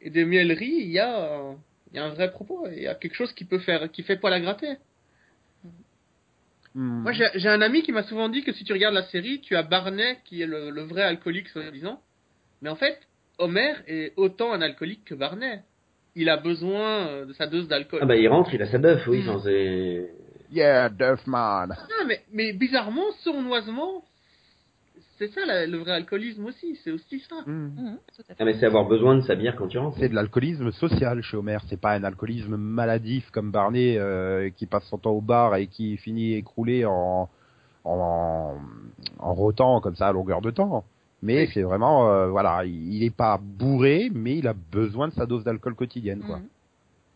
et 0.00 0.10
de 0.10 0.24
mielleries, 0.24 0.66
il 0.82 0.90
y 0.90 0.98
a, 0.98 1.54
il 1.92 1.96
y 1.96 1.98
a 1.98 2.04
un 2.04 2.10
vrai 2.10 2.30
propos. 2.30 2.66
Il 2.70 2.82
y 2.82 2.86
a 2.86 2.94
quelque 2.94 3.14
chose 3.14 3.32
qui 3.32 3.44
peut 3.44 3.58
faire, 3.60 3.90
qui 3.90 4.02
fait 4.02 4.16
poil 4.16 4.32
à 4.32 4.40
gratter. 4.40 4.76
Hmm. 6.74 7.02
Moi, 7.02 7.12
j'ai 7.12 7.26
j'ai 7.34 7.48
un 7.48 7.62
ami 7.62 7.82
qui 7.82 7.90
m'a 7.92 8.04
souvent 8.04 8.28
dit 8.28 8.44
que 8.44 8.52
si 8.52 8.62
tu 8.64 8.72
regardes 8.72 8.94
la 8.94 9.02
série, 9.04 9.40
tu 9.40 9.56
as 9.56 9.62
Barney 9.62 10.18
qui 10.24 10.42
est 10.42 10.46
le, 10.46 10.70
le 10.70 10.82
vrai 10.82 11.02
alcoolique, 11.02 11.48
soi-disant. 11.48 12.00
Mais 12.62 12.68
en 12.68 12.76
fait, 12.76 13.00
Homer 13.38 13.72
est 13.88 14.12
autant 14.16 14.52
un 14.52 14.60
alcoolique 14.62 15.04
que 15.04 15.14
Barney. 15.14 15.62
Il 16.16 16.28
a 16.28 16.36
besoin 16.36 17.06
euh, 17.08 17.24
de 17.26 17.32
sa 17.32 17.46
dose 17.46 17.68
d'alcool. 17.68 18.00
Ah 18.02 18.06
bah 18.06 18.16
il 18.16 18.28
rentre, 18.28 18.52
il 18.54 18.62
a 18.62 18.66
sa 18.66 18.78
bœuf, 18.78 19.06
oui, 19.06 19.22
Mm. 19.24 19.28
enfin 19.28 19.40
c'est... 19.44 20.10
Yeah, 20.52 20.88
Duffman. 20.88 21.68
Ah, 21.70 22.04
mais, 22.08 22.22
mais 22.32 22.52
bizarrement, 22.52 23.04
sournoisement, 23.22 24.02
c'est 25.16 25.28
ça 25.28 25.46
la- 25.46 25.64
le 25.66 25.78
vrai 25.78 25.92
alcoolisme 25.92 26.44
aussi. 26.46 26.76
C'est 26.82 26.90
aussi 26.90 27.20
ça. 27.20 27.36
À 27.38 27.44
fait. 28.24 28.34
Ah 28.38 28.44
mais 28.44 28.54
c'est 28.54 28.66
avoir 28.66 28.86
besoin 28.86 29.14
de 29.14 29.20
sa 29.20 29.36
bière 29.36 29.54
quand 29.54 29.68
tu 29.68 29.78
rentres. 29.78 29.96
C'est 30.00 30.08
de 30.08 30.14
l'alcoolisme 30.16 30.72
social 30.72 31.22
chez 31.22 31.36
Homer. 31.36 31.58
C'est 31.68 31.80
pas 31.80 31.92
un 31.92 32.02
alcoolisme 32.02 32.56
maladif 32.56 33.30
comme 33.30 33.52
Barney 33.52 33.96
euh, 33.96 34.50
qui 34.50 34.66
passe 34.66 34.84
son 34.88 34.98
temps 34.98 35.12
au 35.12 35.20
bar 35.20 35.54
et 35.54 35.68
qui 35.68 35.96
finit 35.98 36.34
écroulé 36.34 36.84
en 36.84 37.28
en, 37.84 38.56
en 39.20 39.34
rotant 39.34 39.80
comme 39.80 39.94
ça 39.96 40.08
à 40.08 40.12
longueur 40.12 40.40
de 40.42 40.50
temps. 40.50 40.84
Mais 41.22 41.42
Oui. 41.42 41.50
c'est 41.52 41.62
vraiment 41.62 42.10
euh, 42.10 42.28
voilà, 42.28 42.64
il, 42.64 42.94
il 42.94 43.02
est 43.04 43.14
pas 43.14 43.38
bourré, 43.42 44.10
mais 44.14 44.38
il 44.38 44.48
a 44.48 44.54
besoin 44.54 45.08
de 45.08 45.12
sa 45.14 45.26
dose 45.26 45.44
d'alcool 45.44 45.74
quotidienne 45.74 46.20
quoi. 46.20 46.38
Mhm. 46.38 46.46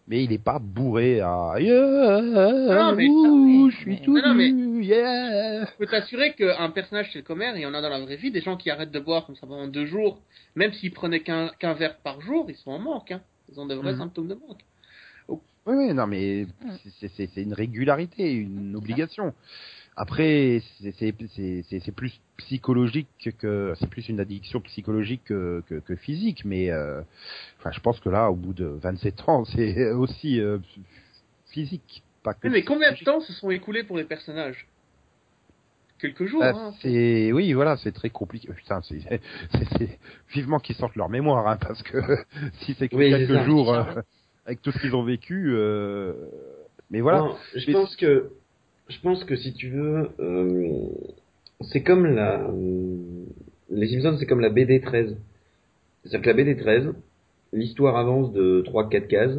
Mais 0.06 0.22
il 0.22 0.32
est 0.32 0.38
pas 0.42 0.58
bourré 0.58 1.20
à 1.22 1.54
yeah, 1.58 2.20
Non, 2.20 2.94
mais- 2.94 3.08
ouh, 3.08 3.70
je 3.70 3.76
suis 3.76 3.90
mais- 3.92 4.00
tout 4.02 4.14
Non, 4.18 4.28
non, 4.28 4.34
mais- 4.34 4.52
nu, 4.52 4.84
yeah. 4.84 5.64
Je 5.64 5.70
peux 5.78 5.86
t'assurer 5.86 6.34
qu'un 6.34 6.68
personnage 6.70 7.10
chez 7.10 7.20
le 7.20 7.24
commerce, 7.24 7.56
il 7.56 7.62
y 7.62 7.66
en 7.66 7.72
a 7.72 7.80
dans 7.80 7.88
la 7.88 8.00
vraie 8.00 8.16
vie, 8.16 8.30
des 8.30 8.42
gens 8.42 8.58
qui 8.58 8.68
arrêtent 8.70 8.90
de 8.90 9.00
boire 9.00 9.24
comme 9.24 9.36
ça 9.36 9.46
pendant 9.46 9.66
deux 9.66 9.86
jours, 9.86 10.20
même 10.56 10.74
s'ils 10.74 10.92
prenaient 10.92 11.20
qu'un 11.20 11.50
verre 11.72 11.96
par 12.04 12.20
jour, 12.20 12.44
ils 12.50 12.56
sont 12.56 12.72
en 12.72 12.78
manque. 12.78 13.12
Hein. 13.12 13.22
Ils 13.50 13.58
ont 13.58 13.64
de 13.64 13.74
vrais 13.74 13.92
Mhm. 13.92 13.98
symptômes 14.00 14.28
de 14.28 14.34
manque. 14.34 14.60
Oui, 15.66 15.74
oui, 15.76 15.94
non, 15.94 16.06
mais 16.06 16.44
c'est 17.16 17.36
une 17.42 17.54
régularité, 17.54 18.30
une 18.34 18.76
obligation. 18.76 19.32
Après, 19.96 20.60
c'est 20.80 20.92
c'est 20.98 21.14
c'est 21.36 21.62
c'est- 21.68 21.80
c'est 21.80 21.92
plus 21.92 22.20
psychologique 22.36 23.30
que 23.38 23.74
c'est 23.78 23.88
plus 23.88 24.08
une 24.08 24.18
addiction 24.18 24.60
psychologique 24.60 25.22
que 25.24 25.62
que, 25.68 25.76
que 25.76 25.94
physique, 25.94 26.44
mais 26.44 26.70
euh, 26.70 27.00
enfin, 27.60 27.70
je 27.70 27.78
pense 27.80 28.00
que 28.00 28.08
là, 28.08 28.28
au 28.30 28.34
bout 28.34 28.54
de 28.54 28.64
27 28.66 29.28
ans, 29.28 29.44
c'est 29.54 29.90
aussi 29.92 30.40
euh, 30.40 30.58
physique, 31.50 32.02
pas 32.24 32.34
que. 32.34 32.48
Mais 32.48 32.64
combien 32.64 32.90
de 32.92 32.98
temps 33.04 33.20
se 33.20 33.32
sont 33.32 33.50
écoulés 33.50 33.84
pour 33.84 33.96
les 33.96 34.04
personnages? 34.04 34.66
Quelques 36.00 36.26
jours. 36.26 36.42
Ah, 36.42 36.50
hein. 36.54 36.74
c'est 36.82 37.30
oui, 37.32 37.52
voilà, 37.52 37.76
c'est 37.76 37.92
très 37.92 38.10
compliqué. 38.10 38.48
Putain, 38.52 38.82
c'est 38.82 38.98
c'est- 39.52 39.68
c'est 39.78 39.98
vivement 40.34 40.58
qu'ils 40.58 40.74
sortent 40.74 40.96
leur 40.96 41.08
mémoire, 41.08 41.46
hein, 41.46 41.56
parce 41.56 41.82
que 41.84 41.98
si 42.62 42.74
c'est 42.74 42.88
que 42.88 42.96
Oui, 42.96 43.10
quelques 43.10 43.32
ça. 43.32 43.44
jours 43.44 43.72
euh, 43.72 43.84
avec 44.44 44.60
tout 44.60 44.72
ce 44.72 44.78
qu'ils 44.80 44.96
ont 44.96 45.04
vécu, 45.04 45.52
euh, 45.54 46.14
mais 46.90 47.00
voilà. 47.00 47.18
Non, 47.20 47.36
je 47.54 47.64
Mais- 47.68 47.72
pense 47.74 47.94
que 47.94 48.32
je 48.88 49.00
pense 49.00 49.24
que 49.24 49.36
si 49.36 49.54
tu 49.54 49.70
veux, 49.70 50.10
euh, 50.20 50.88
c'est 51.72 51.82
comme 51.82 52.06
la 52.06 52.42
euh, 52.42 52.96
les 53.70 53.88
Simpsons, 53.88 54.16
c'est 54.18 54.26
comme 54.26 54.40
la 54.40 54.50
BD 54.50 54.80
13. 54.80 55.16
C'est-à-dire 56.02 56.20
que 56.20 56.26
la 56.26 56.34
BD 56.34 56.56
13, 56.56 56.92
l'histoire 57.52 57.96
avance 57.96 58.32
de 58.32 58.62
3-4 58.66 59.06
cases, 59.06 59.38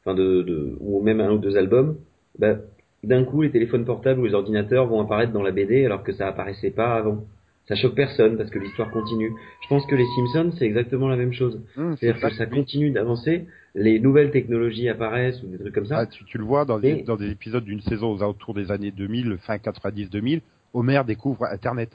enfin 0.00 0.14
de, 0.14 0.42
de 0.42 0.76
ou 0.80 1.02
même 1.02 1.20
un 1.20 1.32
ou 1.32 1.38
deux 1.38 1.56
albums. 1.56 1.98
Bah, 2.38 2.56
d'un 3.02 3.24
coup, 3.24 3.42
les 3.42 3.50
téléphones 3.50 3.84
portables 3.84 4.20
ou 4.20 4.24
les 4.24 4.34
ordinateurs 4.34 4.86
vont 4.86 5.00
apparaître 5.00 5.32
dans 5.32 5.42
la 5.42 5.52
BD 5.52 5.84
alors 5.84 6.02
que 6.02 6.12
ça 6.12 6.28
apparaissait 6.28 6.70
pas 6.70 6.94
avant. 6.94 7.24
Ça 7.70 7.76
choque 7.76 7.94
personne 7.94 8.36
parce 8.36 8.50
que 8.50 8.58
l'histoire 8.58 8.90
continue. 8.90 9.32
Je 9.62 9.68
pense 9.68 9.86
que 9.86 9.94
les 9.94 10.04
Simpsons, 10.16 10.52
c'est 10.58 10.66
exactement 10.66 11.08
la 11.08 11.16
même 11.16 11.32
chose. 11.32 11.60
Hum, 11.78 11.96
C'est-à-dire 11.96 12.20
que 12.28 12.34
ça 12.34 12.46
continue 12.46 12.90
d'avancer, 12.90 13.46
les 13.76 14.00
nouvelles 14.00 14.32
technologies 14.32 14.88
apparaissent 14.88 15.42
ou 15.42 15.46
des 15.46 15.58
trucs 15.58 15.74
comme 15.74 15.86
ça. 15.86 15.98
Ah, 16.00 16.06
tu, 16.06 16.24
tu 16.24 16.36
le 16.36 16.44
vois 16.44 16.64
dans 16.64 16.80
des, 16.80 16.88
Et- 16.98 17.02
dans 17.04 17.16
des 17.16 17.30
épisodes 17.30 17.64
d'une 17.64 17.80
saison 17.80 18.10
aux 18.12 18.22
alentours 18.22 18.54
des 18.54 18.70
années 18.72 18.90
2000, 18.90 19.38
fin 19.38 19.56
90-2000, 19.58 20.40
Homer 20.74 21.02
découvre 21.06 21.44
Internet. 21.44 21.90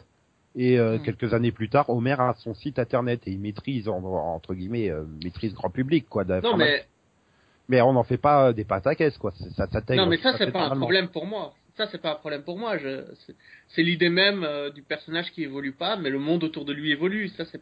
Et 0.55 0.79
euh, 0.79 0.97
Mm. 0.97 1.01
quelques 1.03 1.33
années 1.33 1.51
plus 1.51 1.67
tard, 1.67 1.89
Homer 1.89 2.15
a 2.17 2.33
son 2.37 2.53
site 2.53 2.79
Internet 2.79 3.27
et 3.27 3.31
il 3.31 3.39
maîtrise, 3.41 3.89
en- 3.89 4.01
entre 4.01 4.53
guillemets, 4.53 4.89
euh, 4.89 5.03
maîtrise 5.23 5.53
grand 5.53 5.69
public, 5.69 6.05
quoi. 6.09 6.23
Non, 6.23 6.55
mais, 6.57 6.85
Mais 7.67 7.81
on 7.81 7.91
n'en 7.93 8.03
fait 8.03 8.17
pas 8.17 8.53
des 8.53 8.63
pâtes 8.63 8.85
à 8.87 8.95
caisse, 8.95 9.17
quoi. 9.17 9.31
Ça 9.57 9.67
s'intègre. 9.67 10.03
non, 10.03 10.09
mais 10.09 10.17
ça, 10.17 10.33
c'est 10.37 10.51
pas 10.51 10.67
un 10.67 10.77
problème 10.77 11.07
pour 11.09 11.25
moi. 11.25 11.53
Ça, 11.77 11.87
c'est 11.91 12.01
pas 12.01 12.11
un 12.13 12.15
problème 12.15 12.43
pour 12.43 12.57
moi. 12.57 12.77
Je, 12.77 13.01
c'est- 13.69 13.81
l'idée 13.83 14.09
même 14.09 14.43
euh, 14.43 14.69
du 14.69 14.81
personnage 14.81 15.31
qui 15.31 15.43
évolue 15.43 15.73
pas, 15.73 15.97
mais 15.97 16.09
le 16.09 16.19
monde 16.19 16.43
autour 16.43 16.63
de 16.65 16.71
lui 16.73 16.91
évolue. 16.91 17.27
Ça, 17.29 17.43
c'est, 17.45 17.59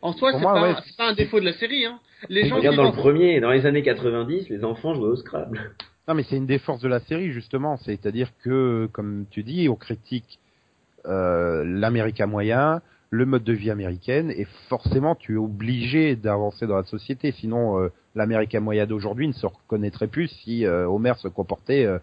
en 0.00 0.12
soi, 0.12 0.32
c'est 0.32 0.42
pas, 0.42 0.60
ouais, 0.62 0.74
pas 0.98 1.08
un 1.08 1.14
défaut 1.14 1.38
de 1.38 1.44
la 1.44 1.52
série, 1.52 1.84
hein. 1.84 2.00
Les 2.28 2.48
gens 2.48 2.56
Regarde 2.56 2.76
dans 2.76 2.84
le 2.84 2.92
premier, 2.92 3.40
dans 3.40 3.50
les 3.52 3.64
années 3.66 3.82
90, 3.82 4.48
les 4.48 4.64
enfants 4.64 4.94
jouaient 4.94 5.08
au 5.08 5.16
Scrabble. 5.16 5.60
Non, 6.08 6.14
mais 6.14 6.24
c'est 6.24 6.36
une 6.36 6.46
des 6.46 6.58
forces 6.58 6.80
de 6.82 6.88
la 6.88 6.98
série, 6.98 7.30
justement. 7.30 7.76
C'est-à-dire 7.76 8.28
que, 8.42 8.88
comme 8.92 9.24
tu 9.30 9.44
dis, 9.44 9.68
on 9.68 9.76
critique 9.76 10.40
euh, 11.06 11.62
l'américain 11.64 12.26
moyen, 12.26 12.82
le 13.10 13.24
mode 13.24 13.44
de 13.44 13.52
vie 13.52 13.70
américaine, 13.70 14.32
et 14.32 14.44
forcément, 14.68 15.14
tu 15.14 15.34
es 15.34 15.36
obligé 15.36 16.16
d'avancer 16.16 16.66
dans 16.66 16.76
la 16.76 16.82
société. 16.82 17.30
Sinon, 17.30 17.78
euh, 17.80 17.88
l'américain 18.16 18.58
moyen 18.58 18.84
d'aujourd'hui 18.84 19.28
ne 19.28 19.32
se 19.32 19.46
reconnaîtrait 19.46 20.08
plus 20.08 20.26
si 20.26 20.66
euh, 20.66 20.88
Homer 20.88 21.12
se 21.18 21.28
comportait 21.28 21.84
euh, 21.84 21.98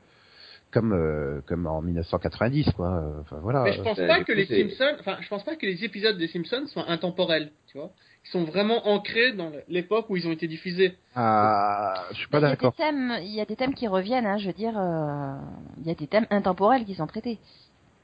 comme 0.72 0.94
euh, 0.94 1.42
comme 1.48 1.66
en 1.68 1.82
1990, 1.82 2.72
quoi. 2.76 2.88
Euh, 2.88 3.22
Enfin 3.22 3.38
voilà. 3.42 3.64
Mais 3.64 3.74
je 3.74 3.82
pense 3.82 3.98
Euh, 4.00 4.08
pas 4.08 4.24
que 4.24 4.32
les 4.32 4.46
Simpsons, 4.46 4.96
enfin, 5.00 5.18
je 5.22 5.28
pense 5.28 5.44
pas 5.44 5.56
que 5.56 5.66
les 5.66 5.84
épisodes 5.84 6.18
des 6.18 6.28
Simpsons 6.28 6.66
soient 6.68 6.90
intemporels, 6.90 7.52
tu 7.68 7.78
vois. 7.78 7.92
Ils 8.26 8.30
sont 8.32 8.44
vraiment 8.44 8.88
ancrés 8.88 9.32
dans 9.32 9.52
l'époque 9.70 10.10
où 10.10 10.18
ils 10.18 10.28
ont 10.28 10.32
été 10.32 10.48
diffusés. 10.48 10.98
Ah, 11.16 12.04
je 12.12 12.18
suis 12.18 12.28
pas 12.28 12.40
Il 12.40 12.42
y 12.42 12.46
a 12.46 12.50
des 12.50 12.54
d'accord. 12.56 12.76
thèmes, 12.76 13.14
il 13.22 13.34
y 13.34 13.42
a 13.42 13.46
des 13.46 13.56
thèmes 13.56 13.74
qui 13.74 13.88
reviennent, 13.88 14.26
hein, 14.26 14.38
je 14.38 14.48
veux 14.48 14.54
dire, 14.54 14.78
euh, 14.78 15.34
il 15.80 15.88
y 15.88 15.92
a 15.92 15.96
des 15.96 16.08
thèmes 16.08 16.28
intemporels 16.30 16.86
qui 16.86 16.96
sont 16.96 17.08
traités. 17.08 17.40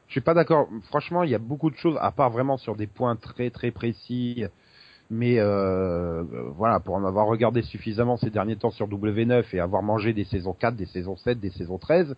Je 0.07 0.13
suis 0.13 0.21
pas 0.21 0.33
d'accord. 0.33 0.67
Franchement, 0.87 1.23
il 1.23 1.31
y 1.31 1.35
a 1.35 1.39
beaucoup 1.39 1.69
de 1.69 1.75
choses, 1.75 1.97
à 1.99 2.11
part 2.11 2.29
vraiment 2.29 2.57
sur 2.57 2.75
des 2.75 2.87
points 2.87 3.15
très 3.15 3.49
très 3.49 3.71
précis. 3.71 4.45
Mais 5.11 5.37
euh, 5.37 6.23
euh, 6.23 6.23
voilà, 6.55 6.79
pour 6.79 6.95
en 6.95 7.03
avoir 7.05 7.27
regardé 7.27 7.61
suffisamment 7.61 8.17
ces 8.17 8.31
derniers 8.31 8.55
temps 8.55 8.71
sur 8.71 8.87
W9 8.87 9.43
et 9.53 9.59
avoir 9.59 9.83
mangé 9.83 10.13
des 10.13 10.23
saisons 10.23 10.53
4, 10.53 10.75
des 10.75 10.87
saisons 10.87 11.15
7, 11.17 11.39
des 11.39 11.51
saisons 11.51 11.77
13, 11.77 12.15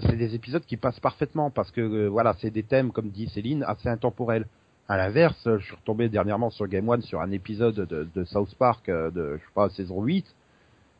c'est 0.00 0.16
des 0.16 0.34
épisodes 0.34 0.64
qui 0.64 0.76
passent 0.76 1.00
parfaitement 1.00 1.50
parce 1.50 1.70
que 1.70 1.80
euh, 1.80 2.08
voilà, 2.08 2.34
c'est 2.40 2.50
des 2.50 2.62
thèmes 2.62 2.92
comme 2.92 3.10
dit 3.10 3.28
Céline 3.28 3.64
assez 3.66 3.88
intemporels. 3.88 4.46
À 4.88 4.96
l'inverse, 4.96 5.40
je 5.44 5.64
suis 5.64 5.76
retombé 5.76 6.08
dernièrement 6.08 6.50
sur 6.50 6.66
Game 6.66 6.88
One 6.88 7.02
sur 7.02 7.20
un 7.20 7.30
épisode 7.30 7.76
de, 7.76 8.08
de 8.12 8.24
South 8.24 8.54
Park 8.56 8.88
euh, 8.88 9.10
de 9.10 9.36
je 9.36 9.44
sais 9.44 9.52
pas 9.54 9.68
saison 9.70 10.02
8 10.02 10.26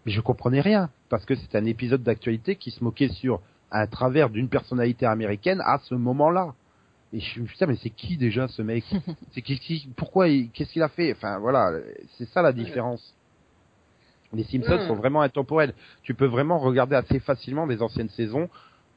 mais 0.07 0.12
je 0.12 0.20
comprenais 0.20 0.61
rien 0.61 0.90
parce 1.09 1.24
que 1.24 1.35
c'est 1.35 1.55
un 1.57 1.64
épisode 1.64 2.03
d'actualité 2.03 2.57
qui 2.57 2.70
se 2.70 2.83
moquait 2.83 3.09
sur 3.09 3.40
un 3.70 3.87
travers 3.87 4.31
d'une 4.31 4.48
personnalité 4.48 5.07
américaine 5.07 5.61
à 5.64 5.79
ce 5.79 5.94
moment-là. 5.94 6.55
Et 7.12 7.20
je 7.20 7.40
me 7.40 7.46
suis 7.46 7.59
dit, 7.59 7.64
mais 7.66 7.76
c'est 7.76 7.90
qui 7.90 8.16
déjà 8.16 8.48
ce 8.48 8.62
mec? 8.62 8.85
C'est 9.33 9.42
qui, 9.42 9.59
qui 9.59 9.88
Pourquoi 9.96 10.29
Qu'est-ce 10.53 10.72
qu'il 10.72 10.83
a 10.83 10.88
fait? 10.88 11.12
Enfin 11.12 11.38
voilà, 11.38 11.72
c'est 12.16 12.29
ça 12.29 12.40
la 12.40 12.53
différence. 12.53 13.14
Les 14.33 14.44
Simpsons 14.44 14.87
sont 14.87 14.94
vraiment 14.94 15.22
intemporels. 15.22 15.74
Tu 16.05 16.14
peux 16.14 16.26
vraiment 16.26 16.61
regarder 16.61 16.94
assez 16.94 17.18
facilement 17.18 17.66
des 17.66 17.83
anciennes 17.83 18.11
saisons. 18.11 18.48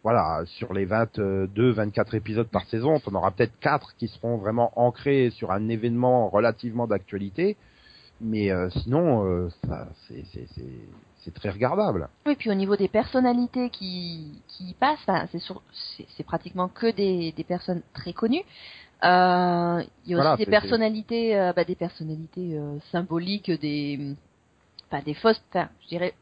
Voilà, 0.04 0.44
sur 0.46 0.74
les 0.74 0.84
22, 0.84 1.72
24 1.72 2.16
épisodes 2.16 2.48
par 2.48 2.66
saison, 2.66 3.00
t'en 3.00 3.16
auras 3.16 3.32
peut-être 3.32 3.58
4 3.62 3.96
qui 3.96 4.10
seront 4.10 4.38
vraiment 4.38 4.72
ancrés 4.76 5.30
sur 5.32 5.52
un 5.52 5.70
événement 5.70 6.28
relativement 6.30 6.88
d'actualité. 6.88 7.56
Mais 8.20 8.52
euh, 8.52 8.70
sinon, 8.70 9.26
euh, 9.26 9.50
c'est, 11.24 11.34
très 11.34 11.50
regardable. 11.50 12.10
Oui, 12.26 12.36
puis 12.36 12.52
au 12.52 12.54
niveau 12.54 12.76
des 12.76 12.90
personnalités 12.90 13.70
qui, 13.70 14.42
qui 14.50 14.66
y 14.66 14.74
passent, 14.74 15.10
c'est, 16.18 16.24
pratiquement 16.26 16.68
que 16.68 16.92
des, 16.92 17.32
des 17.32 17.44
personnes 17.44 17.82
très 17.94 18.14
connues. 18.14 18.44
Euh, 19.04 19.84
il 20.06 20.12
y 20.12 20.16
a 20.16 20.18
aussi 20.18 20.24
Voilà, 20.24 20.38
des 20.38 20.46
personnalités, 20.46 21.38
euh, 21.38 21.52
bah, 21.54 21.66
des 21.66 21.76
personnalités 21.76 22.58
euh, 22.58 22.78
symboliques, 22.92 23.52
des, 23.52 24.16
pas 24.90 25.02
des 25.02 25.14
fausses, 25.14 25.42
je 25.54 25.88
dirais, 25.90 26.14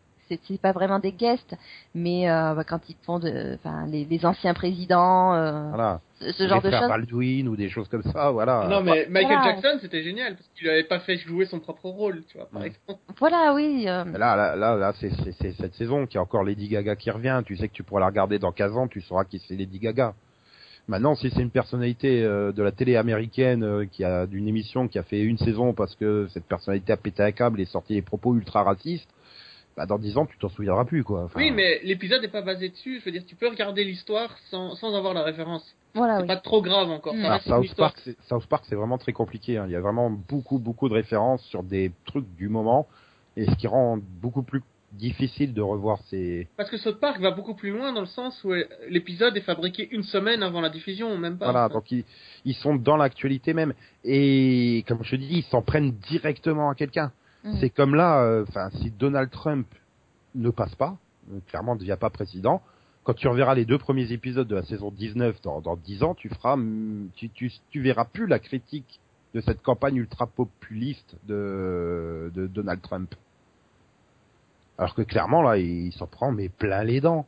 c'est, 0.47 0.61
pas 0.61 0.71
vraiment 0.71 0.99
des 0.99 1.11
guests, 1.11 1.55
mais 1.95 2.29
euh, 2.29 2.53
bah, 2.55 2.63
quand 2.63 2.79
ils 2.89 2.95
font 3.03 3.19
de, 3.19 3.55
enfin, 3.55 3.85
les, 3.87 4.05
les 4.05 4.25
anciens 4.25 4.53
présidents, 4.53 5.33
euh, 5.33 5.69
Voilà. 5.69 6.01
ce, 6.19 6.47
genre 6.47 6.61
de 6.61 6.69
choses. 6.71 6.87
Baldwin 6.87 7.47
ou 7.47 7.55
des 7.55 7.69
choses 7.69 7.87
comme 7.87 8.03
ça, 8.03 8.31
voilà. 8.31 8.67
Non, 8.69 8.81
mais 8.81 9.07
Michael 9.09 9.37
Voilà. 9.37 9.55
Jackson, 9.55 9.77
c'était 9.81 10.03
génial 10.03 10.35
parce 10.35 10.47
qu'il 10.57 10.69
avait 10.69 10.83
pas 10.83 10.99
fait 10.99 11.17
jouer 11.17 11.45
son 11.45 11.59
propre 11.59 11.89
rôle, 11.89 12.23
tu 12.29 12.37
vois, 12.37 12.47
par 12.51 12.63
exemple. 12.63 12.99
Voilà, 13.19 13.53
oui. 13.53 13.85
euh, 13.87 14.03
Là, 14.17 14.35
là, 14.35 14.55
là, 14.55 14.75
là, 14.75 14.93
c'est, 14.99 15.11
cette 15.53 15.73
saison 15.75 16.05
qui 16.05 16.17
a 16.17 16.21
encore 16.21 16.43
Lady 16.43 16.67
Gaga 16.67 16.95
qui 16.95 17.11
revient. 17.11 17.41
Tu 17.45 17.57
sais 17.57 17.67
que 17.67 17.73
tu 17.73 17.83
pourras 17.83 18.01
la 18.01 18.07
regarder 18.07 18.39
dans 18.39 18.51
15 18.51 18.77
ans, 18.77 18.87
tu 18.87 19.01
sauras 19.01 19.25
qui 19.25 19.39
c'est 19.47 19.55
Lady 19.55 19.79
Gaga. 19.79 20.13
Maintenant, 20.87 21.13
si 21.15 21.29
c'est 21.29 21.41
une 21.41 21.51
personnalité 21.51 22.23
euh, 22.23 22.51
de 22.51 22.63
la 22.63 22.71
télé 22.71 22.95
américaine 22.95 23.63
euh, 23.63 23.85
qui 23.85 24.03
a 24.03 24.25
d'une 24.25 24.47
émission 24.47 24.87
qui 24.87 24.97
a 24.97 25.03
fait 25.03 25.21
une 25.21 25.37
saison 25.37 25.73
parce 25.73 25.95
que 25.95 26.27
cette 26.33 26.45
personnalité 26.45 26.91
a 26.91 26.97
pété 26.97 27.21
un 27.21 27.31
câble 27.31 27.61
et 27.61 27.65
sorti 27.65 27.93
des 27.93 28.01
propos 28.01 28.35
ultra 28.35 28.63
racistes, 28.63 29.07
bah 29.81 29.85
dans 29.87 29.97
10 29.99 30.17
ans, 30.17 30.25
tu 30.25 30.37
t'en 30.37 30.49
souviendras 30.49 30.85
plus, 30.85 31.03
quoi. 31.03 31.23
Enfin, 31.23 31.39
Oui, 31.39 31.51
mais 31.51 31.79
l'épisode 31.83 32.21
n'est 32.21 32.27
pas 32.27 32.41
basé 32.41 32.69
dessus. 32.69 32.99
Je 32.99 33.05
veux 33.05 33.11
dire, 33.11 33.23
tu 33.25 33.35
peux 33.35 33.47
regarder 33.47 33.83
l'histoire 33.83 34.35
sans, 34.49 34.75
sans 34.75 34.95
avoir 34.95 35.13
la 35.13 35.23
référence. 35.23 35.63
voilà, 35.95 36.15
c'est 36.17 36.21
oui. 36.23 36.27
pas 36.27 36.37
trop 36.37 36.61
grave 36.61 36.89
encore. 36.89 37.13
Mm. 37.13 37.21
Ça 37.21 37.25
Alors, 37.25 37.37
reste 37.37 37.47
une 37.47 37.67
South. 37.69 37.77
Park, 37.77 37.97
c'est, 38.03 38.17
South 38.27 38.45
Park, 38.47 38.63
c'est 38.67 38.75
vraiment 38.75 38.97
très 38.97 39.13
compliqué. 39.13 39.57
hein. 39.57 39.65
Il 39.67 39.71
y 39.71 39.75
a 39.75 39.81
vraiment 39.81 40.09
beaucoup, 40.09 40.59
beaucoup 40.59 40.89
de 40.89 40.93
références 40.93 41.43
sur 41.45 41.63
des 41.63 41.91
trucs 42.05 42.27
du 42.35 42.49
moment, 42.49 42.87
et 43.37 43.45
ce 43.45 43.55
qui 43.55 43.67
rend 43.67 43.97
beaucoup 44.21 44.43
plus 44.43 44.61
difficile 44.93 45.53
de 45.53 45.61
revoir 45.61 45.99
ces. 46.09 46.49
Parce 46.57 46.69
que 46.69 46.75
South 46.77 46.99
Park 46.99 47.21
va 47.21 47.31
beaucoup 47.31 47.53
plus 47.55 47.71
loin 47.71 47.93
dans 47.93 48.01
le 48.01 48.07
sens 48.07 48.43
où 48.43 48.51
euh, 48.51 48.65
l'épisode 48.89 49.37
est 49.37 49.41
fabriqué 49.41 49.87
une 49.91 50.03
semaine 50.03 50.43
avant 50.43 50.59
la 50.59 50.69
diffusion, 50.69 51.17
même 51.17 51.37
pas. 51.37 51.45
Voilà, 51.45 51.65
Enfin, 51.67 51.75
donc 51.75 51.89
ils, 51.93 52.03
ils 52.43 52.55
sont 52.55 52.75
dans 52.75 52.97
l'actualité 52.97 53.53
même. 53.53 53.73
Et 54.03 54.83
comme 54.89 55.01
je 55.03 55.11
te 55.11 55.15
dis, 55.15 55.37
ils 55.37 55.43
s'en 55.43 55.61
prennent 55.61 55.91
directement 56.09 56.69
à 56.69 56.75
quelqu'un. 56.75 57.13
Mm. 57.43 57.58
C'est 57.60 57.69
comme 57.69 57.95
là, 57.95 58.23
euh, 58.23 58.45
enfin, 58.47 58.69
si 58.71 58.91
Donald 58.91 59.30
Trump 59.30 59.67
ne 60.36 60.49
passe 60.49 60.75
pas, 60.75 60.97
euh, 61.32 61.39
clairement 61.47 61.75
ne 61.75 61.80
devient 61.80 61.97
pas 61.99 62.10
président, 62.10 62.62
quand 63.04 63.13
tu 63.13 63.27
reverras 63.27 63.56
les 63.56 63.65
deux 63.65 63.77
premiers 63.77 64.12
épisodes 64.12 64.47
de 64.47 64.56
la 64.56 64.63
saison 64.63 64.91
19 64.91 65.41
dans, 65.41 65.62
dans 65.62 65.75
10 65.75 66.04
ans, 66.04 66.15
tu 66.15 66.30
feras, 66.30 66.56
mm, 66.56 67.10
tu, 67.15 67.30
tu, 67.30 67.51
tu 67.69 67.82
verras 67.82 68.06
plus 68.06 68.27
la 68.27 68.39
critique 68.39 68.99
de 69.34 69.41
cette 69.41 69.62
campagne 69.62 69.95
ultra 69.95 70.27
populiste 70.27 71.15
de, 71.27 72.32
de 72.36 72.47
Donald 72.47 72.82
Trump. 72.82 73.15
Alors 74.77 74.93
que 74.93 75.01
clairement 75.01 75.41
là, 75.41 75.58
il 75.58 75.93
s'en 75.93 76.08
prend 76.08 76.32
mais 76.32 76.49
plein 76.49 76.84
les 76.84 77.01
dents 77.01 77.25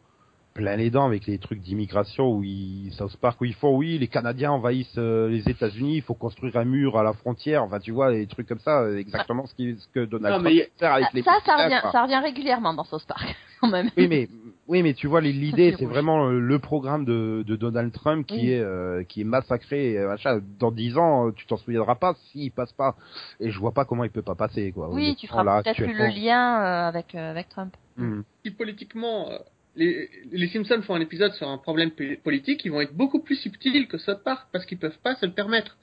plein 0.53 0.75
les 0.75 0.89
dents 0.89 1.05
avec 1.05 1.25
les 1.25 1.37
trucs 1.39 1.59
d'immigration 1.61 2.31
où 2.31 2.43
ils, 2.43 2.91
South 2.93 3.17
Park 3.17 3.41
où 3.41 3.45
ils 3.45 3.55
font 3.55 3.75
oui 3.75 3.97
les 3.97 4.07
Canadiens 4.07 4.51
envahissent 4.51 4.97
euh, 4.97 5.27
les 5.29 5.49
États-Unis, 5.49 5.95
il 5.97 6.01
faut 6.01 6.13
construire 6.13 6.55
un 6.57 6.65
mur 6.65 6.97
à 6.97 7.03
la 7.03 7.13
frontière, 7.13 7.63
enfin 7.63 7.79
tu 7.79 7.91
vois 7.91 8.11
les 8.11 8.27
trucs 8.27 8.47
comme 8.47 8.59
ça, 8.59 8.81
euh, 8.81 8.97
exactement 8.97 9.45
ce, 9.47 9.55
qui, 9.55 9.75
ce 9.77 9.87
que 9.87 10.05
Donald 10.05 10.35
Non, 10.35 10.41
Trump 10.43 10.55
mais- 10.55 10.69
faire 10.77 10.93
avec 10.93 11.07
Ah, 11.07 11.11
les 11.15 11.23
ça, 11.23 11.33
ça 11.45 11.55
revient, 11.63 11.79
quoi. 11.81 11.91
ça 11.91 12.03
revient 12.03 12.19
régulièrement 12.23 12.73
dans 12.73 12.83
South 12.83 13.05
Park, 13.07 13.35
quand 13.61 13.69
même. 13.69 13.89
Oui 13.97 14.07
mais 14.07 14.27
oui 14.67 14.83
mais 14.83 14.93
tu 14.93 15.07
vois 15.07 15.21
l'idée 15.21 15.75
c'est 15.77 15.85
vraiment 15.85 16.27
euh, 16.29 16.39
le 16.39 16.59
programme 16.59 17.03
de, 17.05 17.43
de 17.45 17.55
Donald 17.55 17.91
Trump 17.91 18.25
qui 18.27 18.35
Oui. 18.35 18.51
est 18.51 18.59
euh, 18.61 19.03
qui 19.03 19.21
est 19.21 19.25
massacré 19.25 19.93
et 19.93 20.05
machin. 20.05 20.39
Dans 20.59 20.71
dix 20.71 20.97
ans 20.97 21.31
tu 21.35 21.45
t'en 21.47 21.57
souviendras 21.57 21.95
pas 21.95 22.13
s'il 22.31 22.51
passe 22.51 22.71
pas 22.73 22.95
et 23.39 23.49
je 23.51 23.59
vois 23.59 23.71
pas 23.73 23.85
comment 23.85 24.03
il 24.03 24.11
peut 24.11 24.21
pas 24.21 24.35
passer 24.35 24.71
quoi. 24.71 24.89
Oui, 24.91 25.15
tu 25.15 25.27
feras 25.27 25.61
peut-être 25.63 25.75
plus 25.83 25.93
le 25.97 26.07
lien 26.07 26.61
euh, 26.63 26.87
avec, 26.89 27.15
euh, 27.15 27.31
avec 27.31 27.49
Trump. 27.49 27.73
Hmm. 27.97 28.21
si 28.43 28.49
politiquement, 28.51 29.29
euh, 29.29 29.37
les, 29.75 30.09
les 30.31 30.47
Simpsons 30.49 30.81
font 30.83 30.95
un 30.95 31.01
épisode 31.01 31.33
sur 31.33 31.47
un 31.49 31.57
problème 31.57 31.91
politique, 32.23 32.63
ils 32.65 32.71
vont 32.71 32.81
être 32.81 32.93
beaucoup 32.93 33.19
plus 33.19 33.35
subtils 33.37 33.87
que 33.87 33.97
South 33.97 34.23
Park 34.23 34.47
parce 34.51 34.65
qu'ils 34.65 34.77
peuvent 34.77 34.97
pas 35.03 35.15
se 35.15 35.25
le 35.25 35.31
permettre. 35.31 35.77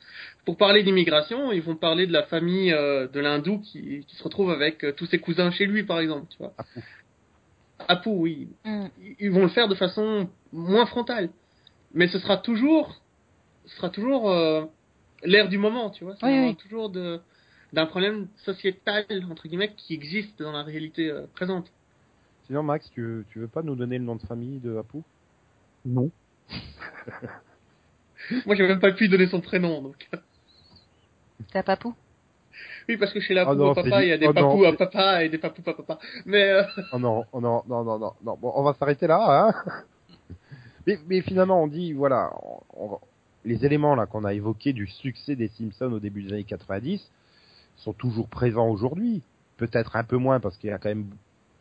Pour 0.44 0.56
parler 0.56 0.82
d'immigration, 0.82 1.50
ils 1.52 1.62
vont 1.62 1.74
parler 1.76 2.06
de 2.06 2.12
la 2.12 2.22
famille 2.24 2.72
euh, 2.72 3.08
de 3.08 3.18
l'hindou 3.20 3.58
qui, 3.60 4.04
qui 4.06 4.16
se 4.16 4.22
retrouve 4.22 4.50
avec 4.50 4.84
euh, 4.84 4.92
tous 4.92 5.06
ses 5.06 5.18
cousins 5.18 5.50
chez 5.50 5.66
lui, 5.66 5.82
par 5.82 5.98
exemple, 6.00 6.26
tu 6.30 6.38
vois. 6.38 6.54
Apu. 6.56 6.80
Apu, 7.88 8.08
oui. 8.10 8.48
Mm. 8.64 8.86
Ils- 9.18 9.30
vont 9.30 9.42
le 9.42 9.48
faire 9.48 9.68
de 9.68 9.74
façon 9.74 10.28
moins 10.52 10.86
frontale. 10.86 11.30
Mais 11.92 12.06
ce 12.08 12.18
sera 12.20 12.36
toujours, 12.36 13.02
ce 13.66 13.76
sera 13.76 13.90
toujours 13.90 14.30
euh, 14.30 14.64
l'air 15.24 15.48
du 15.48 15.58
moment, 15.58 15.90
tu 15.90 16.04
vois. 16.04 16.14
Ça 16.16 16.26
Oui, 16.28 16.54
toujours 16.56 16.90
de 16.90 17.20
d'un 17.72 17.86
problème 17.86 18.26
sociétal 18.44 19.04
entre 19.30 19.46
guillemets 19.46 19.72
qui 19.76 19.94
existe 19.94 20.40
dans 20.42 20.50
la 20.50 20.64
réalité 20.64 21.08
euh, 21.08 21.26
présente. 21.34 21.70
Sinon 22.50 22.64
Max, 22.64 22.90
tu 22.90 23.00
veux, 23.00 23.24
tu 23.30 23.38
veux 23.38 23.46
pas 23.46 23.62
nous 23.62 23.76
donner 23.76 23.96
le 23.96 24.04
nom 24.04 24.16
de 24.16 24.22
famille 24.22 24.58
de 24.58 24.76
Apu? 24.76 24.98
Non. 25.84 26.10
Moi, 28.44 28.56
j'ai 28.56 28.66
même 28.66 28.80
pas 28.80 28.90
pu 28.90 29.04
lui 29.04 29.08
donner 29.08 29.28
son 29.28 29.40
prénom, 29.40 29.80
donc. 29.80 30.10
T'as 31.52 31.62
papou? 31.62 31.94
Oui, 32.88 32.96
parce 32.96 33.12
que 33.12 33.20
chez 33.20 33.34
la 33.34 33.48
Oh 33.48 33.54
non, 33.54 33.70
à 33.70 33.74
papa, 33.76 34.02
il 34.02 34.08
y 34.08 34.12
a 34.12 34.18
des 34.18 34.26
oh 34.26 34.32
non, 34.32 34.58
papous 34.58 34.64
à 34.64 34.72
papa 34.72 35.24
et 35.24 35.28
des 35.28 35.38
papous 35.38 35.62
à 35.64 35.74
papa. 35.74 36.00
Mais 36.26 36.42
euh, 36.50 36.64
Oh 36.92 36.98
non, 36.98 37.24
oh 37.32 37.40
non, 37.40 37.62
non, 37.68 37.84
non, 37.84 38.00
non, 38.00 38.14
non. 38.24 38.36
Bon, 38.36 38.50
on 38.56 38.64
va 38.64 38.74
s'arrêter 38.74 39.06
là, 39.06 39.46
hein. 39.46 39.54
mais, 40.88 40.98
mais 41.06 41.20
finalement, 41.20 41.62
on 41.62 41.68
dit, 41.68 41.92
voilà, 41.92 42.32
on- 42.42 42.62
on- 42.94 42.98
les 43.44 43.64
éléments 43.64 43.94
là 43.94 44.06
qu'on 44.06 44.24
a 44.24 44.34
évoqués 44.34 44.72
du 44.72 44.88
succès 44.88 45.36
des 45.36 45.46
Simpsons 45.56 45.92
au 45.92 46.00
début 46.00 46.24
des 46.24 46.32
années 46.32 46.42
90 46.42 47.00
sont 47.76 47.92
toujours 47.92 48.26
présents 48.28 48.68
aujourd'hui. 48.68 49.22
Peut-être 49.56 49.94
un 49.94 50.02
peu 50.02 50.16
moins 50.16 50.40
parce 50.40 50.56
qu'il 50.56 50.70
y 50.70 50.72
a 50.72 50.78
quand 50.78 50.88
même, 50.88 51.06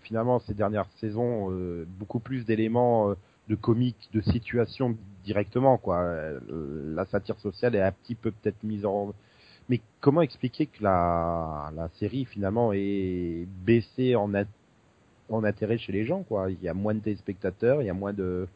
finalement, 0.09 0.39
ces 0.39 0.55
dernières 0.55 0.89
saisons, 0.99 1.51
euh, 1.51 1.85
beaucoup 1.99 2.19
plus 2.19 2.43
d'éléments 2.43 3.11
euh, 3.11 3.13
de 3.47 3.53
comiques, 3.55 4.09
de 4.11 4.21
situations 4.21 4.97
directement, 5.23 5.77
quoi. 5.77 5.99
Euh, 5.99 6.39
La 6.95 7.05
satire 7.05 7.37
sociale 7.39 7.75
est 7.75 7.81
un 7.81 7.91
petit 7.91 8.15
peu 8.15 8.31
peut-être 8.31 8.63
mise 8.63 8.85
en, 8.87 9.13
mais 9.69 9.81
comment 10.01 10.21
expliquer 10.23 10.65
que 10.65 10.81
la, 10.81 11.71
la 11.75 11.89
série 11.99 12.25
finalement 12.25 12.73
est 12.73 13.45
baissée 13.63 14.15
en, 14.15 14.33
in- 14.33 14.45
en 15.29 15.43
intérêt 15.43 15.77
chez 15.77 15.91
les 15.91 16.05
gens 16.05 16.23
quoi? 16.23 16.49
Il 16.49 16.59
y 16.63 16.67
a 16.67 16.73
moins 16.73 16.95
de 16.95 17.01
téléspectateurs, 17.01 17.83
il 17.83 17.85
y 17.85 17.89
a 17.91 17.93
moins 17.93 18.13
de 18.13 18.47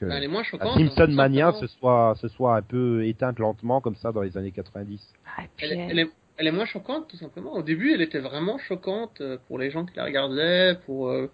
que 0.00 0.06
elle 0.06 0.24
est 0.24 0.28
moins 0.28 0.42
la. 0.42 0.74
Simpson 0.74 1.02
hein, 1.02 1.14
Mania 1.14 1.52
se 1.52 1.68
soit 1.68 2.14
se 2.16 2.26
soit 2.26 2.56
un 2.56 2.62
peu 2.62 3.06
éteinte 3.06 3.38
lentement 3.38 3.80
comme 3.80 3.94
ça 3.94 4.10
dans 4.10 4.22
les 4.22 4.36
années 4.36 4.50
90. 4.50 5.00
ah, 5.36 5.44
et 5.44 5.48
puis, 5.56 5.66
Elle, 5.66 5.78
elle 5.78 5.98
est, 6.00 6.10
elle 6.36 6.46
est 6.46 6.52
moins 6.52 6.66
choquante, 6.66 7.08
tout 7.08 7.16
simplement. 7.16 7.52
Au 7.52 7.62
début, 7.62 7.92
elle 7.92 8.02
était 8.02 8.18
vraiment 8.18 8.58
choquante 8.58 9.20
euh, 9.20 9.36
pour 9.48 9.58
les 9.58 9.70
gens 9.70 9.84
qui 9.84 9.96
la 9.96 10.04
regardaient, 10.04 10.76
pour 10.86 11.08
euh, 11.08 11.30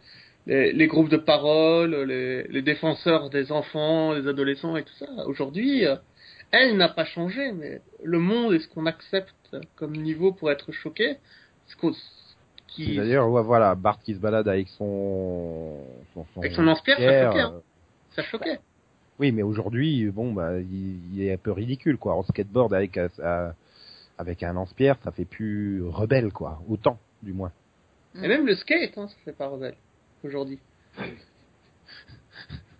les, 0.47 0.73
les 0.73 0.87
groupes 0.87 1.09
de 1.09 1.17
parole, 1.17 1.95
les, 1.95 2.43
les 2.45 2.63
défenseurs 2.63 3.31
des 3.31 3.53
enfants, 3.53 4.15
des 4.15 4.29
adolescents 4.29 4.77
et 4.77 4.83
tout 4.83 4.95
ça. 4.99 5.07
Aujourd'hui, 5.27 5.87
euh, 5.87 5.97
elle 6.51 6.77
n'a 6.77 6.89
pas 6.89 7.05
changé, 7.05 7.53
mais 7.53 7.81
le 8.03 8.19
monde 8.19 8.55
et 8.55 8.59
ce 8.59 8.69
qu'on 8.69 8.87
accepte 8.87 9.57
comme 9.77 9.93
niveau 9.97 10.33
pour 10.33 10.51
être 10.51 10.73
choqué, 10.73 11.17
ce 11.67 11.77
qu'on- 11.77 11.93
qui, 12.67 12.97
D'ailleurs, 12.97 13.29
ouais, 13.31 13.43
voilà, 13.43 13.75
Bart 13.75 13.99
qui 14.03 14.15
se 14.15 14.19
balade 14.19 14.47
avec 14.47 14.69
son 14.69 15.79
son, 16.15 16.25
Avec 16.41 16.53
son 16.53 16.63
lance-pierre, 16.63 16.99
ça 16.99 17.25
choquait, 17.27 17.41
hein. 17.41 17.63
ça 18.15 18.23
choquait. 18.23 18.59
Oui, 19.19 19.33
mais 19.33 19.43
aujourd'hui, 19.43 20.05
bon, 20.11 20.33
bah, 20.33 20.59
il, 20.61 20.99
il 21.15 21.23
est 21.23 21.33
un 21.33 21.39
peu 21.39 21.51
ridicule, 21.51 21.97
quoi. 21.97 22.15
En 22.15 22.23
skateboard 22.25 22.73
avec 22.75 22.99
un, 22.99 23.09
un- 23.23 23.53
avec 24.19 24.43
un 24.43 24.53
lance-pierre, 24.53 24.97
ça 25.05 25.13
fait 25.13 25.25
plus 25.25 25.83
rebelle, 25.85 26.33
quoi. 26.33 26.61
Autant, 26.69 26.99
du 27.23 27.33
moins. 27.33 27.53
Mm. 28.15 28.25
Et 28.25 28.29
même 28.29 28.47
le 28.47 28.55
skate, 28.57 28.99
hein, 28.99 29.09
ça 29.09 29.15
fait 29.25 29.33
pas 29.33 29.49
rebelle, 29.49 29.77
aujourd'hui. 30.25 30.59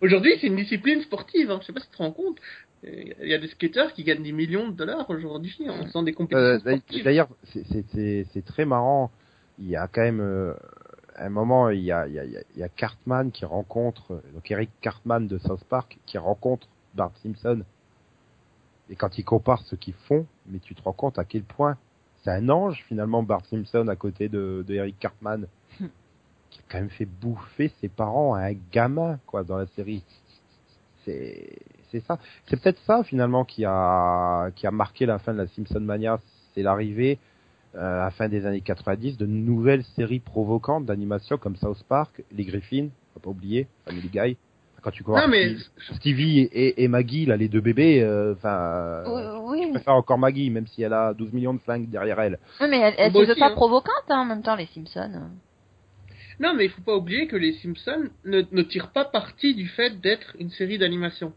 Aujourd'hui, 0.01 0.33
c'est 0.41 0.47
une 0.47 0.57
discipline 0.57 1.03
sportive, 1.03 1.51
hein. 1.51 1.59
je 1.61 1.67
sais 1.67 1.73
pas 1.73 1.81
si 1.81 1.87
tu 1.89 1.97
te 1.97 1.99
rends 2.03 2.13
compte. 2.13 2.39
Il 2.85 3.15
y 3.27 3.35
a 3.35 3.39
des 3.39 3.49
skateurs 3.49 3.93
qui 3.93 4.05
gagnent 4.05 4.23
des 4.23 4.31
millions 4.31 4.69
de 4.69 4.73
dollars 4.73 5.11
aujourd'hui 5.11 5.57
en 5.69 5.85
faisant 5.85 6.05
des 6.05 6.13
compétitions 6.13 6.41
Euh, 6.45 6.59
sportives. 6.77 7.05
D'ailleurs, 7.05 7.29
c'est- 7.53 8.45
très 8.45 8.65
marrant. 8.65 9.11
Il 9.59 9.67
y 9.69 9.75
a 9.75 9.89
quand 9.89 10.03
même 10.03 10.21
euh, 10.21 10.55
un 11.17 11.29
moment, 11.29 11.71
il 11.71 11.81
y 11.81 11.91
a, 11.91 12.07
il 12.07 12.15
y, 12.15 12.21
a, 12.21 12.25
il 12.25 12.45
y 12.57 12.63
a 12.63 12.69
Cartman 12.69 13.33
qui 13.33 13.45
rencontre, 13.45 14.23
donc 14.33 14.49
Eric 14.53 14.71
Cartman 14.81 15.27
de 15.27 15.39
South 15.39 15.65
Park, 15.65 15.99
qui 16.07 16.17
rencontre 16.19 16.69
Bart 16.95 17.11
Simpson. 17.25 17.65
Et 18.91 18.95
quand 18.95 19.19
il 19.19 19.25
compare 19.25 19.63
ce 19.63 19.75
qu'ils 19.75 19.95
font, 20.07 20.25
mais 20.51 20.59
tu 20.59 20.75
te 20.75 20.83
rends 20.83 20.93
compte 20.93 21.19
à 21.19 21.25
quel 21.25 21.43
point 21.43 21.77
c'est 22.23 22.31
un 22.31 22.49
ange 22.49 22.85
finalement 22.89 23.23
Bart 23.23 23.45
Simpson 23.47 23.87
à 23.89 23.97
côté 23.97 24.29
de, 24.29 24.65
de 24.67 24.75
Eric 24.75 24.99
Cartman, 24.99 25.47
qui 25.79 26.61
a 26.61 26.63
quand 26.69 26.79
même 26.79 26.91
fait 26.91 27.07
bouffer 27.07 27.73
ses 27.81 27.89
parents 27.89 28.35
à 28.35 28.49
un 28.49 28.55
gamin 28.73 29.19
quoi 29.27 29.45
dans 29.45 29.57
la 29.57 29.67
série. 29.69 30.05
C'est 31.05 31.59
c'est 31.91 32.01
ça. 32.01 32.19
C'est 32.47 32.61
peut-être 32.61 32.81
ça 32.87 33.03
finalement 33.05 33.45
qui 33.45 33.65
a 33.65 34.51
qui 34.57 34.67
a 34.67 34.71
marqué 34.71 35.07
la 35.07 35.19
fin 35.19 35.33
de 35.33 35.39
la 35.39 35.47
Simpson 35.49 35.81
mania, 35.81 36.21
c'est 36.55 36.63
l'arrivée 36.63 37.19
euh, 37.75 38.01
à 38.01 38.05
la 38.05 38.11
fin 38.11 38.29
des 38.29 38.47
années 38.47 38.61
90 38.61 39.17
de 39.17 39.27
nouvelles 39.27 39.85
séries 39.97 40.21
provocantes 40.21 40.87
d'animation 40.87 41.39
comme 41.39 41.57
South 41.57 41.83
Park, 41.89 42.23
les 42.33 42.45
Griffins, 42.45 42.89
faut 43.15 43.21
pas 43.21 43.31
oublier, 43.31 43.67
Family 43.85 44.09
Guy. 44.09 44.37
Quand 44.83 44.91
tu 44.93 45.03
vois 45.03 45.27
mais 45.27 45.57
Stevie 45.97 46.41
et, 46.53 46.83
et 46.85 46.89
Maggie, 46.89 47.27
là, 47.27 47.37
les 47.37 47.49
deux 47.49 47.61
bébés, 47.61 48.01
euh, 48.03 48.35
enfin, 48.35 49.03
Oui, 49.07 49.23
euh, 49.23 49.39
oui. 49.43 49.63
je 49.67 49.71
préfère 49.73 49.95
encore 49.95 50.19
Maggie, 50.19 50.51
même 50.51 50.67
si 50.69 50.83
elle 50.83 50.93
a 50.93 51.15
12 51.15 51.33
millions 51.33 51.55
de 51.55 51.59
flingues 51.61 51.89
derrière 51.91 52.21
elle. 52.21 52.39
Oui, 52.61 52.69
mais 52.71 52.79
elle, 52.79 52.95
elle 52.97 53.13
se 53.13 53.19
veut 53.19 53.35
pas 53.35 53.47
hein. 53.49 53.55
provocante 53.55 54.05
hein, 54.09 54.21
en 54.21 54.25
même 54.25 54.43
temps, 54.43 54.55
les 54.55 54.67
Simpsons. 54.67 55.31
Non, 56.41 56.55
mais 56.55 56.67
il 56.67 56.71
faut 56.71 56.83
pas 56.83 56.95
oublier 56.97 57.27
que 57.27 57.37
les 57.37 57.55
Simpsons 57.55 58.09
ne, 58.25 58.43
ne 58.53 58.63
tirent 58.63 58.93
pas 58.93 59.05
parti 59.05 59.55
du 59.55 59.67
fait 59.67 60.01
d'être 60.01 60.37
une 60.39 60.51
série 60.51 60.79
d'animation. 60.79 61.33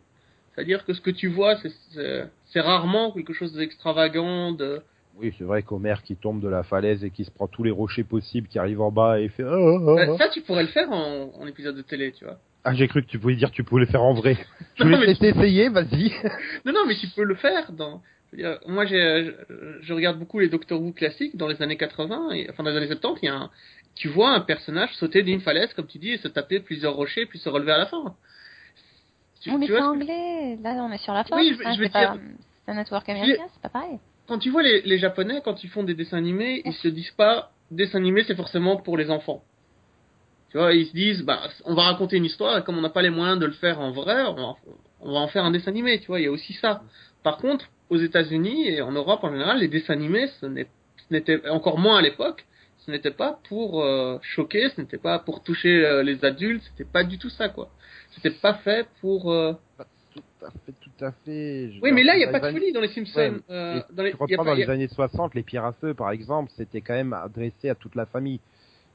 C'est-à-dire 0.54 0.86
que 0.86 0.94
ce 0.94 1.02
que 1.02 1.10
tu 1.10 1.28
vois, 1.28 1.56
c'est- 1.58 2.60
rarement 2.60 3.12
quelque 3.12 3.34
chose 3.34 3.54
d'extravagant, 3.54 4.52
de... 4.52 4.82
Oui, 5.18 5.34
c'est 5.38 5.44
vrai 5.44 5.64
qu'Homer 5.64 5.96
qui 6.04 6.16
tombe 6.16 6.42
de 6.42 6.48
la 6.48 6.64
falaise 6.64 7.04
et 7.04 7.10
qui 7.10 7.26
se 7.26 7.32
prend 7.32 7.48
tous 7.48 7.64
les 7.64 7.72
rochers 7.72 8.04
possibles, 8.04 8.48
qui 8.48 8.60
arrive 8.60 8.82
en 8.82 8.92
bas 8.92 9.20
et 9.20 9.30
fait. 9.30 9.44
Ah, 9.44 9.50
ah, 9.56 9.80
Bah, 9.96 10.06
ah. 10.10 10.18
ça, 10.18 10.30
tu 10.30 10.42
pourrais 10.42 10.62
le 10.64 10.70
faire 10.70 10.92
en, 10.92 11.32
en 11.34 11.48
épisode 11.48 11.76
de 11.76 11.82
télé, 11.82 12.12
tu 12.12 12.24
vois. 12.26 12.38
Ah, 12.64 12.74
j'ai 12.76 12.88
cru 12.88 13.02
que 13.04 13.08
tu 13.10 13.18
pouvais 13.20 13.36
dire 13.36 13.50
que 13.50 13.56
tu 13.56 13.64
pouvais 13.64 13.82
le 13.82 13.88
faire 13.88 14.04
en 14.04 14.14
vrai. 14.14 14.38
Je 14.76 14.84
voulais 14.84 15.06
laisser 15.06 15.28
essayer, 15.30 15.70
vas-y. 15.70 16.12
Non, 16.66 16.74
non, 16.74 16.86
mais 16.88 16.96
tu 16.96 17.08
peux 17.08 17.24
le 17.24 17.36
faire 17.36 17.72
dans... 17.72 18.02
moi, 18.68 18.86
j'ai, 18.86 19.26
je, 19.26 19.32
je 19.82 19.94
regarde 19.94 20.20
beaucoup 20.20 20.40
les 20.40 20.48
Doctor 20.50 20.80
Who 20.82 20.94
classiques 20.94 21.36
dans 21.38 21.48
les 21.48 21.62
années 21.62 21.78
80, 21.78 22.32
et, 22.34 22.50
enfin 22.50 22.64
dans 22.64 22.70
les 22.70 22.78
années 22.78 22.88
70, 22.88 23.20
il 23.22 23.26
y 23.26 23.30
a 23.30 23.36
un, 23.36 23.50
tu 23.96 24.08
vois 24.10 24.30
un 24.34 24.42
personnage 24.42 24.94
sauter 24.96 25.24
d'une 25.24 25.42
falaise, 25.42 25.74
comme 25.74 25.88
tu 25.88 25.98
dis, 25.98 26.12
et 26.12 26.18
se 26.18 26.28
taper 26.28 26.60
plusieurs 26.60 26.94
rochers, 26.94 27.26
puis 27.26 27.40
se 27.40 27.50
relever 27.50 27.72
à 27.72 27.78
la 27.80 27.88
fin. 27.88 28.16
Tu, 29.42 29.50
on 29.50 29.60
est 29.62 29.66
tu 29.66 29.72
pas 29.74 29.80
ce 29.80 29.84
que- 29.84 29.90
anglais, 29.90 30.60
là 30.64 30.74
on 30.88 30.92
est 30.92 30.98
sur 31.00 31.14
la 31.14 31.24
Fox, 31.24 31.42
Oui, 31.42 31.56
je- 31.58 31.68
hein, 31.68 31.74
je 31.74 31.80
veux 31.80 31.86
c'est 31.88 31.92
pas 31.94 32.14
dire- 32.14 32.22
c'est 32.66 32.72
un 32.72 32.76
network 32.76 33.10
américain, 33.10 33.44
c'est 33.54 33.62
pas 33.64 33.70
pareil. 33.70 33.98
quand 34.28 34.38
tu 34.38 34.52
vois 34.52 34.62
les, 34.62 34.82
les 34.84 35.00
Japonais, 35.00 35.42
quand 35.44 35.64
ils 35.64 35.70
font 35.70 35.84
des 35.84 35.96
dessins 35.96 36.18
animés, 36.18 36.62
ils 36.64 36.74
se 36.74 36.88
disent 36.88 37.12
pas 37.18 37.52
dessin 37.72 37.98
animé 37.98 38.24
c'est 38.24 38.36
forcément 38.36 38.78
pour 38.78 38.98
les 38.98 39.10
enfants. 39.10 39.44
Tu 40.52 40.58
vois, 40.58 40.74
ils 40.74 40.86
se 40.88 40.94
disent 40.94 41.24
bah 41.24 41.40
on 41.66 41.74
va 41.76 41.84
raconter 41.84 42.18
une 42.18 42.26
histoire 42.26 42.58
et 42.58 42.64
comme 42.64 42.78
on 42.78 42.82
n'a 42.82 42.90
pas 42.90 43.02
les 43.02 43.10
moyens 43.10 43.40
de 43.40 43.46
le 43.46 43.54
faire 43.54 43.80
en 43.80 43.92
vrai, 43.92 44.24
on 44.24 44.34
va, 44.36 44.56
on 45.00 45.14
va 45.14 45.20
en 45.20 45.28
faire 45.30 45.46
un 45.46 45.52
dessin 45.52 45.72
animé. 45.72 46.00
Tu 46.00 46.08
vois, 46.08 46.20
il 46.20 46.24
y 46.24 46.28
a 46.28 46.32
aussi 46.32 46.54
ça. 46.54 46.82
Par 47.24 47.38
contre, 47.38 47.70
aux 47.90 47.98
États-Unis 47.98 48.68
et 48.68 48.82
en 48.82 48.92
Europe 48.92 49.24
en 49.24 49.32
général, 49.32 49.60
les 49.60 49.68
dessins 49.70 49.94
animés, 49.94 50.28
ce 50.42 50.46
n'était 51.10 51.48
encore 51.50 51.80
moins 51.80 51.98
à 51.98 52.02
l'époque. 52.02 52.46
Ce 52.86 52.90
n'était 52.92 53.12
pas 53.12 53.40
pour 53.48 53.84
euh, 53.84 54.18
choquer, 54.24 54.70
ce 54.70 54.82
n'était 54.82 54.98
pas 54.98 55.20
pour 55.20 55.44
toucher 55.44 55.86
euh, 55.86 56.02
les 56.04 56.26
adultes, 56.26 56.64
c'était 56.72 56.90
pas 56.90 57.04
du 57.04 57.18
tout 57.20 57.30
ça 57.30 57.48
quoi. 57.48 57.70
C'était 58.16 58.32
pas 58.32 58.56
fait 58.56 58.88
pour. 59.02 59.32
euh, 59.32 59.54
Tout 60.14 60.46
à 60.46 60.50
fait, 60.50 60.74
tout 60.82 61.06
à 61.06 61.12
fait. 61.24 61.70
Je 61.72 61.80
Oui, 61.82 61.92
mais 61.92 62.04
là 62.04 62.18
il 62.18 62.22
y 62.22 62.26
a 62.26 62.32
pas 62.32 62.40
de 62.40 62.52
folie 62.52 62.74
dans 62.74 62.82
les 62.82 62.88
Simpsons. 62.90 63.20
Ouais, 63.20 63.32
euh, 63.52 63.82
dans 63.94 64.04
les, 64.04 64.10
tu 64.12 64.18
reprends 64.18 64.38
pas- 64.38 64.44
dans 64.50 64.54
les 64.56 64.68
a- 64.68 64.72
années 64.74 64.88
60, 64.88 65.36
les 65.36 65.46
feu, 65.80 65.94
par 65.94 66.10
exemple, 66.12 66.52
c'était 66.58 66.82
quand 66.82 66.96
même 66.96 67.14
adressé 67.14 67.70
à 67.70 67.76
toute 67.76 67.96
la 67.96 68.06
famille. 68.08 68.40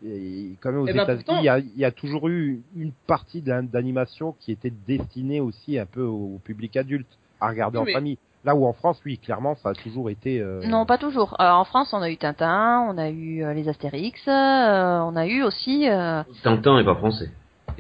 Et 0.05 0.53
quand 0.61 0.73
même 0.73 0.81
aux 0.83 0.87
Eh 0.89 0.93
ben, 0.93 1.03
États-Unis, 1.05 1.25
pourtant- 1.25 1.41
il 1.41 1.45
y, 1.45 1.49
a, 1.49 1.59
il 1.59 1.79
y 1.79 1.85
a 1.85 1.91
toujours 1.91 2.29
eu 2.29 2.63
une 2.77 2.93
partie 3.07 3.41
d'an- 3.43 3.63
d'animation 3.63 4.35
qui 4.41 4.53
était 4.53 4.73
destinée 4.87 5.41
aussi 5.41 5.79
un 5.79 5.87
peu 5.87 6.03
au 6.03 6.39
public 6.45 6.77
adulte 6.77 7.09
à 7.41 7.49
regarder 7.49 7.79
Oui, 7.79 7.83
en 7.83 7.87
mais- 7.87 7.93
famille. 7.93 8.19
Là 8.45 8.55
où 8.55 8.65
en 8.65 8.73
France, 8.73 9.01
oui, 9.05 9.19
clairement, 9.19 9.57
ça 9.57 9.71
a 9.71 9.73
toujours 9.73 10.09
été. 10.09 10.39
euh, 10.41 10.65
Non, 10.67 10.87
pas 10.87 10.99
toujours. 10.99 11.35
Euh, 11.41 11.51
en 11.51 11.65
France, 11.65 11.93
on 11.93 12.01
a 12.01 12.09
eu 12.11 12.17
Tintin, 12.17 12.87
on 12.89 12.97
a 12.97 13.09
eu 13.11 13.43
euh, 13.43 13.53
les 13.55 13.69
Astérix, 13.69 14.21
euh, 14.29 15.01
on 15.01 15.17
a 15.17 15.27
eu 15.27 15.43
aussi. 15.43 15.89
Euh... 15.89 16.23
Tintin 16.45 16.79
est 16.79 16.85
pas 16.85 16.95
français. 16.95 17.29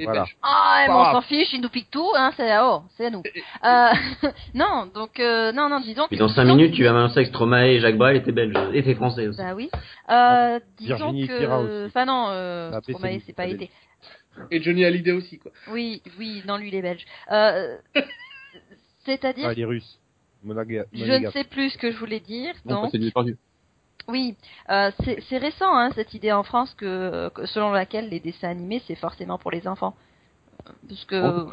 Belge. 0.05 0.37
Ah, 0.43 0.85
mais 0.89 0.93
on 0.95 1.05
s'en 1.13 1.23
fiche, 1.23 1.53
ils 1.53 1.61
nous 1.61 1.69
piquent 1.71 1.91
tout, 1.91 2.11
hein, 2.17 2.33
c'est 2.37 2.51
à 2.51 2.67
oh, 2.69 2.83
c'est 2.97 3.07
à 3.07 3.11
nous. 3.11 3.23
Euh, 3.65 4.29
non, 4.55 4.91
donc 4.93 5.19
euh, 5.21 5.53
non, 5.53 5.69
non, 5.69 5.81
disons. 5.81 6.07
Puis 6.09 6.19
dans 6.19 6.29
5 6.29 6.43
disons- 6.45 6.57
minutes, 6.57 6.75
tu 6.75 6.85
vas 6.85 6.93
m'annoncer 6.93 7.23
que 7.23 7.29
Stromae 7.31 7.69
et 7.69 7.81
Jacques 7.81 7.97
Brel 7.97 8.17
étaient 8.17 8.33
belges. 8.33 8.55
Étaient 8.75 8.95
français 8.95 9.29
aussi. 9.29 9.39
Bah 9.39 9.55
oui. 9.55 9.71
Euh, 10.11 10.61
disons 10.77 10.97
Virginie 10.97 11.29
que. 11.29 11.87
Enfin 11.87 12.05
non, 12.05 12.27
euh, 12.31 12.71
Ah, 12.75 12.81
Stromae, 12.83 13.21
c'est 13.25 13.33
pas 13.35 13.47
été. 13.47 13.71
Et 14.51 14.63
Johnny 14.63 14.85
Hallyday 14.85 15.13
aussi 15.13 15.39
quoi. 15.39 15.51
Oui, 15.71 16.03
oui, 16.19 16.43
non, 16.47 16.59
lui, 16.59 16.69
il 16.69 16.75
est 16.75 16.83
belge. 16.83 17.07
Euh, 17.33 17.77
C'est-à-dire, 19.05 19.49
ah, 19.49 19.55
les 19.55 19.65
Russes. 19.65 19.99
Monaga- 20.45 20.85
je 20.93 21.05
ne 21.05 21.31
sais 21.31 21.45
plus 21.45 21.71
ce 21.71 21.79
que 21.79 21.91
je 21.91 21.97
voulais 21.97 22.21
dire. 22.21 22.55
Non, 22.65 22.83
Donc, 22.83 22.91
c'est 22.93 22.99
du 22.99 23.11
perdu. 23.11 23.37
Oui, 24.09 24.37
euh, 24.71 24.91
c'est 25.05 25.21
c'est 25.29 25.39
récent, 25.39 25.75
hein, 25.77 25.91
cette 25.95 26.15
idée 26.15 26.33
en 26.33 26.43
France 26.43 26.75
que, 26.75 27.29
que 27.31 27.47
selon 27.47 27.71
laquelle 27.73 28.09
les 28.09 28.21
dessins 28.21 28.49
animés 28.49 28.83
c'est 28.87 28.95
forcément 28.95 29.39
pour 29.39 29.51
les 29.51 29.67
enfants. 29.69 29.95
Parce 30.89 31.05
que 31.05 31.45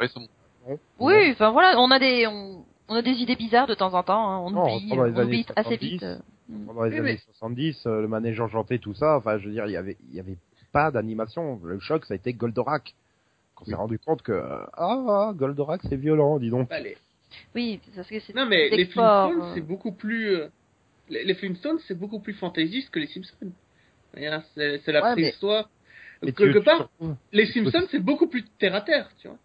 Oh, 0.66 0.78
oui, 0.98 1.30
enfin 1.32 1.50
voilà, 1.50 1.78
on 1.78 1.90
a 1.90 1.98
des 1.98 2.26
on, 2.26 2.64
on 2.88 2.94
a 2.94 3.02
des 3.02 3.12
idées 3.22 3.36
bizarres 3.36 3.66
de 3.66 3.74
temps 3.74 3.92
en 3.92 4.02
temps, 4.02 4.28
hein, 4.30 4.38
on 4.38 4.50
Non, 4.50 4.74
oublie, 4.76 4.88
pendant 4.88 5.04
les 5.04 5.12
on 5.12 5.16
années 5.18 5.26
oublie 5.26 5.46
assez 5.56 5.68
70, 5.76 5.88
vite. 5.90 6.02
euh. 6.02 6.18
Pendant 6.66 6.82
les 6.84 6.90
Oui, 6.92 6.98
années 6.98 7.12
mais- 7.12 7.32
70, 7.32 7.86
euh, 7.86 8.00
le 8.02 8.08
manège 8.08 8.40
enchanté, 8.40 8.78
tout 8.78 8.94
ça, 8.94 9.16
enfin, 9.16 9.38
je 9.38 9.46
veux 9.46 9.52
dire, 9.52 9.66
il 9.66 9.72
y 9.72 9.76
avait, 9.76 9.96
il 10.10 10.14
y 10.16 10.20
avait 10.20 10.36
pas 10.72 10.90
d'animation. 10.90 11.60
Le 11.64 11.78
choc, 11.80 12.04
ça 12.06 12.14
a 12.14 12.16
été 12.16 12.32
Goldorak. 12.32 12.94
On 13.60 13.64
s'est 13.64 13.70
Oui. 13.72 13.76
rendu 13.76 13.98
compte 13.98 14.22
que, 14.22 14.32
euh, 14.32 14.64
ah, 14.74 15.32
Goldorak, 15.34 15.82
c'est 15.88 15.96
violent, 15.96 16.38
dis 16.38 16.50
donc. 16.50 16.68
Les- 16.82 16.96
Oui, 17.54 17.80
parce 17.94 18.08
que 18.08 18.20
c'est 18.20 18.34
Non 18.34 18.46
mais 18.46 18.70
des 18.70 18.76
les 18.78 18.84
Flintstones 18.86 19.42
euh. 19.42 19.54
c'est 19.54 19.60
beaucoup 19.60 19.92
plus 19.92 20.28
euh, 20.36 20.48
les, 21.08 21.24
les 21.24 21.34
Flintstones 21.34 21.78
c'est 21.86 21.98
beaucoup 21.98 22.20
plus 22.20 22.34
fantaisiste 22.34 22.90
que 22.90 22.98
les 22.98 23.06
Simpsons. 23.06 23.52
C'est 24.14 24.92
la 24.92 25.02
Ouais, 25.04 25.12
préhistoire. 25.12 25.70
Mais 26.22 26.32
Quelque 26.32 26.60
part, 26.60 26.88
les 27.32 27.46
Simpsons 27.46 27.86
c'est 27.90 27.98
beaucoup 27.98 28.26
plus 28.28 28.44
terre 28.58 28.74
à 28.74 28.80
terre, 28.80 29.10
tu 29.20 29.28
vois. 29.28 29.38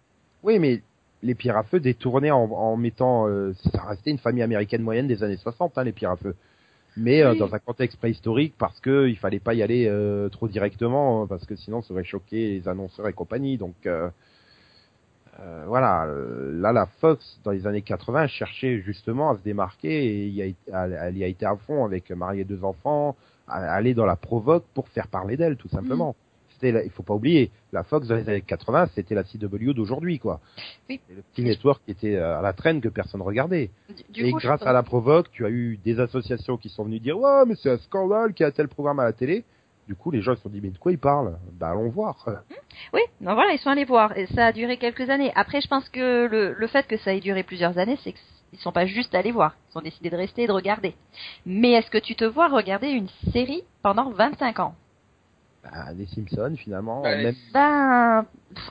Oui, 0.43 0.59
mais 0.59 0.81
les 1.21 1.35
pierres 1.35 1.57
à 1.57 1.63
feu 1.63 1.79
détournaient 1.79 2.31
en, 2.31 2.43
en 2.51 2.77
mettant, 2.77 3.27
euh, 3.27 3.53
ça 3.73 3.83
restait 3.83 4.11
une 4.11 4.19
famille 4.19 4.43
américaine 4.43 4.81
moyenne 4.81 5.07
des 5.07 5.21
années 5.21 5.35
60, 5.37 5.77
hein, 5.77 5.83
les 5.83 5.91
pierres 5.91 6.11
à 6.11 6.17
feu. 6.17 6.35
Mais 6.95 7.21
euh, 7.21 7.35
dans 7.35 7.53
un 7.53 7.59
contexte 7.59 7.97
préhistorique, 7.97 8.53
parce 8.57 8.79
que 8.79 9.07
il 9.07 9.17
fallait 9.17 9.39
pas 9.39 9.53
y 9.53 9.61
aller 9.61 9.85
euh, 9.87 10.29
trop 10.29 10.47
directement, 10.47 11.23
hein, 11.23 11.27
parce 11.27 11.45
que 11.45 11.55
sinon 11.55 11.81
ça 11.81 11.93
aurait 11.93 12.03
choqué 12.03 12.59
les 12.59 12.67
annonceurs 12.67 13.07
et 13.07 13.13
compagnie. 13.13 13.57
Donc 13.57 13.75
euh, 15.41 15.43
euh, 15.61 15.63
voilà, 15.67 16.05
euh, 16.05 16.59
là 16.59 16.71
la 16.71 16.85
Fox 16.85 17.39
dans 17.43 17.51
les 17.51 17.65
années 17.67 17.81
80 17.81 18.27
cherchait 18.27 18.81
justement 18.81 19.31
à 19.31 19.37
se 19.37 19.41
démarquer 19.43 20.05
et 20.05 20.27
y 20.27 20.55
a, 20.73 20.87
elle, 20.87 21.17
y 21.17 21.23
a 21.23 21.27
été 21.27 21.45
à 21.45 21.55
fond 21.55 21.85
avec 21.85 22.09
Marie 22.11 22.41
et 22.41 22.45
deux 22.45 22.63
enfants, 22.63 23.15
à 23.47 23.73
aller 23.73 23.93
dans 23.93 24.05
la 24.05 24.15
provoque 24.15 24.65
pour 24.73 24.87
faire 24.89 25.07
parler 25.07 25.37
d'elle 25.37 25.55
tout 25.57 25.69
simplement. 25.69 26.15
C'était, 26.53 26.71
la- 26.73 26.83
il 26.83 26.89
faut 26.91 27.03
pas 27.03 27.13
oublier, 27.13 27.51
la 27.71 27.83
Fox 27.83 28.07
dans 28.07 28.15
les 28.15 28.27
années 28.27 28.41
80, 28.41 28.89
c'était 28.93 29.15
la 29.15 29.23
CW 29.23 29.73
d'aujourd'hui 29.73 30.19
quoi. 30.19 30.41
Oui. 30.89 30.99
Le 31.09 31.21
petit 31.21 31.41
network 31.43 31.81
qui 31.85 31.91
était 31.91 32.15
euh, 32.17 32.39
à 32.39 32.41
la 32.41 32.51
traîne 32.53 32.81
que 32.81 32.89
personne 32.89 33.21
regardait. 33.21 33.69
Du, 33.89 34.03
du 34.23 34.25
et 34.27 34.31
coup, 34.31 34.39
grâce 34.39 34.61
à 34.63 34.73
la 34.73 34.83
provoque, 34.83 35.31
tu 35.31 35.45
as 35.45 35.49
eu 35.49 35.77
des 35.85 35.99
associations 36.01 36.57
qui 36.57 36.67
sont 36.69 36.83
venues 36.83 36.99
dire 36.99 37.17
ouais 37.17 37.45
mais 37.47 37.55
c'est 37.55 37.69
un 37.71 37.77
scandale 37.77 38.33
qu'il 38.33 38.43
y 38.43 38.47
a 38.47 38.51
tel 38.51 38.67
programme 38.67 38.99
à 38.99 39.05
la 39.05 39.13
télé. 39.13 39.45
Du 39.89 39.95
coup, 39.95 40.11
les 40.11 40.21
gens 40.21 40.35
se 40.35 40.43
sont 40.43 40.49
dit 40.49 40.61
mais 40.61 40.69
de 40.69 40.77
quoi 40.77 40.91
ils 40.91 40.99
parlent? 40.99 41.35
Bah 41.53 41.71
allons 41.71 41.89
voir. 41.89 42.23
Oui, 42.93 43.01
donc 43.21 43.33
voilà, 43.33 43.53
ils 43.53 43.57
sont 43.57 43.71
allés 43.71 43.85
voir 43.85 44.15
et 44.15 44.27
ça 44.27 44.45
a 44.45 44.51
duré 44.51 44.77
quelques 44.77 45.09
années. 45.09 45.31
Après, 45.33 45.61
je 45.61 45.67
pense 45.67 45.89
que 45.89 46.27
le, 46.27 46.53
le 46.53 46.67
fait 46.67 46.85
que 46.85 46.95
ça 46.97 47.11
ait 47.11 47.19
duré 47.19 47.41
plusieurs 47.41 47.75
années, 47.79 47.97
c'est 48.03 48.13
qu'ils 48.13 48.59
sont 48.59 48.71
pas 48.71 48.85
juste 48.85 49.15
allés 49.15 49.31
voir, 49.31 49.55
ils 49.73 49.79
ont 49.79 49.81
décidé 49.81 50.11
de 50.11 50.15
rester 50.15 50.43
et 50.43 50.47
de 50.47 50.51
regarder. 50.51 50.93
Mais 51.47 51.71
est-ce 51.71 51.89
que 51.89 51.97
tu 51.97 52.15
te 52.15 52.23
vois 52.23 52.49
regarder 52.49 52.89
une 52.89 53.09
série 53.33 53.63
pendant 53.81 54.11
25 54.11 54.59
ans? 54.59 54.75
Bah, 55.63 55.91
les 55.97 56.05
Simpsons 56.05 56.55
finalement, 56.55 57.01
Bah, 57.01 57.17
même 57.17 57.35
Ben, 57.51 58.25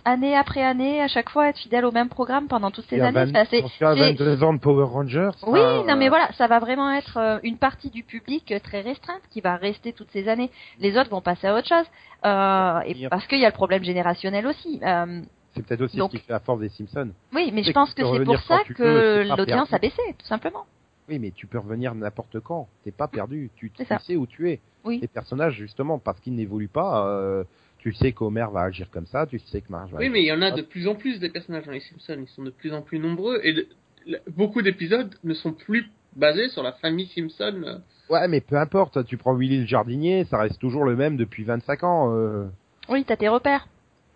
année 0.05 0.37
après 0.37 0.63
année, 0.63 1.01
à 1.03 1.09
chaque 1.09 1.29
fois 1.31 1.49
être 1.49 1.59
fidèle 1.59 1.85
au 1.85 1.93
même 1.93 2.09
programme 2.09 2.47
pendant 2.49 2.71
toutes 2.71 2.87
ces 2.87 3.01
années. 3.01 3.13
20 3.27 3.31
Enfin, 3.31 3.45
c'est- 3.51 3.63
on 3.63 3.69
se 3.69 3.77
fait 3.77 3.85
à 3.85 3.95
c'est- 3.95 4.01
22 4.01 4.43
ans 4.43 4.53
de 4.53 4.59
Power 4.59 4.85
Rangers. 4.85 5.31
Oui, 5.47 5.59
ça, 5.61 5.83
non 5.87 5.97
mais 5.97 6.07
euh, 6.07 6.09
voilà, 6.11 6.31
ça 6.39 6.47
va 6.47 6.59
vraiment 6.59 6.91
être 6.93 7.17
euh, 7.17 7.39
une 7.43 7.57
partie 7.59 7.91
du 7.91 8.03
public 8.03 8.51
euh, 8.53 8.59
très 8.59 8.81
restreinte 8.81 9.23
qui 9.31 9.41
va 9.41 9.57
rester 9.57 9.93
toutes 9.93 10.11
ces 10.11 10.29
années. 10.29 10.51
Les 10.81 10.97
autres 10.99 11.11
vont 11.11 11.21
passer 11.21 11.47
à 11.47 11.55
autre 11.57 11.69
chose. 11.69 11.87
Euh, 12.25 12.81
et 12.87 13.09
parce 13.09 13.27
qu'il 13.27 13.39
y 13.39 13.45
a 13.45 13.49
le 13.49 13.55
problème 13.55 13.85
générationnel 13.85 14.47
aussi. 14.47 14.81
Euh, 14.83 15.21
C'est 15.55 15.65
peut-être 15.67 15.83
aussi 15.83 15.97
Donc- 15.97 16.13
ce 16.13 16.17
qui 16.19 16.23
fait 16.23 16.33
la 16.33 16.41
force 16.41 16.61
des 16.61 16.69
Simpsons. 16.69 17.11
oui, 17.35 17.51
mais 17.53 17.63
je 17.63 17.73
pense 17.73 17.93
que 17.95 18.03
c'est 18.05 18.25
pour 18.25 18.39
ça 18.43 18.61
que 18.65 18.83
veux, 18.83 19.37
l'audience 19.37 19.73
a 19.73 19.79
baissé, 19.79 20.03
tout 20.19 20.27
simplement. 20.27 20.65
Oui, 21.09 21.19
mais 21.19 21.31
tu 21.31 21.47
peux 21.47 21.59
revenir 21.59 21.95
n'importe 21.95 22.39
quand. 22.41 22.69
T'es 22.85 22.91
pas 22.93 23.09
perdu. 23.09 23.51
Tu, 23.57 23.71
tu 23.71 23.83
sais 24.07 24.17
où 24.17 24.27
tu 24.27 24.51
es. 24.51 24.61
Oui. 24.85 24.99
Les 25.01 25.09
personnages, 25.09 25.55
justement, 25.55 25.99
parce 25.99 26.21
qu'ils 26.21 26.35
n'évoluent 26.35 26.69
pas, 26.69 27.07
euh, 27.07 27.45
tu 27.91 27.95
sais 27.95 28.13
qu'Homer 28.13 28.47
va 28.53 28.63
agir 28.63 28.89
comme 28.91 29.07
ça, 29.07 29.27
tu 29.27 29.39
sais 29.39 29.61
que 29.61 29.71
Marge 29.71 29.91
va 29.93 29.99
Oui 29.99 30.05
agir 30.05 30.13
mais 30.13 30.23
il 30.23 30.27
y 30.27 30.33
en 30.33 30.43
a 30.43 30.51
de 30.51 30.63
plus 30.63 30.87
en 30.89 30.95
plus 30.95 31.19
des 31.21 31.29
personnages 31.31 31.65
dans 31.65 31.73
les 31.73 31.81
Simpsons, 31.81 32.17
ils 32.21 32.29
sont 32.29 32.43
de 32.43 32.51
plus 32.51 32.73
en 32.73 32.83
plus 32.83 32.99
nombreux 32.99 33.41
et 33.43 33.53
de- 33.53 33.67
le- 34.07 34.19
beaucoup 34.31 34.63
d'épisodes 34.63 35.15
ne 35.25 35.35
sont 35.35 35.53
plus 35.53 35.91
basés 36.17 36.49
sur 36.49 36.63
la 36.63 36.73
famille 36.73 37.07
Simpson. 37.15 37.81
Ouais, 38.11 38.27
mais 38.29 38.41
peu 38.41 38.57
importe. 38.57 39.05
Tu 39.05 39.17
prends 39.17 39.35
Willy 39.35 39.61
le 39.61 39.67
jardinier, 39.67 40.25
ça 40.25 40.39
reste 40.39 40.59
toujours 40.59 40.85
le 40.85 40.97
même 40.97 41.17
depuis 41.17 41.45
25 41.45 41.85
ans. 41.85 42.15
euh. 42.15 42.47
Oui, 42.89 43.05
t'as 43.05 43.17
tes 43.17 43.29
repères. 43.29 43.69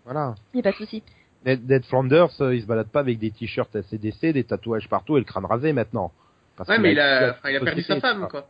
Voilà. 0.05 0.33
Y 0.53 0.59
a 0.59 0.63
pas 0.63 0.71
de 0.71 0.75
souci. 0.77 1.03
Ned, 1.45 1.69
Ned 1.69 1.85
Flanders, 1.85 2.29
euh, 2.41 2.55
il 2.55 2.61
se 2.61 2.65
balade 2.67 2.87
pas 2.87 3.01
avec 3.01 3.19
des 3.19 3.29
t-shirts 3.31 3.75
ACDC, 3.75 4.33
des 4.33 4.43
tatouages 4.43 4.87
partout 4.89 5.15
et 5.17 5.19
le 5.19 5.25
crâne 5.25 5.45
rasé 5.45 5.73
maintenant. 5.73 6.11
Parce 6.55 6.69
Ouais, 6.69 6.79
mais 6.79 6.91
il 6.93 6.99
a, 6.99 7.35
il 7.49 7.59
perdu 7.59 7.81
sa 7.83 7.99
femme, 7.99 8.27
quoi. 8.29 8.47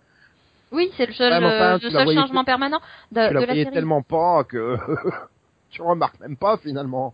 Oui, 0.73 0.91
c'est 0.97 1.05
le 1.05 1.13
seul, 1.13 1.31
Ouais, 1.31 1.39
mais 1.39 1.45
enfin, 1.45 1.75
euh, 1.75 1.79
tu 1.79 1.85
le 1.85 1.91
la 1.91 1.99
seul 1.99 2.03
voyais 2.05 2.19
changement 2.19 2.43
permanent 2.43 2.79
de, 3.11 3.15
tu 3.15 3.15
de 3.15 3.19
la 3.19 3.39
la 3.39 3.45
voyais 3.45 3.63
série. 3.63 3.73
tellement 3.75 4.01
pas 4.01 4.43
que 4.43 4.77
tu 5.69 5.81
remarques 5.81 6.19
même 6.19 6.35
pas 6.37 6.57
finalement. 6.57 7.13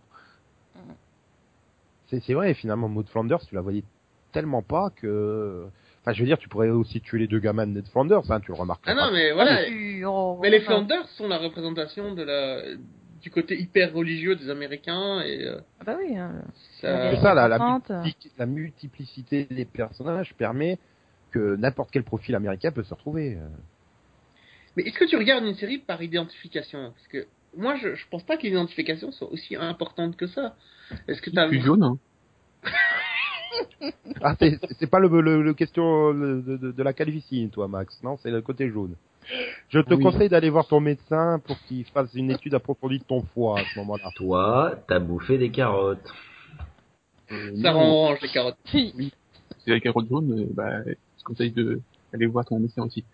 C'est 2.08 2.20
c'est 2.20 2.34
vrai 2.34 2.54
finalement 2.54 2.88
Maud 2.88 3.08
Flanders, 3.08 3.40
tu 3.46 3.54
la 3.54 3.60
voyais 3.60 3.84
tellement 4.32 4.62
pas 4.62 4.90
que 4.96 5.66
enfin 6.00 6.12
je 6.12 6.20
veux 6.20 6.26
dire 6.26 6.38
tu 6.38 6.48
pourrais 6.48 6.70
aussi 6.70 7.00
tuer 7.00 7.18
les 7.20 7.26
deux 7.28 7.38
gamins 7.38 7.66
de 7.66 7.72
Ned 7.72 7.86
Flanders 7.88 8.30
hein, 8.30 8.40
tu 8.40 8.48
le 8.50 8.56
remarques 8.56 8.82
Ah 8.86 8.94
pas. 8.94 9.06
non, 9.06 9.12
mais 9.12 9.32
voilà. 9.32 9.64
Tu- 9.64 10.04
oh, 10.06 10.38
Mais 10.42 10.50
les 10.50 10.60
Flanders 10.60 11.06
sont 11.10 11.28
la 11.28 11.38
représentation 11.38 12.14
de 12.14 12.22
la, 12.22 12.62
du 13.22 13.30
côté 13.30 13.60
hyper 13.60 13.92
religieux 13.92 14.34
des 14.36 14.50
Américains 14.50 15.20
et 15.20 15.44
euh, 15.46 15.60
ah 15.80 15.84
Bah 15.84 15.96
oui. 15.98 16.16
hein. 16.16 16.32
ça, 16.80 17.10
C'est 17.10 17.20
ça 17.20 17.34
la, 17.34 17.46
la, 17.48 17.58
la 18.38 18.46
multiplicité 18.46 19.44
des 19.44 19.64
personnages 19.66 20.34
permet 20.34 20.78
que 21.30 21.56
n'importe 21.56 21.90
quel 21.92 22.02
profil 22.04 22.34
américain 22.34 22.70
peut 22.72 22.82
se 22.84 22.92
retrouver. 22.94 23.36
euh. 23.36 23.46
Mais 24.76 24.84
est-ce 24.84 24.98
que 24.98 25.04
tu 25.04 25.16
regardes 25.16 25.44
une 25.44 25.54
série 25.56 25.78
par 25.78 26.02
identification? 26.02 26.92
Parce 26.92 27.06
que 27.08 27.26
moi, 27.56 27.74
je, 27.76 27.94
je 27.96 28.06
pense 28.08 28.22
pas 28.22 28.36
que 28.36 28.42
l'identification 28.42 29.10
soit 29.12 29.30
aussi 29.32 29.56
importante 29.56 30.16
que 30.16 30.26
ça. 30.28 30.54
Est-ce 31.08 31.20
que 31.22 31.30
Je 31.30 31.34
t'as 31.36 31.48
suis 31.48 31.60
jaune, 31.60 31.82
hein. 31.82 31.98
Ah 34.22 34.36
c'est 34.38 34.58
c'est 34.78 34.86
pas 34.88 35.00
le, 35.00 35.08
le, 35.20 35.42
le 35.42 35.54
question 35.54 36.12
de, 36.14 36.40
de, 36.56 36.72
de 36.72 36.82
la 36.82 36.92
calvitie 36.92 37.48
toi 37.50 37.66
Max, 37.68 38.00
non 38.02 38.16
c'est 38.22 38.30
le 38.30 38.42
côté 38.42 38.68
jaune. 38.70 38.94
Je 39.70 39.80
te 39.80 39.94
Oui. 39.94 40.02
conseille 40.02 40.28
d'aller 40.28 40.50
voir 40.50 40.66
ton 40.68 40.80
médecin 40.80 41.40
pour 41.44 41.58
qu'il 41.62 41.84
fasse 41.86 42.12
une 42.14 42.30
étude 42.30 42.54
approfondie 42.54 42.98
de 42.98 43.04
ton 43.04 43.22
foie 43.22 43.60
à 43.60 43.64
ce 43.64 43.78
moment-là. 43.80 44.10
Toi, 44.16 44.74
t'as 44.88 44.98
bouffé 44.98 45.36
des 45.38 45.50
carottes. 45.50 46.12
Euh, 47.32 47.56
ça 47.62 47.72
rend 47.72 47.88
orange 47.90 48.18
les 48.22 48.28
carottes 48.28 48.58
C'est 48.72 49.70
la 49.70 49.80
carotte 49.80 50.08
jaune, 50.08 50.32
euh, 50.32 50.46
bah, 50.52 50.82
je 50.86 50.92
te 51.20 51.24
conseille 51.24 51.52
de 51.52 51.80
aller 52.12 52.26
voir 52.26 52.44
ton 52.44 52.58
médecin 52.58 52.82
aussi. 52.82 53.04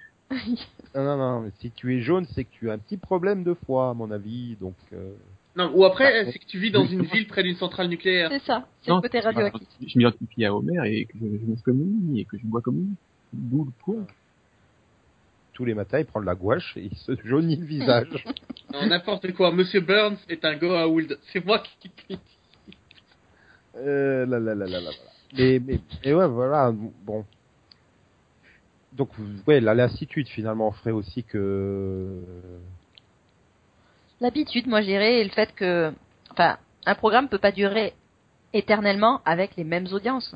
Non, 0.94 1.04
non, 1.04 1.16
non, 1.16 1.40
mais 1.42 1.50
si 1.60 1.70
tu 1.70 1.96
es 1.96 2.00
jaune, 2.00 2.26
c'est 2.34 2.44
que 2.44 2.50
tu 2.52 2.70
as 2.70 2.74
un 2.74 2.78
petit 2.78 2.96
problème 2.96 3.44
de 3.44 3.54
foie, 3.54 3.90
à 3.90 3.94
mon 3.94 4.10
avis, 4.10 4.56
donc... 4.60 4.74
Euh... 4.92 5.12
Non, 5.56 5.70
ou 5.74 5.84
après, 5.84 6.24
Bah, 6.24 6.30
c'est 6.32 6.38
que 6.38 6.44
tu 6.46 6.58
vis 6.58 6.70
dans 6.70 6.84
une 6.84 7.02
ville 7.02 7.26
près 7.28 7.42
d'une 7.42 7.56
centrale 7.56 7.88
nucléaire. 7.88 8.28
C'est 8.30 8.42
ça. 8.44 8.66
C'est 8.82 8.90
le 8.90 9.00
côté 9.00 9.20
radioactif. 9.20 9.66
Je 9.88 9.96
m'identifie 9.98 10.44
à 10.44 10.54
Homer 10.54 10.80
et 10.84 11.06
que 11.06 11.14
je, 11.18 11.24
je 11.38 11.46
mange 11.46 11.62
comme 11.62 11.78
lui 12.12 12.20
et 12.20 12.24
que 12.24 12.36
je 12.36 12.44
bois 12.44 12.60
comme 12.60 12.76
lui. 12.76 12.88
D'où 13.32 13.64
le 13.64 13.70
poids. 13.84 14.04
Tous 15.54 15.64
les 15.64 15.72
matins, 15.72 15.98
il 16.00 16.04
prend 16.04 16.20
de 16.20 16.26
la 16.26 16.34
gouache 16.34 16.76
et 16.76 16.88
il 16.92 16.96
se 16.98 17.12
jaunit 17.24 17.56
le 17.56 17.64
visage. 17.66 18.24
Non, 18.72 18.84
n'importe 18.84 19.32
quoi. 19.32 19.52
Monsieur 19.52 19.80
Burns 19.80 20.18
est 20.28 20.44
un 20.44 20.56
Goa'uld. 20.56 21.18
C'est 21.32 21.42
moi 21.46 21.62
qui 21.80 21.88
dis. 22.10 22.18
euh, 23.76 24.26
là, 24.26 24.40
là, 24.40 24.54
là, 24.56 24.66
là, 24.66 24.80
là. 24.80 24.90
Mais, 25.38 25.60
mais, 25.64 25.78
mais 26.04 26.12
ouais, 26.12 26.26
voilà, 26.28 26.72
bon. 26.72 27.24
Donc, 28.96 29.10
ouais, 29.46 29.60
la 29.60 29.74
lassitude, 29.74 30.26
finalement, 30.28 30.70
ferait 30.72 30.90
aussi 30.90 31.22
que... 31.24 32.22
L'habitude, 34.20 34.66
moi, 34.66 34.80
je 34.80 34.86
dirais, 34.86 35.20
et 35.20 35.24
le 35.24 35.30
fait 35.30 35.54
que, 35.54 35.92
enfin, 36.30 36.56
un 36.86 36.94
programme 36.94 37.28
peut 37.28 37.38
pas 37.38 37.52
durer 37.52 37.92
éternellement 38.54 39.20
avec 39.26 39.56
les 39.56 39.64
mêmes 39.64 39.86
audiences. 39.92 40.34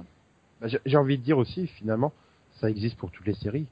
Bah, 0.61 0.67
j'ai 0.85 0.97
envie 0.99 1.17
de 1.17 1.23
dire 1.23 1.39
aussi, 1.39 1.67
finalement, 1.69 2.13
ça 2.61 2.69
existe 2.69 2.99
pour 2.99 3.11
toutes 3.11 3.27
les 3.27 3.35
séries. 3.35 3.67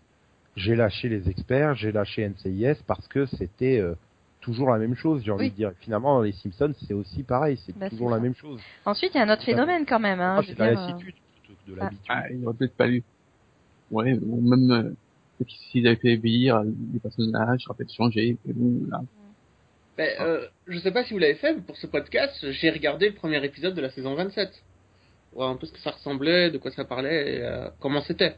J'ai 0.57 0.75
lâché 0.75 1.11
les 1.11 1.29
experts, 1.29 1.75
j'ai 1.75 1.93
lâché 1.93 2.27
NCIS 2.27 2.83
parce 2.87 3.07
que 3.09 3.27
c'était 3.27 3.79
euh, 3.79 3.95
toujours 4.41 4.71
la 4.71 4.79
même 4.79 4.97
chose, 4.97 5.23
j'ai 5.23 5.31
envie 5.31 5.45
Oui. 5.45 5.51
de 5.51 5.55
dire. 5.57 5.73
Finalement, 5.81 6.23
les 6.23 6.33
Simpsons, 6.33 6.73
c'est 6.87 6.95
aussi 6.95 7.23
pareil, 7.23 7.61
c'est 7.67 7.77
Bah, 7.79 7.91
toujours 7.91 8.09
la 8.09 8.17
ça. 8.17 8.23
même 8.23 8.35
chose. 8.35 8.59
Ensuite, 8.87 9.13
il 9.15 9.19
y 9.19 9.21
a 9.21 9.25
un 9.25 9.31
autre 9.33 9.45
phénomène 9.45 9.85
quand 9.87 10.01
même. 10.01 10.21
Hein, 10.21 10.37
Ah, 10.39 10.43
c'est 10.47 10.59
la 10.59 10.65
euh, 10.69 10.75
lassitude 10.75 11.15
plutôt 11.43 11.61
que 11.67 11.71
de 11.71 11.77
Ah. 11.79 11.85
l'habitude. 11.85 12.07
Ah, 12.09 12.31
il 12.31 12.45
aurait 12.47 12.57
peut-être 12.57 12.77
pas 12.77 12.87
lu. 12.87 13.05
Ouais, 13.91 14.13
ou 14.15 14.41
même, 14.41 14.71
euh, 14.71 15.45
s'ils 15.71 15.87
avaient 15.87 15.97
fait 15.97 16.17
vieillir 16.17 16.63
les 16.93 17.01
personnages, 17.01 17.63
ça 17.63 17.71
aurait 17.71 17.79
peut-être 17.79 17.95
changé. 17.95 18.37
Mais 18.45 18.53
bon, 18.55 18.87
là, 18.91 19.01
Ben, 19.97 20.11
euh, 20.21 20.47
je 20.67 20.79
sais 20.79 20.93
pas 20.93 21.05
si 21.05 21.13
vous 21.13 21.19
l'avez 21.19 21.35
fait, 21.37 21.55
mais 21.55 21.63
pour 21.63 21.77
ce 21.77 21.87
podcast, 21.87 22.35
j'ai 22.53 22.71
regardé 22.71 23.09
le 23.09 23.15
premier 23.15 23.43
épisode 23.45 23.75
de 23.75 23.81
la 23.81 23.91
saison 23.91 24.15
27. 24.15 24.51
Voir 25.35 25.51
un 25.51 25.57
peu 25.57 25.67
ce 25.67 25.73
que 25.73 25.79
ça 25.81 25.91
ressemblait, 25.91 26.51
de 26.51 26.59
quoi 26.59 26.71
ça 26.71 26.85
parlait, 26.85 27.37
et, 27.37 27.43
euh, 27.43 27.69
comment 27.81 28.03
c'était. 28.03 28.37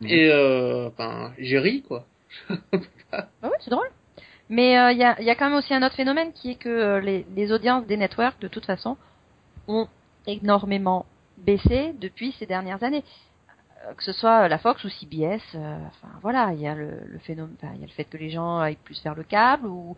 Mhm. 0.00 0.08
Et 0.08 0.28
euh, 0.30 0.90
ben, 0.96 1.32
j'ai 1.38 1.58
ri, 1.58 1.82
quoi. 1.82 2.06
Bah 3.12 3.28
oui, 3.42 3.50
c'est 3.60 3.70
drôle. 3.70 3.90
Mais 4.48 4.78
euh, 4.78 4.92
il 4.92 4.98
y, 4.98 5.04
a, 5.04 5.20
il 5.20 5.26
y 5.26 5.30
a 5.30 5.34
quand 5.34 5.48
même 5.50 5.58
aussi 5.58 5.74
un 5.74 5.82
autre 5.82 5.94
phénomène 5.94 6.32
qui 6.32 6.52
est 6.52 6.54
que 6.54 6.68
euh, 6.68 7.00
les, 7.00 7.26
les 7.36 7.52
audiences 7.52 7.86
des 7.86 7.96
networks, 7.96 8.40
de 8.40 8.48
toute 8.48 8.64
façon, 8.64 8.96
ont 9.68 9.86
énormément 10.26 11.04
baissé 11.38 11.94
depuis 12.00 12.32
ces 12.38 12.46
dernières 12.46 12.82
années. 12.82 13.04
Euh, 13.88 13.94
Que 13.94 14.02
ce 14.04 14.12
soit 14.12 14.48
la 14.48 14.58
Fox 14.58 14.82
ou 14.84 14.88
CBS, 14.88 15.40
euh, 15.54 15.76
enfin 15.88 16.08
voilà, 16.22 16.50
il 16.52 16.60
y 16.60 16.66
a 16.68 16.74
le, 16.74 16.90
le 17.06 17.18
phénomène, 17.18 17.54
enfin, 17.62 17.72
il 17.74 17.80
y 17.80 17.84
a 17.84 17.86
le 17.86 17.92
fait 17.92 18.04
que 18.04 18.16
les 18.16 18.30
gens 18.30 18.58
aillent 18.58 18.76
plus 18.84 19.02
vers 19.02 19.14
le 19.14 19.22
câble 19.24 19.66
ou 19.66 19.96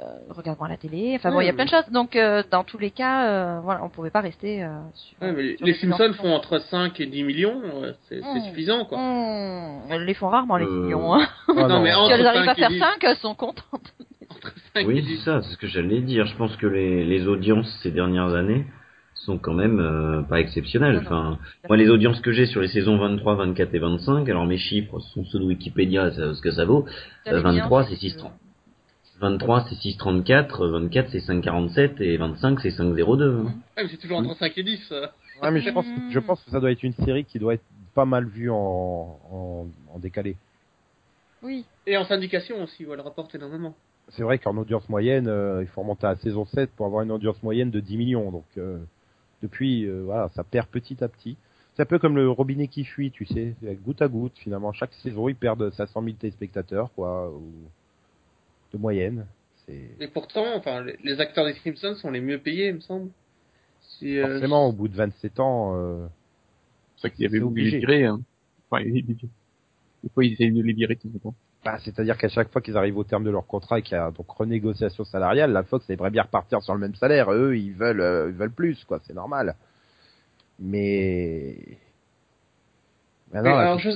euh, 0.00 0.04
regardent 0.30 0.58
moins 0.58 0.68
la 0.68 0.76
télé. 0.76 1.12
Enfin 1.16 1.30
bon, 1.30 1.40
il 1.40 1.46
y 1.46 1.48
a 1.48 1.52
plein 1.52 1.64
de 1.64 1.70
choses. 1.70 1.88
Donc 1.90 2.16
euh, 2.16 2.42
dans 2.50 2.64
tous 2.64 2.78
les 2.78 2.90
cas, 2.90 3.26
euh, 3.28 3.60
voilà, 3.60 3.82
on 3.84 3.88
pouvait 3.88 4.10
pas 4.10 4.20
rester 4.20 4.62
euh, 4.62 4.68
sur. 4.94 5.16
Ouais, 5.22 5.32
mais 5.32 5.42
les, 5.42 5.56
sur 5.56 5.66
les 5.66 5.72
des 5.72 5.78
Simpsons 5.78 6.12
font 6.14 6.34
entre 6.34 6.58
5 6.58 6.98
et 7.00 7.06
10 7.06 7.24
millions, 7.24 7.60
euh, 7.64 7.92
c'est 8.08 8.20
c'est 8.20 8.26
Mhm. 8.40 8.42
suffisant, 8.48 8.84
quoi. 8.86 8.98
Mmh, 8.98 9.80
elles 9.90 10.04
les 10.04 10.14
font 10.14 10.28
rarement 10.28 10.56
les 10.56 10.64
Euh, 10.66 10.82
millions. 10.84 11.14
Hein. 11.14 11.26
Ah, 11.48 11.66
non, 11.68 11.80
mais 11.82 11.92
Si 11.92 12.12
elles 12.12 12.26
arrivent 12.26 12.42
à 12.48 12.54
5 12.54 12.58
et 12.58 12.60
faire 12.60 12.70
10. 12.70 12.78
5, 12.78 13.04
elles 13.04 13.16
sont 13.18 13.34
contentes. 13.34 13.94
Entre 14.30 14.52
5 14.74 14.80
et 14.82 14.84
Oui, 14.86 15.02
10. 15.02 15.16
c'est 15.18 15.24
ça, 15.24 15.42
c'est 15.42 15.50
ce 15.52 15.56
que 15.58 15.66
j'allais 15.66 16.00
dire. 16.00 16.26
Je 16.26 16.36
pense 16.36 16.54
que 16.56 16.66
les, 16.66 17.04
les 17.04 17.26
audiences 17.26 17.68
ces 17.82 17.90
dernières 17.90 18.34
années 18.34 18.66
sont 19.26 19.38
quand 19.38 19.52
même 19.54 19.80
euh, 19.80 20.22
pas 20.22 20.40
exceptionnelles. 20.40 20.94
Non, 20.94 21.00
non. 21.02 21.06
Enfin, 21.06 21.38
moi, 21.68 21.76
les 21.76 21.90
audiences 21.90 22.20
que 22.20 22.32
j'ai 22.32 22.46
sur 22.46 22.60
les 22.60 22.68
saisons 22.68 22.96
23, 22.96 23.34
24 23.34 23.74
et 23.74 23.78
25, 23.78 24.28
alors 24.28 24.46
mes 24.46 24.56
chiffres 24.58 24.98
sont 25.00 25.24
ceux 25.24 25.38
de 25.38 25.44
Wikipédia, 25.44 26.10
ça- 26.12 26.34
ce 26.34 26.40
que 26.40 26.50
ça 26.52 26.64
vaut. 26.64 26.86
Euh, 27.26 27.40
23, 27.40 27.84
c'est 27.84 27.96
6,30. 27.96 28.30
23, 29.18 29.66
c'est 29.68 29.74
6,34, 29.76 30.62
euh, 30.62 30.70
24, 30.72 31.10
c'est 31.10 31.20
5,47 31.20 32.00
et 32.00 32.16
25, 32.16 32.60
c'est 32.60 32.70
5,02. 32.70 33.24
hein. 33.40 33.44
Ouais, 33.76 33.82
mais 33.82 33.88
c'est 33.88 33.96
toujours 33.96 34.18
entre 34.18 34.36
5 34.36 34.56
et 34.58 34.62
10. 34.62 34.88
euh. 34.92 35.06
Ouais, 35.42 35.50
mais 35.50 35.60
je 35.60 35.70
pense, 35.74 35.86
je 36.10 36.18
pense 36.18 36.42
que 36.44 36.50
ça 36.50 36.60
doit 36.60 36.70
être 36.70 36.82
une 36.82 36.92
série 36.94 37.24
qui 37.24 37.38
doit 37.38 37.54
être 37.54 37.64
pas 37.94 38.04
mal 38.04 38.26
vue 38.26 38.50
en, 38.50 38.56
en, 38.56 39.66
en 39.94 39.98
décalé. 39.98 40.36
Oui. 41.42 41.64
Et 41.86 41.96
en 41.96 42.04
syndication 42.04 42.62
aussi, 42.62 42.84
où 42.86 42.92
elle 42.92 43.00
rapporte 43.00 43.34
énormément. 43.34 43.74
C'est 44.10 44.22
vrai 44.22 44.38
qu'en 44.38 44.56
audience 44.56 44.88
moyenne, 44.88 45.26
euh, 45.28 45.62
il 45.62 45.66
faut 45.68 45.80
remonter 45.80 46.06
à 46.06 46.10
la 46.10 46.16
saison 46.16 46.44
7 46.44 46.70
pour 46.76 46.86
avoir 46.86 47.02
une 47.02 47.10
audience 47.10 47.42
moyenne 47.42 47.70
de 47.70 47.80
10 47.80 47.96
millions. 47.96 48.30
Donc, 48.30 48.44
euh, 48.56 48.78
depuis, 49.42 49.84
euh, 49.84 50.02
voilà, 50.04 50.30
ça 50.34 50.44
perd 50.44 50.68
petit 50.68 51.02
à 51.02 51.08
petit. 51.08 51.36
C'est 51.74 51.82
un 51.82 51.86
peu 51.86 51.98
comme 51.98 52.16
le 52.16 52.30
robinet 52.30 52.68
qui 52.68 52.84
fuit, 52.84 53.10
tu 53.10 53.26
sais, 53.26 53.54
goutte 53.84 54.00
à 54.00 54.08
goutte. 54.08 54.38
Finalement, 54.38 54.72
chaque 54.72 54.94
saison, 54.94 55.28
ils 55.28 55.36
perdent 55.36 55.70
500 55.70 56.02
000 56.02 56.16
téléspectateurs, 56.16 56.90
quoi, 56.94 57.30
ou 57.30 57.52
de 58.72 58.78
moyenne. 58.78 59.26
C'est 59.66 59.90
Et 60.00 60.08
pourtant, 60.08 60.56
enfin, 60.56 60.84
les, 61.02 61.20
acteurs 61.20 61.44
des 61.44 61.54
Simpsons 61.54 61.94
sont 61.96 62.10
les 62.10 62.20
mieux 62.20 62.38
payés, 62.38 62.68
il 62.68 62.76
me 62.76 62.80
semble. 62.80 63.10
Si, 63.82 64.18
euh, 64.18 64.32
forcément 64.32 64.68
au 64.68 64.72
bout 64.72 64.88
de 64.88 64.96
27 64.96 65.38
ans. 65.40 65.76
Euh, 65.76 66.06
c'est 66.96 67.02
ça 67.02 67.10
qu'il 67.10 67.24
y 67.24 67.26
avait 67.26 67.38
C'est 67.38 67.44
voulu 67.44 67.60
les 67.60 67.68
obligé. 67.68 67.78
virer. 67.78 68.04
Hein. 68.04 68.20
Enfin, 68.70 68.82
des 68.84 70.08
fois, 70.14 70.24
ils 70.24 70.32
essayaient 70.32 70.50
de 70.50 70.62
les 70.62 70.72
virer 70.72 70.94
de 70.94 71.16
en 71.16 71.18
temps. 71.18 71.34
Bah, 71.66 71.78
c'est-à-dire 71.84 72.16
qu'à 72.16 72.28
chaque 72.28 72.50
fois 72.50 72.62
qu'ils 72.62 72.76
arrivent 72.76 72.96
au 72.96 73.04
terme 73.04 73.24
de 73.24 73.30
leur 73.30 73.46
contrat 73.46 73.78
et 73.78 73.82
qu'il 73.82 73.94
y 73.96 74.00
a 74.00 74.10
donc 74.10 74.30
renégociation 74.30 75.04
salariale, 75.04 75.52
la 75.52 75.62
Fox 75.62 75.88
aimerait 75.90 76.10
bien 76.10 76.22
repartir 76.22 76.62
sur 76.62 76.72
le 76.74 76.80
même 76.80 76.94
salaire. 76.94 77.30
Eux, 77.32 77.56
ils 77.56 77.72
veulent, 77.74 78.00
euh, 78.00 78.28
ils 78.30 78.34
veulent 78.36 78.52
plus, 78.52 78.84
quoi. 78.84 79.00
C'est 79.06 79.14
normal. 79.14 79.54
Mais 80.58 81.56
la- 83.32 83.58
alors, 83.58 83.78
je... 83.78 83.90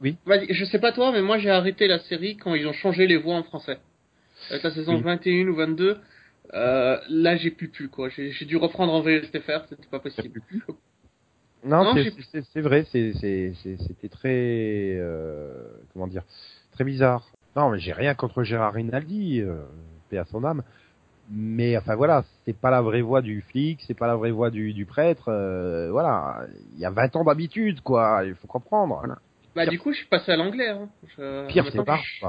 Oui. 0.00 0.16
Je 0.48 0.64
sais 0.64 0.78
pas 0.78 0.92
toi, 0.92 1.12
mais 1.12 1.20
moi 1.20 1.36
j'ai 1.38 1.50
arrêté 1.50 1.86
la 1.86 1.98
série 1.98 2.36
quand 2.38 2.54
ils 2.54 2.66
ont 2.66 2.72
changé 2.72 3.06
les 3.06 3.18
voix 3.18 3.34
en 3.34 3.42
français. 3.42 3.78
Avec 4.48 4.62
la 4.62 4.70
saison 4.70 4.94
Oui. 4.96 5.02
21 5.02 5.48
ou 5.48 5.54
22, 5.56 5.98
euh, 6.54 6.98
là 7.10 7.36
j'ai 7.36 7.50
plus 7.50 7.68
pu 7.68 7.88
quoi. 7.88 8.08
J'ai 8.08 8.44
dû 8.46 8.56
reprendre 8.56 8.94
en 8.94 9.02
VSTFR, 9.02 9.66
c'était 9.68 9.88
pas 9.90 9.98
possible. 10.00 10.40
Non, 11.62 11.84
Non, 11.84 11.94
c'est- 11.94 12.60
vrai, 12.62 12.86
c'était 12.90 14.08
très, 14.10 14.96
euh, 14.98 15.64
comment 15.92 16.06
dire, 16.06 16.22
très 16.72 16.84
bizarre. 16.84 17.26
Non, 17.56 17.70
mais 17.70 17.78
j'ai 17.80 17.92
rien 17.92 18.14
contre 18.14 18.42
Gérard 18.42 18.74
Rinaldi, 18.74 19.40
euh, 19.40 19.62
paix 20.08 20.18
à 20.18 20.24
son 20.24 20.44
âme. 20.44 20.62
Mais 21.32 21.76
enfin 21.76 21.94
voilà, 21.94 22.24
c'est 22.44 22.56
pas 22.56 22.70
la 22.70 22.82
vraie 22.82 23.02
voix 23.02 23.22
du 23.22 23.40
flic, 23.42 23.80
c'est 23.86 23.94
pas 23.94 24.06
la 24.08 24.16
vraie 24.16 24.32
voix 24.32 24.50
du, 24.50 24.72
du 24.72 24.84
prêtre. 24.86 25.28
euh, 25.28 25.88
voilà, 25.92 26.46
il 26.74 26.80
y 26.80 26.84
a 26.84 26.90
20 26.90 27.14
ans 27.16 27.24
d'habitude, 27.24 27.80
quoi. 27.82 28.22
Il 28.24 28.34
faut 28.34 28.48
comprendre. 28.48 28.96
Voilà. 28.98 29.18
Bah 29.54 29.62
Pire. 29.62 29.70
du 29.72 29.78
coup 29.78 29.92
je 29.92 29.98
suis 29.98 30.08
passé 30.08 30.32
à 30.32 30.36
l'anglais. 30.36 30.68
Hein. 30.70 30.88
Je... 31.16 31.46
Pire, 31.48 31.66
c'est 31.70 31.84
Bart, 31.84 32.02
je-. 32.02 32.26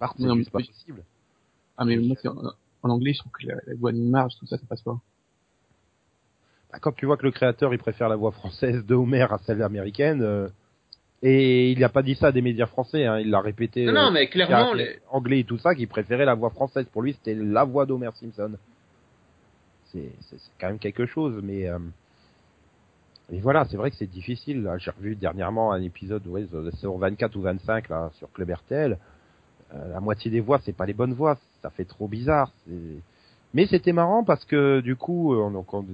Bart, 0.00 0.14
c'est 0.18 0.26
pas 0.26 0.34
mais- 0.34 0.44
possible. 0.44 1.02
Ah, 1.76 1.84
mais 1.84 1.96
moi, 1.96 2.16
c'est 2.20 2.28
en, 2.28 2.36
en 2.82 2.90
anglais, 2.90 3.12
je 3.12 3.18
trouve 3.20 3.32
que 3.32 3.46
la, 3.46 3.54
la 3.66 3.74
voix 3.74 3.92
de 3.92 3.98
marge, 3.98 4.32
tout 4.38 4.46
ça, 4.46 4.56
ça 4.58 4.64
passe 4.68 4.82
pas. 4.82 4.98
Bah, 6.72 6.78
quand 6.80 6.92
tu 6.92 7.06
vois 7.06 7.16
que 7.16 7.24
le 7.24 7.30
créateur, 7.32 7.72
il 7.72 7.78
préfère 7.78 8.08
la 8.08 8.16
voix 8.16 8.32
française 8.32 8.84
de 8.84 8.94
Homer 8.94 9.26
à 9.30 9.38
celle 9.38 9.62
américaine, 9.62 10.22
euh, 10.22 10.48
Et 11.22 11.72
il 11.72 11.80
n'a 11.80 11.88
pas 11.88 12.02
dit 12.02 12.14
ça 12.14 12.28
à 12.28 12.32
des 12.32 12.42
médias 12.42 12.66
français, 12.66 13.04
hein, 13.04 13.18
il 13.18 13.30
l'a 13.30 13.40
répété. 13.40 13.84
Non, 13.86 13.92
non, 13.92 14.00
euh, 14.06 14.10
mais 14.12 14.28
clairement, 14.28 14.70
anglais, 14.70 14.84
les... 14.84 14.98
anglais 15.10 15.40
et 15.40 15.44
tout 15.44 15.58
ça, 15.58 15.74
qu'il 15.74 15.88
préférait 15.88 16.24
la 16.24 16.34
voix 16.34 16.50
française. 16.50 16.86
Pour 16.92 17.02
lui, 17.02 17.12
c'était 17.14 17.34
la 17.34 17.64
voix 17.64 17.86
d'Homer 17.86 18.10
Simpson. 18.14 18.52
C'est 19.92 20.12
quand 20.60 20.68
même 20.68 20.78
quelque 20.78 21.06
chose, 21.06 21.40
mais 21.42 21.66
euh, 21.68 21.78
et 23.32 23.40
voilà, 23.40 23.64
c'est 23.70 23.76
vrai 23.76 23.90
que 23.90 23.96
c'est 23.96 24.06
difficile. 24.10 24.70
J'ai 24.78 24.90
revu 24.90 25.16
dernièrement 25.16 25.72
un 25.72 25.82
épisode, 25.82 26.26
ouais, 26.26 26.46
saison 26.76 26.98
24 26.98 27.34
ou 27.36 27.40
25 27.40 27.88
là 27.88 28.10
sur 28.14 28.30
Club 28.32 28.50
RTL. 28.50 28.98
Euh, 29.74 29.92
la 29.92 30.00
moitié 30.00 30.30
des 30.30 30.40
voix, 30.40 30.60
c'est 30.64 30.72
pas 30.76 30.86
les 30.86 30.94
bonnes 30.94 31.14
voix, 31.14 31.36
ça 31.62 31.70
fait 31.70 31.84
trop 31.84 32.06
bizarre. 32.06 32.52
Mais 33.54 33.66
c'était 33.66 33.92
marrant 33.92 34.24
parce 34.24 34.44
que 34.44 34.80
du 34.80 34.94
coup, 34.94 35.34
euh, 35.34 35.50
donc, 35.50 35.72
on- 35.74 35.84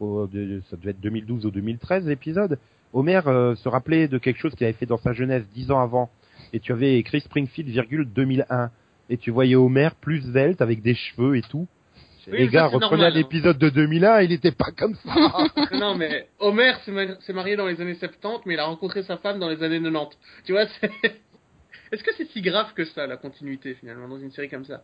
au- 0.00 0.26
de- 0.26 0.60
ça 0.68 0.76
devait 0.76 0.90
être 0.90 1.00
2012 1.00 1.46
ou 1.46 1.50
2013 1.50 2.06
l'épisode. 2.06 2.58
Homer 2.92 3.20
euh, 3.26 3.54
se 3.56 3.68
rappelait 3.68 4.08
de 4.08 4.18
quelque 4.18 4.38
chose 4.38 4.54
qu'il 4.54 4.64
avait 4.66 4.72
fait 4.76 4.86
dans 4.86 4.98
sa 4.98 5.12
jeunesse 5.12 5.44
dix 5.54 5.70
ans 5.70 5.80
avant. 5.80 6.10
Et 6.52 6.60
tu 6.60 6.72
avais 6.72 6.98
écrit 6.98 7.20
Springfield, 7.20 7.68
virgule 7.70 8.04
2001. 8.12 8.70
Et 9.10 9.16
tu 9.16 9.30
voyais 9.30 9.54
Homer 9.56 9.88
plus 10.00 10.20
svelte 10.22 10.60
avec 10.60 10.82
des 10.82 10.94
cheveux 10.94 11.36
et 11.36 11.42
tout. 11.42 11.66
Oui, 12.28 12.38
Les 12.38 12.48
gars, 12.48 12.66
reprenez 12.66 13.06
hein. 13.06 13.10
l'épisode 13.10 13.58
de 13.58 13.68
2001, 13.68 14.20
il 14.22 14.32
était 14.32 14.52
pas 14.52 14.70
comme 14.76 14.94
ça. 14.94 15.48
non, 15.72 15.96
mais 15.96 16.28
Homer 16.38 16.72
s'est 16.84 16.92
ma- 16.92 17.20
s'est 17.20 17.32
marié 17.32 17.56
dans 17.56 17.66
les 17.66 17.80
années 17.80 17.96
70, 17.96 18.42
mais 18.46 18.54
il 18.54 18.60
a 18.60 18.64
rencontré 18.66 19.02
sa 19.02 19.16
femme 19.16 19.40
dans 19.40 19.48
les 19.48 19.60
années 19.62 19.80
90. 19.82 20.16
Tu 20.44 20.52
vois, 20.52 20.66
c'est... 20.80 20.90
Est-ce 21.92 22.04
que 22.04 22.12
c'est 22.16 22.28
si 22.30 22.40
grave 22.40 22.72
que 22.74 22.84
ça, 22.84 23.06
la 23.08 23.16
continuité, 23.16 23.74
finalement, 23.74 24.08
dans 24.08 24.18
une 24.20 24.30
série 24.30 24.48
comme 24.48 24.64
ça? 24.64 24.82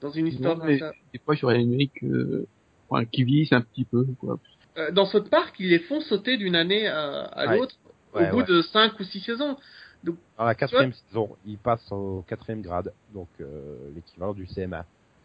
Dans 0.00 0.10
une 0.10 0.26
histoire 0.26 0.56
Non, 0.56 0.64
comme 0.64 0.78
ça? 0.78 0.92
des 1.12 1.18
fois, 1.20 1.34
j'aurais 1.36 1.60
aimé 1.62 1.90
que, 1.94 2.46
enfin, 2.88 3.04
vieillissent 3.12 3.52
un 3.52 3.60
petit 3.62 3.84
peu, 3.84 4.04
quoi. 4.18 4.38
Euh, 4.78 4.90
Dans 4.92 5.06
South 5.06 5.28
Park, 5.30 5.54
ils 5.58 5.70
les 5.70 5.80
font 5.80 6.00
sauter 6.00 6.36
d'une 6.36 6.54
année 6.56 6.86
à, 6.86 7.22
à 7.22 7.46
Ouais. 7.48 7.58
l'autre 7.58 7.74
Ouais, 8.14 8.28
au 8.28 8.32
bout 8.32 8.40
ouais. 8.40 8.46
de 8.46 8.62
5 8.62 8.98
ou 8.98 9.04
6 9.04 9.20
saisons. 9.20 9.56
Dans 10.02 10.44
la 10.44 10.54
quatrième 10.54 10.92
saison, 10.92 11.36
il 11.46 11.58
passe 11.58 11.86
au 11.92 12.24
quatrième 12.26 12.62
grade, 12.62 12.92
donc 13.14 13.28
euh, 13.40 13.76
l'équivalent 13.94 14.32
du 14.32 14.46
CMA. 14.46 14.84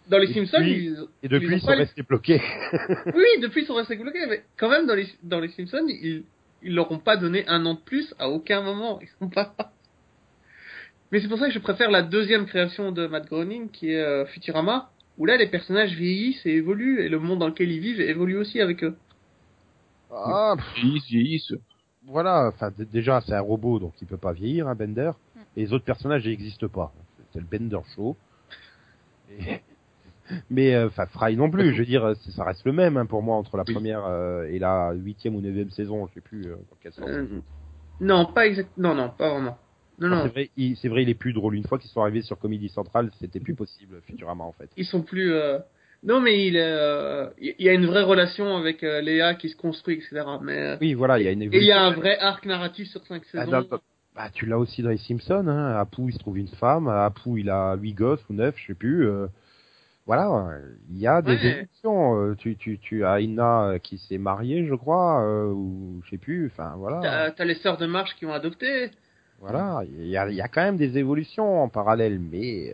Dans 0.10 0.18
les 0.20 0.30
Et 0.30 0.34
Simpsons, 0.34 0.62
ils... 0.62 0.98
Et 1.24 1.28
depuis, 1.30 1.48
ils 1.48 1.54
ont 1.54 1.56
ils 1.58 1.62
sont 1.62 1.68
pas 1.68 1.76
restés 1.76 2.04
bloqués. 2.04 2.42
Oui, 3.16 3.26
depuis 3.42 3.62
ils 3.64 3.66
sont 3.66 3.74
restés 3.74 3.96
bloqués, 3.96 4.26
mais 4.30 4.44
quand 4.58 4.70
même 4.70 4.86
dans 4.86 4.94
les 4.94 5.08
dans 5.24 5.40
les 5.40 5.50
Simpsons, 5.50 5.86
ils 5.88 6.26
ils 6.62 6.76
leur 6.76 6.92
ont 6.92 7.00
pas 7.00 7.16
donné 7.18 7.48
un 7.48 7.66
an 7.66 7.74
de 7.76 7.80
plus 7.80 8.14
à 8.20 8.30
aucun 8.30 8.62
moment. 8.62 9.00
Ils 9.02 9.08
sont 9.20 9.30
pas. 9.30 9.56
Mais 11.12 11.22
c'est 11.22 11.28
pour 11.28 11.38
ça 11.40 11.48
que 11.48 11.54
je 11.54 11.60
préfère 11.60 11.90
la 11.92 12.02
deuxième 12.02 12.46
création 12.46 12.92
de 12.92 13.08
Matt 13.08 13.28
Groening, 13.28 13.70
qui 13.70 13.92
est 13.92 14.02
euh, 14.02 14.26
Futurama, 14.26 14.90
où 15.18 15.26
là 15.26 15.38
les 15.38 15.48
personnages 15.48 15.94
vieillissent 15.94 16.46
et 16.46 16.52
évoluent 16.52 17.02
et 17.02 17.10
le 17.10 17.20
monde 17.20 17.40
dans 17.40 17.48
lequel 17.48 17.72
ils 17.72 17.80
vivent 17.80 18.02
évolue 18.02 18.38
aussi 18.38 18.60
avec 18.62 18.84
eux. 18.84 18.96
Ah, 20.16 20.56
Vieillissent, 20.76 21.08
vieillissent. 21.08 21.54
voilà, 22.08 22.48
enfin 22.54 22.72
déjà 22.92 23.22
c'est 23.22 23.34
un 23.34 23.42
robot 23.42 23.80
donc 23.80 23.94
il 24.02 24.08
peut 24.08 24.18
pas 24.18 24.32
vieillir, 24.34 24.68
un 24.68 24.76
Bender. 24.76 25.12
Mm. 25.36 25.40
Et 25.58 25.62
les 25.62 25.74
autres 25.74 25.86
personnages 25.86 26.26
n'existent 26.26 26.68
pas. 26.70 26.94
C'est 27.34 27.40
le 27.40 27.46
Bender 27.46 27.80
Show. 27.96 28.16
Et- 29.32 29.62
Mais 30.50 30.74
euh, 30.74 30.88
enfin 30.88 31.06
Fry 31.06 31.36
non 31.36 31.52
plus. 31.52 31.74
Je 31.74 31.80
veux 31.80 31.86
dire, 31.86 32.14
ça 32.36 32.44
reste 32.44 32.66
le 32.66 32.72
même 32.72 32.98
hein, 32.98 33.06
pour 33.06 33.22
moi 33.22 33.36
entre 33.36 33.58
la 33.58 33.64
Oui. 33.68 33.74
première 33.76 34.06
euh, 34.06 34.46
et 34.46 34.58
la 34.58 34.92
huitième 34.94 35.36
ou 35.36 35.42
neuvième 35.42 35.70
saison. 35.70 36.08
Je 36.08 36.14
sais 36.16 36.22
plus 36.22 36.46
euh, 36.48 36.56
dans 36.56 36.78
quel 36.82 36.94
sens. 36.94 37.06
Euh, 37.08 37.28
non, 38.02 38.26
pas 38.26 38.48
exact. 38.48 38.72
Non, 38.78 38.96
non, 38.96 39.10
pas 39.16 39.30
vraiment. 39.34 39.58
Non, 40.00 40.08
non. 40.10 40.24
C'est 40.24 40.30
vrai, 40.30 40.50
il, 40.58 40.76
c'est 40.78 40.90
vrai, 40.90 41.04
il 41.04 41.10
est 41.10 41.14
plus 41.14 41.32
drôle. 41.32 41.54
Une 41.56 41.64
fois 41.68 41.78
qu'ils 41.78 41.92
sont 41.92 42.02
arrivés 42.02 42.24
sur 42.24 42.40
Comedy 42.40 42.70
Central, 42.70 43.12
c'était 43.20 43.40
plus 43.40 43.54
possible 43.54 44.02
Futurama 44.02 44.44
en 44.44 44.52
fait. 44.52 44.70
Ils 44.78 44.86
sont 44.86 45.04
plus. 45.04 45.32
euh, 45.32 45.60
Non, 46.06 46.22
mais 46.22 46.46
il 46.48 46.56
euh, 46.58 47.28
il 47.40 47.56
y 47.60 47.68
a 47.68 47.74
une 47.74 47.88
vraie 47.88 48.04
relation 48.04 48.56
avec 48.58 48.84
euh, 48.84 49.02
Léa 49.02 49.34
qui 49.36 49.50
se 49.50 49.56
construit, 49.56 49.96
etc. 49.96 50.24
Mais 50.42 50.58
euh, 50.58 50.78
Oui, 50.80 50.94
voilà, 50.94 51.20
il 51.20 51.26
y 51.26 51.28
a 51.28 51.32
une 51.32 51.42
et 51.42 51.46
il 51.46 51.48
évolution. 51.54 51.70
y 51.70 51.72
a 51.78 51.82
un 51.84 51.92
vrai 51.92 52.18
arc 52.20 52.46
narratif 52.46 52.88
sur 52.90 53.04
cinq 53.08 53.24
Ah, 53.34 53.40
saisons. 53.46 53.52
dans- 53.52 53.62
dans- 53.64 53.80
Bah, 54.16 54.30
tu 54.34 54.46
l'as 54.46 54.58
aussi 54.60 54.82
dans 54.82 54.92
les 54.92 54.98
Simpsons, 54.98 55.48
hein. 55.48 55.76
Apu, 55.78 56.04
il 56.08 56.14
se 56.14 56.20
trouve 56.20 56.38
une 56.38 56.48
femme. 56.48 56.88
Apu, 56.88 57.40
il 57.42 57.50
a 57.50 57.76
huit 57.76 57.94
gosses 57.94 58.24
ou 58.30 58.34
neuf, 58.34 58.56
je 58.58 58.68
sais 58.68 58.74
plus. 58.76 59.08
euh, 59.08 59.28
Voilà, 60.06 60.52
il 60.92 61.00
y 61.00 61.08
a 61.08 61.24
des 61.24 61.32
Ouais. 61.32 61.48
évolutions. 61.48 62.36
Tu, 62.36 62.56
tu, 62.58 62.78
tu 62.78 63.04
as 63.04 63.20
Ina 63.22 63.80
qui 63.82 63.98
s'est 63.98 64.20
mariée, 64.20 64.68
je 64.68 64.76
crois, 64.76 65.26
ou 65.52 66.00
je 66.06 66.12
sais 66.12 66.20
plus. 66.20 66.46
Enfin, 66.46 66.76
voilà. 66.78 67.00
T'as 67.02 67.32
t'as 67.32 67.46
les 67.46 67.56
sœurs 67.56 67.78
de 67.78 67.88
Marche 67.88 68.16
qui 68.16 68.26
ont 68.28 68.32
adopté. 68.34 68.92
Voilà, 69.40 69.82
il 70.00 70.06
y 70.08 70.16
a, 70.16 70.30
y 70.30 70.42
a 70.42 70.48
quand 70.48 70.62
même 70.62 70.78
des 70.78 70.98
évolutions 71.00 71.64
en 71.64 71.70
parallèle, 71.70 72.20
mais 72.20 72.74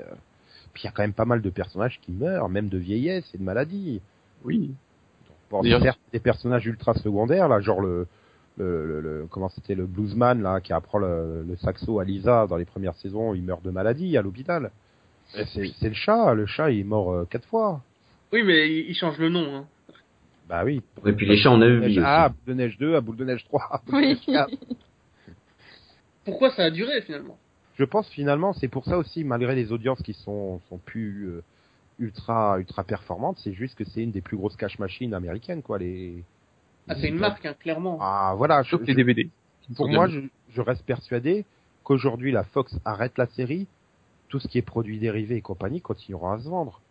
puis 0.73 0.83
il 0.83 0.85
y 0.85 0.89
a 0.89 0.91
quand 0.91 1.03
même 1.03 1.13
pas 1.13 1.25
mal 1.25 1.41
de 1.41 1.49
personnages 1.49 1.99
qui 2.01 2.11
meurent, 2.11 2.49
même 2.49 2.69
de 2.69 2.77
vieillesse 2.77 3.29
et 3.33 3.37
de 3.37 3.43
maladie. 3.43 4.01
Oui. 4.43 4.71
Bon, 5.49 5.61
certes, 5.63 5.99
des 6.13 6.19
personnages 6.19 6.65
ultra 6.65 6.93
secondaires, 6.93 7.49
là, 7.49 7.59
genre 7.59 7.81
le, 7.81 8.07
le, 8.57 8.85
le, 8.87 9.01
le- 9.01 9.27
comment 9.29 9.49
c'était 9.49 9.75
le 9.75 9.85
bluesman 9.85 10.41
là 10.41 10.61
qui 10.61 10.71
apprend 10.71 10.97
le, 10.99 11.43
le 11.47 11.55
saxo 11.57 11.99
à 11.99 12.05
Lisa 12.05 12.47
dans 12.47 12.55
les 12.57 12.65
premières 12.65 12.95
saisons, 12.95 13.33
il 13.33 13.43
meurt 13.43 13.61
de 13.63 13.69
maladie 13.69 14.17
à 14.17 14.21
l'hôpital. 14.21 14.71
Et 15.35 15.45
C'est 15.45 15.89
le 15.89 15.93
chat, 15.93 16.33
le 16.33 16.45
chat 16.45 16.71
il 16.71 16.79
est 16.79 16.83
mort 16.83 17.11
euh, 17.13 17.25
quatre 17.29 17.47
fois. 17.47 17.81
Oui, 18.31 18.43
mais 18.43 18.69
il, 18.69 18.89
il 18.89 18.95
change 18.95 19.17
le 19.17 19.29
nom. 19.29 19.55
Hein. 19.57 19.65
Bah 20.47 20.63
oui. 20.65 20.81
Et 21.05 21.11
puis 21.13 21.25
les 21.25 21.37
chats 21.37 21.51
en 21.51 21.61
a 21.61 21.67
eu 21.67 21.79
Neige 21.79 21.97
aussi. 21.97 21.99
A, 22.05 22.29
boule 22.29 22.37
de 22.47 22.53
neige 22.53 22.77
2, 22.77 22.95
à 22.95 23.01
boule 23.01 23.15
de 23.17 23.25
neige 23.25 23.43
3. 23.45 23.61
à 23.71 23.81
boule 23.85 24.01
de 24.01 24.07
Oui. 24.07 24.07
neige 24.07 24.25
4. 24.25 24.49
Pourquoi 26.25 26.51
ça 26.51 26.63
a 26.65 26.71
duré 26.71 27.01
finalement? 27.01 27.37
Je 27.75 27.83
pense 27.85 28.07
finalement 28.09 28.53
c'est 28.53 28.67
pour 28.67 28.85
ça 28.85 28.97
aussi 28.97 29.23
malgré 29.23 29.55
les 29.55 29.71
audiences 29.71 30.01
qui 30.01 30.13
sont 30.13 30.59
sont 30.69 30.77
plus 30.77 31.27
euh, 31.29 31.43
ultra 31.99 32.59
ultra 32.59 32.83
performantes, 32.83 33.37
c'est 33.43 33.53
juste 33.53 33.75
que 33.75 33.83
c'est 33.85 34.03
une 34.03 34.11
des 34.11 34.21
plus 34.21 34.37
grosses 34.37 34.55
cash 34.55 34.79
machines 34.79 35.13
américaines 35.13 35.61
quoi 35.61 35.77
les. 35.79 36.23
Ah, 36.87 36.95
c'est 36.95 37.09
une 37.09 37.19
marque, 37.19 37.45
hein, 37.45 37.53
clairement. 37.59 37.97
Ah 38.01 38.33
voilà, 38.35 38.63
je, 38.63 38.71
Sauf 38.71 38.81
les 38.85 38.95
DVD. 38.95 39.29
pour 39.75 39.87
moi 39.87 40.07
je, 40.07 40.19
je 40.49 40.61
reste 40.61 40.83
persuadé 40.83 41.45
qu'aujourd'hui 41.83 42.31
la 42.31 42.43
Fox 42.43 42.75
arrête 42.85 43.17
la 43.17 43.27
série, 43.27 43.67
tout 44.29 44.39
ce 44.39 44.47
qui 44.47 44.57
est 44.57 44.63
produits 44.63 44.99
dérivés 44.99 45.35
et 45.37 45.41
compagnie 45.41 45.79
continuera 45.81 46.33
à 46.35 46.39
se 46.39 46.49
vendre. 46.49 46.81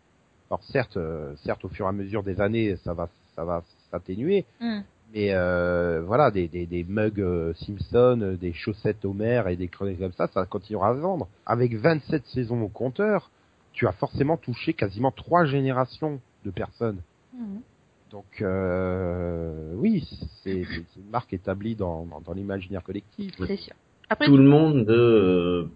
Alors 0.49 0.63
certes 0.63 0.97
euh, 0.97 1.33
certes 1.43 1.63
au 1.65 1.69
fur 1.69 1.85
et 1.85 1.89
à 1.89 1.91
mesure 1.91 2.23
des 2.23 2.41
années 2.41 2.75
ça 2.83 2.93
va 2.93 3.09
ça 3.35 3.45
va 3.45 3.63
s'atténuer, 3.91 4.45
Hmm. 4.59 4.81
Mais 5.13 5.33
euh, 5.33 6.01
voilà, 6.05 6.31
des, 6.31 6.47
des, 6.47 6.65
des 6.65 6.83
mugs 6.83 7.19
euh, 7.19 7.53
Simpson, 7.65 8.19
euh, 8.21 8.37
des 8.37 8.53
chaussettes 8.53 9.03
Homer 9.03 9.43
et 9.49 9.55
des 9.55 9.67
chroniques 9.67 9.99
comme 9.99 10.13
ça, 10.13 10.27
ça 10.27 10.45
continuera 10.45 10.89
à 10.89 10.95
se 10.95 10.99
vendre. 10.99 11.27
Avec 11.45 11.75
27 11.75 12.25
saisons 12.27 12.61
au 12.61 12.69
compteur, 12.69 13.29
tu 13.73 13.87
as 13.87 13.91
forcément 13.91 14.37
touché 14.37 14.73
quasiment 14.73 15.11
trois 15.11 15.45
générations 15.45 16.19
de 16.45 16.51
personnes. 16.51 17.01
Mhm. 17.33 17.61
Donc 18.11 18.41
euh, 18.41 19.73
oui, 19.75 20.07
c'est 20.43 20.61
une 20.97 21.09
marque 21.11 21.33
établie 21.33 21.75
dans, 21.75 22.05
dans, 22.05 22.19
dans 22.19 22.33
l'imaginaire 22.33 22.83
collectif. 22.83 23.33
C'est 23.37 23.57
sûr. 23.57 23.73
Après, 24.09 24.25
Tout 24.25 24.35
le 24.35 24.43
monde 24.43 24.85
de, 24.85 24.93
euh, 24.93 25.69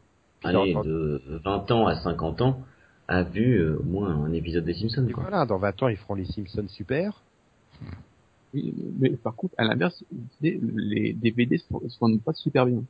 allez, 0.44 0.74
de 0.74 1.22
20 1.46 1.72
ans 1.72 1.88
à 1.88 1.96
50 1.96 2.42
ans 2.42 2.60
a 3.08 3.24
vu 3.24 3.60
euh, 3.60 3.78
au 3.80 3.84
moins 3.84 4.10
un 4.10 4.34
épisode 4.34 4.66
des 4.66 4.74
Simpsons. 4.74 5.08
Quoi. 5.14 5.24
voilà, 5.24 5.46
dans 5.46 5.58
20 5.58 5.84
ans, 5.84 5.88
ils 5.88 5.96
feront 5.96 6.16
les 6.16 6.26
Simpsons 6.26 6.68
super. 6.68 7.22
Oui, 8.56 8.74
mais 9.00 9.10
par 9.12 9.36
contre, 9.36 9.54
à 9.58 9.66
l'inverse, 9.66 10.02
les 10.42 11.14
DVD 11.14 11.58
se 11.58 11.66
vendent 12.00 12.22
pas 12.22 12.32
super 12.34 12.66
bien. 12.66 12.82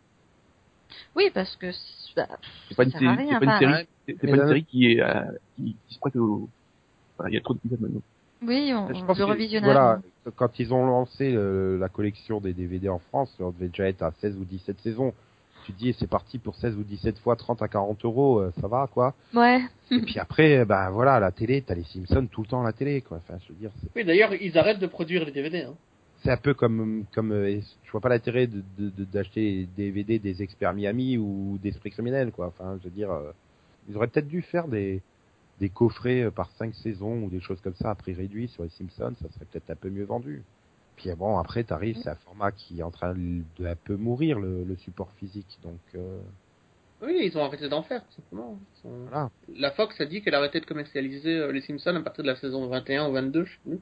oui, 1.16 1.32
parce 1.34 1.56
que 1.56 1.72
c'est- 1.72 2.16
bah, 2.16 2.28
C'est 2.70 2.76
pas 2.78 2.84
une 2.84 2.92
série, 2.92 3.04
sert 3.06 3.10
à 3.12 3.16
rien, 3.16 3.28
c'est 3.34 3.40
pas 3.40 3.46
une 3.46 3.50
enfin, 3.50 3.60
série, 3.60 3.88
c'est 4.08 4.18
c'est 4.22 4.24
Mais 4.28 4.30
pas 4.32 4.38
là- 4.38 4.44
une 4.44 4.50
série 4.50 4.66
qui 4.66 4.92
est, 4.92 5.02
euh, 5.02 5.24
qui, 5.56 5.76
qui 5.88 5.94
se 5.96 6.00
prête 6.00 6.16
au, 6.18 6.48
enfin, 7.18 7.30
il 7.30 7.34
y 7.34 7.38
a 7.38 7.42
trop 7.42 7.56
d'épisodes 7.56 7.82
maintenant. 7.82 8.02
oui, 8.44 8.72
on, 8.76 8.94
Je 8.94 8.94
on 9.04 9.06
pense 9.08 9.18
le 9.18 9.26
revisionnage. 9.26 9.66
Voilà, 9.66 10.02
quand 10.36 10.60
ils 10.60 10.72
ont 10.74 10.86
lancé 10.86 11.32
le- 11.32 11.78
la 11.78 11.90
collection 11.90 12.40
des 12.40 12.54
DVD 12.54 12.90
en 12.90 13.00
France, 13.00 13.36
on 13.40 13.50
devait 13.50 13.70
déjà 13.70 13.88
être 13.88 14.04
à 14.04 14.12
16 14.22 14.38
ou 14.38 14.46
17 14.46 14.80
saisons. 14.82 15.14
Tu 15.66 15.74
te 15.74 15.78
dis, 15.80 15.94
c'est 15.98 16.08
parti 16.10 16.38
pour 16.38 16.56
16 16.56 16.76
ou 16.78 16.84
17 16.84 17.18
fois 17.20 17.36
30 17.36 17.62
à 17.62 17.68
40 17.68 18.06
euros, 18.06 18.40
euh, 18.40 18.52
ça 18.62 18.68
va, 18.68 18.88
quoi. 18.92 19.14
Ouais. 19.34 19.62
Et 19.92 20.00
puis 20.02 20.20
après, 20.20 20.64
ben 20.66 20.90
voilà, 20.92 21.16
à 21.16 21.20
la 21.20 21.32
télé, 21.32 21.62
t'as 21.62 21.74
les 21.76 21.84
Simpsons 21.84 22.28
tout 22.28 22.42
le 22.42 22.48
temps 22.48 22.62
à 22.62 22.66
la 22.66 22.74
télé, 22.74 23.02
quoi. 23.02 23.18
Enfin, 23.18 23.40
je 23.44 23.52
veux 23.54 23.60
dire, 23.60 23.72
Oui, 23.96 24.04
d'ailleurs, 24.06 24.34
ils 24.36 24.58
arrêtent 24.58 24.80
de 24.80 24.88
produire 24.88 25.26
les 25.26 25.32
DVD. 25.32 25.62
Hein. 25.64 25.74
c'est 26.24 26.32
un 26.32 26.38
peu 26.38 26.54
comme, 26.54 27.06
comme, 27.14 27.32
euh, 27.32 27.60
je 27.84 27.92
vois 27.92 28.02
pas 28.02 28.10
l'intérêt 28.10 28.48
de, 28.48 28.64
de- 28.78 28.90
de- 28.90 29.04
d'acheter 29.06 29.68
des 29.76 29.86
DVD 29.92 30.18
des 30.20 30.42
experts 30.42 30.74
Miami 30.74 31.18
ou 31.18 31.58
d'Esprit 31.62 31.92
criminel, 31.92 32.32
quoi. 32.32 32.48
Enfin, 32.48 32.78
je 32.80 32.86
veux 32.90 32.96
dire, 32.96 33.12
euh, 33.12 33.32
ils 33.90 33.96
auraient 33.98 34.08
peut-être 34.08 34.28
dû 34.28 34.42
faire 34.42 34.68
des, 34.68 35.02
des 35.60 35.70
coffrets 35.70 36.30
par 36.32 36.50
cinq 36.58 36.74
saisons 36.76 37.24
ou 37.24 37.30
des 37.30 37.40
choses 37.40 37.62
comme 37.62 37.76
ça 37.76 37.90
à 37.92 37.96
prix 37.96 38.14
réduit 38.14 38.48
sur 38.50 38.64
les 38.64 38.70
Simpsons, 38.70 39.14
ça 39.22 39.30
serait 39.34 39.46
peut-être 39.52 39.70
un 39.72 39.76
peu 39.76 39.90
mieux 39.90 40.04
vendu. 40.06 40.44
Puis 40.98 41.10
bon, 41.18 41.38
après, 41.38 41.64
t'arrives, 41.64 41.98
c'est 42.02 42.10
un 42.10 42.16
format 42.16 42.52
qui 42.52 42.80
est 42.80 42.84
en 42.84 42.92
train 42.92 43.14
de 43.14 43.66
un 43.66 43.76
peu 43.76 43.96
mourir, 43.96 44.40
le, 44.40 44.64
le 44.64 44.76
support 44.78 45.12
physique, 45.20 45.58
donc 45.64 45.80
euh, 45.96 46.20
Oui, 47.02 47.20
ils 47.26 47.38
ont 47.38 47.44
arrêté 47.44 47.68
d'en 47.68 47.84
faire, 47.84 48.02
tout 48.08 48.16
simplement. 48.16 48.58
Ils 48.78 48.82
sont- 48.82 49.06
voilà. 49.10 49.30
La 49.58 49.72
Fox 49.72 50.00
a 50.00 50.06
dit 50.06 50.22
qu'elle 50.22 50.36
arrêtait 50.36 50.62
de 50.62 50.66
commercialiser 50.66 51.36
euh, 51.38 51.52
les 51.52 51.62
Simpsons 51.62 51.96
à 51.96 52.02
partir 52.02 52.24
de 52.24 52.30
la 52.30 52.36
saison 52.38 52.68
21 52.68 53.10
ou 53.10 53.12
22, 53.14 53.44
je 53.46 53.52
sais 53.52 53.58
plus. 53.66 53.80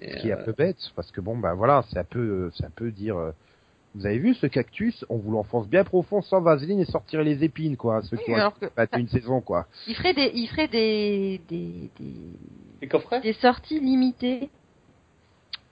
Et, 0.00 0.16
qui 0.16 0.28
est 0.28 0.32
un 0.32 0.38
euh, 0.38 0.44
peu 0.44 0.52
bête, 0.52 0.78
parce 0.96 1.10
que 1.12 1.20
bon, 1.20 1.36
ben 1.38 1.54
voilà, 1.54 1.84
c'est 1.90 1.98
un 1.98 2.04
peu, 2.04 2.50
c'est 2.54 2.64
un 2.64 2.70
peu 2.70 2.90
dire, 2.90 3.16
euh, 3.16 3.32
vous 3.94 4.06
avez 4.06 4.18
vu 4.18 4.34
ce 4.34 4.46
cactus, 4.46 5.04
on 5.08 5.16
vous 5.18 5.30
l'enfonce 5.32 5.68
bien 5.68 5.84
profond 5.84 6.22
sans 6.22 6.40
vaseline 6.40 6.80
et 6.80 6.84
sortirait 6.86 7.24
les 7.24 7.44
épines, 7.44 7.76
quoi, 7.76 8.02
ceux 8.02 8.16
qui 8.16 8.30
ont 8.30 8.34
alors 8.36 8.58
que- 8.58 8.66
battu 8.74 8.98
une 9.00 9.08
saison, 9.08 9.40
quoi. 9.40 9.66
Il 9.86 9.94
ferait 9.94 10.14
des, 10.14 10.30
il 10.34 10.46
ferait 10.48 10.68
des, 10.68 11.40
des, 11.48 11.90
des, 11.98 12.14
Les 12.82 12.88
coffrets? 12.88 13.20
des 13.20 13.34
sorties 13.34 13.78
limitées. 13.80 14.48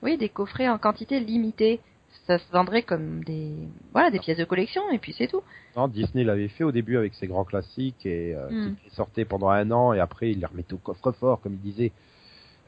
Oui, 0.02 0.16
des 0.16 0.28
coffrets 0.28 0.68
en 0.68 0.78
quantité 0.78 1.20
limitée. 1.20 1.80
ça 2.26 2.38
se 2.38 2.52
vendrait 2.52 2.82
comme 2.82 3.22
des 3.24 3.52
voilà 3.92 4.10
des 4.10 4.18
pièces 4.18 4.38
de 4.38 4.44
collection 4.44 4.82
et 4.92 4.98
puis 4.98 5.14
c'est 5.16 5.28
tout. 5.28 5.42
Non, 5.76 5.88
Disney 5.88 6.24
l'avait 6.24 6.48
fait 6.48 6.64
au 6.64 6.72
début 6.72 6.96
avec 6.96 7.14
ses 7.14 7.26
grands 7.26 7.44
classiques 7.44 8.04
et 8.06 8.34
euh, 8.34 8.48
Hmm. 8.50 8.74
qui 8.82 8.90
sortaient 8.94 9.24
pendant 9.24 9.48
un 9.48 9.70
an 9.70 9.92
et 9.92 10.00
après 10.00 10.30
il 10.30 10.40
les 10.40 10.46
remettait 10.46 10.74
au 10.74 10.78
coffre-fort 10.78 11.40
comme 11.40 11.54
il 11.54 11.60
disait. 11.60 11.92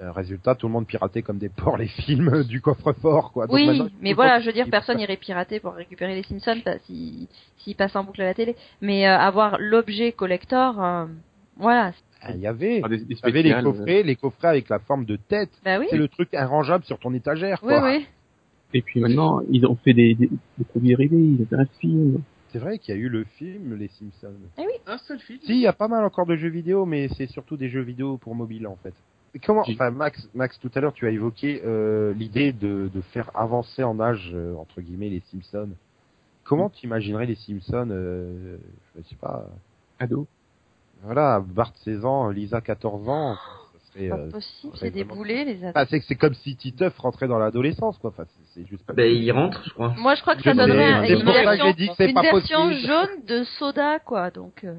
Euh, 0.02 0.12
résultat, 0.12 0.54
tout 0.54 0.66
le 0.66 0.72
monde 0.72 0.86
piratait 0.86 1.20
comme 1.20 1.36
des 1.36 1.50
porcs 1.50 1.76
les 1.84 1.86
films 1.88 2.42
du 2.44 2.62
coffre-fort 2.62 3.32
quoi. 3.32 3.46
Donc 3.46 3.54
oui, 3.56 3.82
mais 4.00 4.14
voilà, 4.14 4.40
je 4.40 4.46
veux 4.46 4.52
dire, 4.54 4.66
personne 4.70 4.98
irait 4.98 5.18
pirater 5.18 5.60
pour 5.60 5.74
récupérer 5.74 6.14
les 6.14 6.22
Simpsons 6.22 6.62
bah, 6.64 6.78
si 6.86 7.28
s'ils 7.58 7.76
passent 7.76 7.96
en 7.96 8.04
boucle 8.04 8.22
à 8.22 8.24
la 8.24 8.32
télé. 8.34 8.56
Mais 8.80 9.06
euh, 9.06 9.18
avoir 9.18 9.58
l'objet 9.58 10.12
collector, 10.12 10.82
euh, 10.82 11.04
voilà. 11.58 11.92
Ah, 12.22 12.32
Il 12.34 12.40
y 12.40 12.46
avait, 12.46 12.80
Ah, 12.84 12.88
des, 12.88 12.96
y 12.98 13.00
avait 13.22 13.42
les 13.42 13.50
spéciales, 13.50 13.66
euh, 13.66 13.72
coffrets, 13.72 14.02
les 14.02 14.16
coffrets 14.16 14.48
avec 14.48 14.68
la 14.68 14.78
forme 14.78 15.04
de 15.04 15.16
tête. 15.16 15.50
Bah 15.64 15.78
oui. 15.78 15.86
C'est 15.90 15.96
le 15.96 16.08
truc 16.08 16.32
arrangeable 16.34 16.84
sur 16.84 16.98
ton 16.98 17.12
étagère 17.14 17.60
Oui, 17.62 17.68
quoi. 17.74 17.84
oui. 17.84 18.06
Et 18.72 18.82
puis 18.82 19.00
maintenant, 19.00 19.40
ils 19.50 19.66
ont 19.66 19.74
fait 19.76 19.94
des, 19.94 20.14
des, 20.14 20.28
des 20.58 20.64
produits 20.64 20.88
dérivés, 20.90 21.16
ils 21.16 21.42
ont 21.42 21.46
fait 21.46 21.56
un 21.56 21.66
film. 21.80 22.22
C'est 22.52 22.58
vrai 22.58 22.78
qu'il 22.78 22.94
y 22.94 22.98
a 22.98 23.00
eu 23.00 23.08
le 23.08 23.24
film 23.24 23.74
Les 23.76 23.88
Simpsons. 23.88 24.34
Un 24.86 24.98
seul 24.98 25.18
film. 25.20 25.38
Si, 25.42 25.52
il 25.52 25.60
y 25.60 25.66
a 25.66 25.72
pas 25.72 25.88
mal 25.88 26.04
encore 26.04 26.26
de 26.26 26.36
jeux 26.36 26.48
vidéo, 26.50 26.84
mais 26.84 27.08
c'est 27.16 27.26
surtout 27.28 27.56
des 27.56 27.68
jeux 27.68 27.82
vidéo 27.82 28.16
pour 28.18 28.34
mobile 28.34 28.66
en 28.66 28.76
fait. 28.76 28.94
Comment, 29.46 29.62
enfin 29.68 29.90
Max, 29.92 30.28
Max, 30.34 30.58
tout 30.58 30.70
à 30.74 30.80
l'heure 30.80 30.92
tu 30.92 31.06
as 31.06 31.10
évoqué 31.10 31.62
euh, 31.64 32.12
l'idée 32.14 32.52
de, 32.52 32.90
de 32.92 33.00
faire 33.12 33.30
avancer 33.36 33.84
en 33.84 34.00
âge 34.00 34.32
euh, 34.34 34.54
entre 34.56 34.80
guillemets 34.80 35.08
les 35.08 35.20
Simpsons. 35.30 35.70
Comment 36.42 36.68
tu 36.68 36.86
imaginerais 36.86 37.26
les 37.26 37.36
Simpsons, 37.36 37.88
euh, 37.92 38.56
je 38.96 39.02
sais 39.08 39.14
pas, 39.14 39.46
Ado. 40.00 40.26
Voilà, 41.02 41.40
Bart 41.44 41.72
16 41.84 42.04
ans, 42.04 42.28
Lisa 42.28 42.60
14 42.60 43.08
ans, 43.08 43.36
serait, 43.92 44.08
Pas 44.08 44.16
euh, 44.18 44.30
possible, 44.30 44.72
c'est 44.76 44.86
c'est 44.86 44.90
des 44.90 45.04
boulets 45.04 45.44
les 45.44 45.62
ados. 45.64 45.74
bah, 45.74 45.86
c'est 45.88 46.00
c'est 46.02 46.14
comme 46.14 46.34
si 46.34 46.54
Titeuf 46.56 46.96
rentrait 46.98 47.26
dans 47.28 47.38
l'adolescence 47.38 47.98
quoi. 47.98 48.10
Enfin, 48.10 48.24
c'est- 48.28 48.60
c'est 48.62 48.66
juste 48.68 48.84
pas. 48.84 48.92
Ben, 48.92 49.10
il 49.10 49.30
rentre, 49.32 49.62
je 49.64 49.70
crois. 49.72 49.94
Moi, 49.98 50.14
je 50.14 50.20
crois 50.22 50.36
que 50.36 50.42
ça 50.42 50.54
donnerait 50.54 51.06
c'est 51.08 51.14
une 51.14 51.24
pour 51.24 51.32
ça 51.34 51.40
que 51.40 51.44
version, 51.46 51.66
j'ai 51.66 51.74
dit 51.74 51.88
que 51.88 51.94
c'est 51.96 52.08
une 52.08 52.14
pas 52.14 52.22
version 52.22 52.72
jaune 52.72 53.24
de 53.26 53.44
soda, 53.58 53.98
quoi. 54.00 54.30
Donc, 54.30 54.62
euh, 54.64 54.74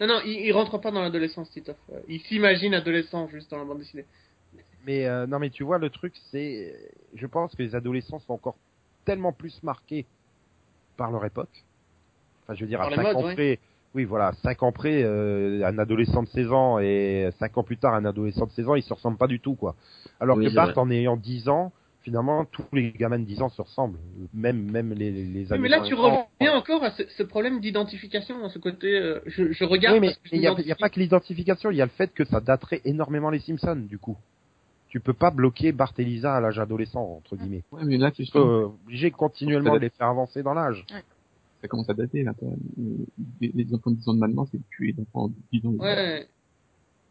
Non, 0.00 0.06
non, 0.08 0.20
il, 0.24 0.46
il 0.46 0.52
rentre 0.52 0.78
pas 0.78 0.90
dans 0.90 1.02
l'adolescence, 1.02 1.50
Titoff. 1.50 1.76
Euh, 1.92 2.00
Il 2.08 2.20
s'imagine 2.20 2.74
adolescent 2.74 3.28
juste 3.28 3.50
dans 3.50 3.58
la 3.58 3.64
bande 3.64 3.78
dessinée. 3.78 4.04
Mais 4.86 5.06
euh, 5.06 5.26
non, 5.26 5.38
mais 5.38 5.50
tu 5.50 5.62
vois, 5.64 5.78
le 5.78 5.88
truc, 5.88 6.12
c'est, 6.30 6.74
je 7.14 7.26
pense 7.26 7.54
que 7.54 7.62
les 7.62 7.74
adolescents 7.74 8.18
sont 8.20 8.34
encore 8.34 8.56
tellement 9.04 9.32
plus 9.32 9.62
marqués 9.62 10.04
par 10.96 11.10
leur 11.10 11.24
époque. 11.24 11.64
Enfin, 12.42 12.54
je 12.54 12.60
veux 12.60 12.66
dire, 12.68 12.78
Par 12.78 12.88
à 12.88 12.90
les 12.90 12.96
5 12.96 13.02
modes, 13.02 13.16
ans 13.16 13.24
ouais. 13.26 13.34
près, 13.34 13.58
oui, 13.94 14.04
voilà, 14.04 14.32
5 14.42 14.62
ans 14.62 14.72
près, 14.72 15.02
euh, 15.04 15.64
un 15.64 15.78
adolescent 15.78 16.22
de 16.22 16.28
16 16.28 16.52
ans 16.52 16.78
et 16.80 17.30
5 17.38 17.58
ans 17.58 17.62
plus 17.62 17.76
tard, 17.76 17.94
un 17.94 18.04
adolescent 18.04 18.46
de 18.46 18.50
16 18.52 18.68
ans, 18.68 18.74
ils 18.74 18.82
se 18.82 18.92
ressemblent 18.92 19.16
pas 19.18 19.28
du 19.28 19.40
tout, 19.40 19.54
quoi. 19.54 19.76
Alors 20.20 20.36
Oui, 20.36 20.46
que 20.46 20.54
Bart, 20.54 20.72
vrai. 20.72 20.78
en 20.78 20.90
ayant 20.90 21.16
10 21.16 21.48
ans, 21.48 21.72
finalement, 22.02 22.44
tous 22.44 22.64
les 22.72 22.90
gamins 22.90 23.18
de 23.18 23.24
10 23.24 23.42
ans 23.42 23.48
se 23.48 23.62
ressemblent. 23.62 23.98
Même, 24.34 24.70
même 24.70 24.92
les, 24.92 25.10
les, 25.10 25.46
mais 25.58 25.68
là, 25.68 25.80
tu 25.80 25.94
reviens 25.94 26.54
encore 26.54 26.82
à 26.82 26.90
ce, 26.90 27.04
ce 27.16 27.22
problème 27.22 27.60
d'identification, 27.60 28.44
à 28.44 28.48
ce 28.48 28.58
côté. 28.58 28.98
euh, 28.98 29.20
je, 29.26 29.52
je 29.52 29.64
regarde. 29.64 29.94
Oui, 29.94 30.00
mais 30.00 30.14
il 30.32 30.40
n'y 30.40 30.46
a, 30.46 30.76
pas 30.76 30.88
que 30.90 30.98
l'identification, 30.98 31.70
il 31.70 31.76
y 31.76 31.82
a 31.82 31.86
le 31.86 31.90
fait 31.90 32.12
que 32.12 32.24
ça 32.24 32.40
daterait 32.40 32.80
énormément 32.84 33.30
les 33.30 33.40
Simpsons, 33.40 33.76
du 33.88 33.98
coup. 33.98 34.16
Tu 34.88 35.00
peux 35.00 35.12
pas 35.12 35.30
bloquer 35.30 35.72
Bart 35.72 35.92
et 35.98 36.04
Lisa 36.04 36.36
à 36.36 36.40
l'âge 36.40 36.58
adolescent, 36.58 37.02
entre 37.02 37.36
guillemets. 37.36 37.62
Ouais, 37.72 37.84
mais 37.84 37.96
là, 37.96 38.12
c'est 38.16 38.24
Tu 38.24 38.30
peux 38.32 38.38
euh, 38.38 38.66
obligé 38.66 39.10
continuellement 39.10 39.74
de 39.74 39.78
les 39.80 39.90
faire 39.90 40.08
avancer 40.08 40.42
dans 40.42 40.54
l'âge. 40.54 40.84
Ça 41.64 41.68
commence 41.68 41.88
à 41.88 41.94
dater, 41.94 42.22
là, 42.24 42.34
quand 42.38 42.44
même. 42.46 42.58
Euh, 42.78 43.04
Les, 43.40 43.50
les 43.54 43.74
enfants 43.74 43.90
de 43.90 43.96
10 43.96 44.08
ans 44.08 44.14
de 44.14 44.18
maintenant, 44.18 44.46
c'est 44.52 44.60
plus 44.70 44.88
les 44.92 45.00
enfants 45.00 45.28
de 45.28 45.34
10 45.50 45.66
ans. 45.66 45.70
Ouais. 45.78 46.28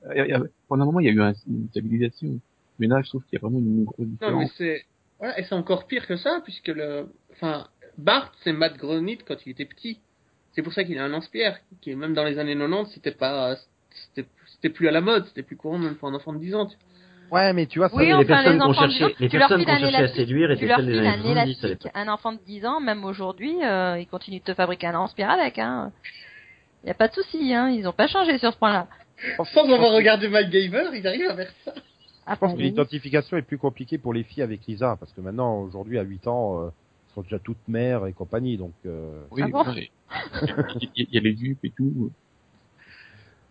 Euh, 0.05 0.47
pendant 0.67 0.83
un 0.83 0.85
moment, 0.85 0.99
il 0.99 1.07
y 1.07 1.09
a 1.09 1.11
eu 1.11 1.21
un- 1.21 1.33
une 1.47 1.67
stabilisation. 1.69 2.39
Mais 2.77 2.85
là, 2.87 3.01
je 3.01 3.09
trouve 3.09 3.23
qu'il 3.25 3.33
y 3.33 3.37
a 3.37 3.39
vraiment 3.39 3.57
une 3.59 3.83
grosse 3.85 3.97
Non, 3.99 4.05
différence. 4.05 4.41
mais 4.43 4.49
c'est. 4.57 4.85
Voilà, 5.17 5.39
et 5.39 5.43
c'est 5.43 5.55
encore 5.55 5.87
pire 5.87 6.05
que 6.05 6.17
ça, 6.17 6.41
puisque 6.43 6.67
le. 6.67 7.07
Enfin, 7.31 7.67
Bart, 7.97 8.31
c'est 8.43 8.53
Matt 8.53 8.77
Groening 8.77 9.17
quand 9.25 9.37
il 9.45 9.51
était 9.51 9.65
petit. 9.65 9.99
C'est 10.53 10.61
pour 10.61 10.73
ça 10.73 10.83
qu'il 10.83 10.97
a 10.99 11.05
un 11.05 11.07
lance-pierre, 11.07 11.59
qui 11.81 11.95
même 11.95 12.13
dans 12.13 12.23
les 12.25 12.37
années 12.37 12.55
90, 12.55 12.91
c'était 12.93 13.11
pas. 13.11 13.55
C'était 14.13 14.69
plus 14.69 14.87
à 14.87 14.91
la 14.91 15.01
mode, 15.01 15.25
c'était 15.27 15.43
plus 15.43 15.55
courant 15.55 15.77
même 15.79 15.95
pour 15.95 16.07
un 16.09 16.13
enfant 16.13 16.33
de 16.33 16.39
10 16.39 16.53
ans. 16.55 16.65
tu 16.67 16.75
vois. 16.77 16.85
Ouais, 17.33 17.51
mais 17.53 17.65
tu 17.65 17.79
vois, 17.79 17.89
ça, 17.89 17.95
oui, 17.95 18.13
les 18.15 18.25
personnes 18.25 18.59
qu'on 18.59 18.73
cherchait- 18.73 18.97
10 18.97 19.03
ans, 19.05 19.09
les 19.19 19.29
tu 19.29 19.37
leur 19.39 19.47
personnes 19.47 19.65
qu'on 19.65 19.71
cherchait 19.79 20.03
à 20.03 20.07
séduire 20.09 20.47
tu 20.49 20.53
étaient 20.53 20.65
leur 20.67 20.77
celles 20.77 20.85
des 20.85 20.97
années 20.99 21.07
un 21.07 21.13
70 21.13 21.27
à 21.27 21.31
élastique, 21.31 21.63
l'époque. 21.63 21.91
un 21.95 22.07
enfant 22.09 22.31
de 22.33 22.37
10 22.45 22.65
ans, 22.65 22.79
même 22.79 23.03
aujourd'hui, 23.05 23.55
euh, 23.63 23.97
il 23.99 24.05
continue 24.05 24.37
de 24.39 24.43
te 24.43 24.53
fabriquer 24.53 24.87
un 24.87 25.07
avec, 25.27 25.57
hein. 25.57 25.91
Y 26.85 26.91
a 26.91 26.93
pas 26.93 27.07
de 27.07 27.13
souci, 27.13 27.53
hein. 27.55 27.69
Ils 27.69 27.87
ont 27.87 27.91
pas 27.93 28.07
changé 28.07 28.37
sur 28.37 28.53
ce 28.53 28.57
point-là. 28.59 28.87
Sans 29.51 29.63
avoir 29.63 29.93
regardé 29.93 30.27
MacGyver, 30.27 30.89
ils 30.93 31.07
arrivent 31.07 31.29
à 31.29 31.35
faire 31.35 31.51
ça. 31.65 31.73
Ah, 32.27 32.35
Je 32.35 32.39
pense 32.39 32.53
que 32.53 32.57
oui. 32.57 32.63
l'identification 32.65 33.35
est 33.37 33.41
plus 33.41 33.57
compliquée 33.57 33.97
pour 33.97 34.13
les 34.13 34.23
filles 34.23 34.43
avec 34.43 34.65
Lisa, 34.67 34.95
parce 34.99 35.11
que 35.11 35.19
maintenant, 35.21 35.59
aujourd'hui, 35.61 35.97
à 35.97 36.03
8 36.03 36.27
ans, 36.27 36.59
euh, 36.61 36.65
elles 36.67 37.13
sont 37.15 37.21
déjà 37.23 37.39
toutes 37.39 37.67
mères 37.67 38.05
et 38.05 38.13
compagnie, 38.13 38.57
donc... 38.57 38.73
Euh... 38.85 39.23
Oui, 39.31 39.41
Ah 39.43 39.47
bon 39.49 39.63
il 39.73 39.79
y, 39.81 41.01
a- 41.01 41.05
il 41.09 41.13
y 41.13 41.17
a 41.17 41.21
les 41.21 41.35
jupes 41.35 41.63
et 41.65 41.71
tout. 41.71 42.11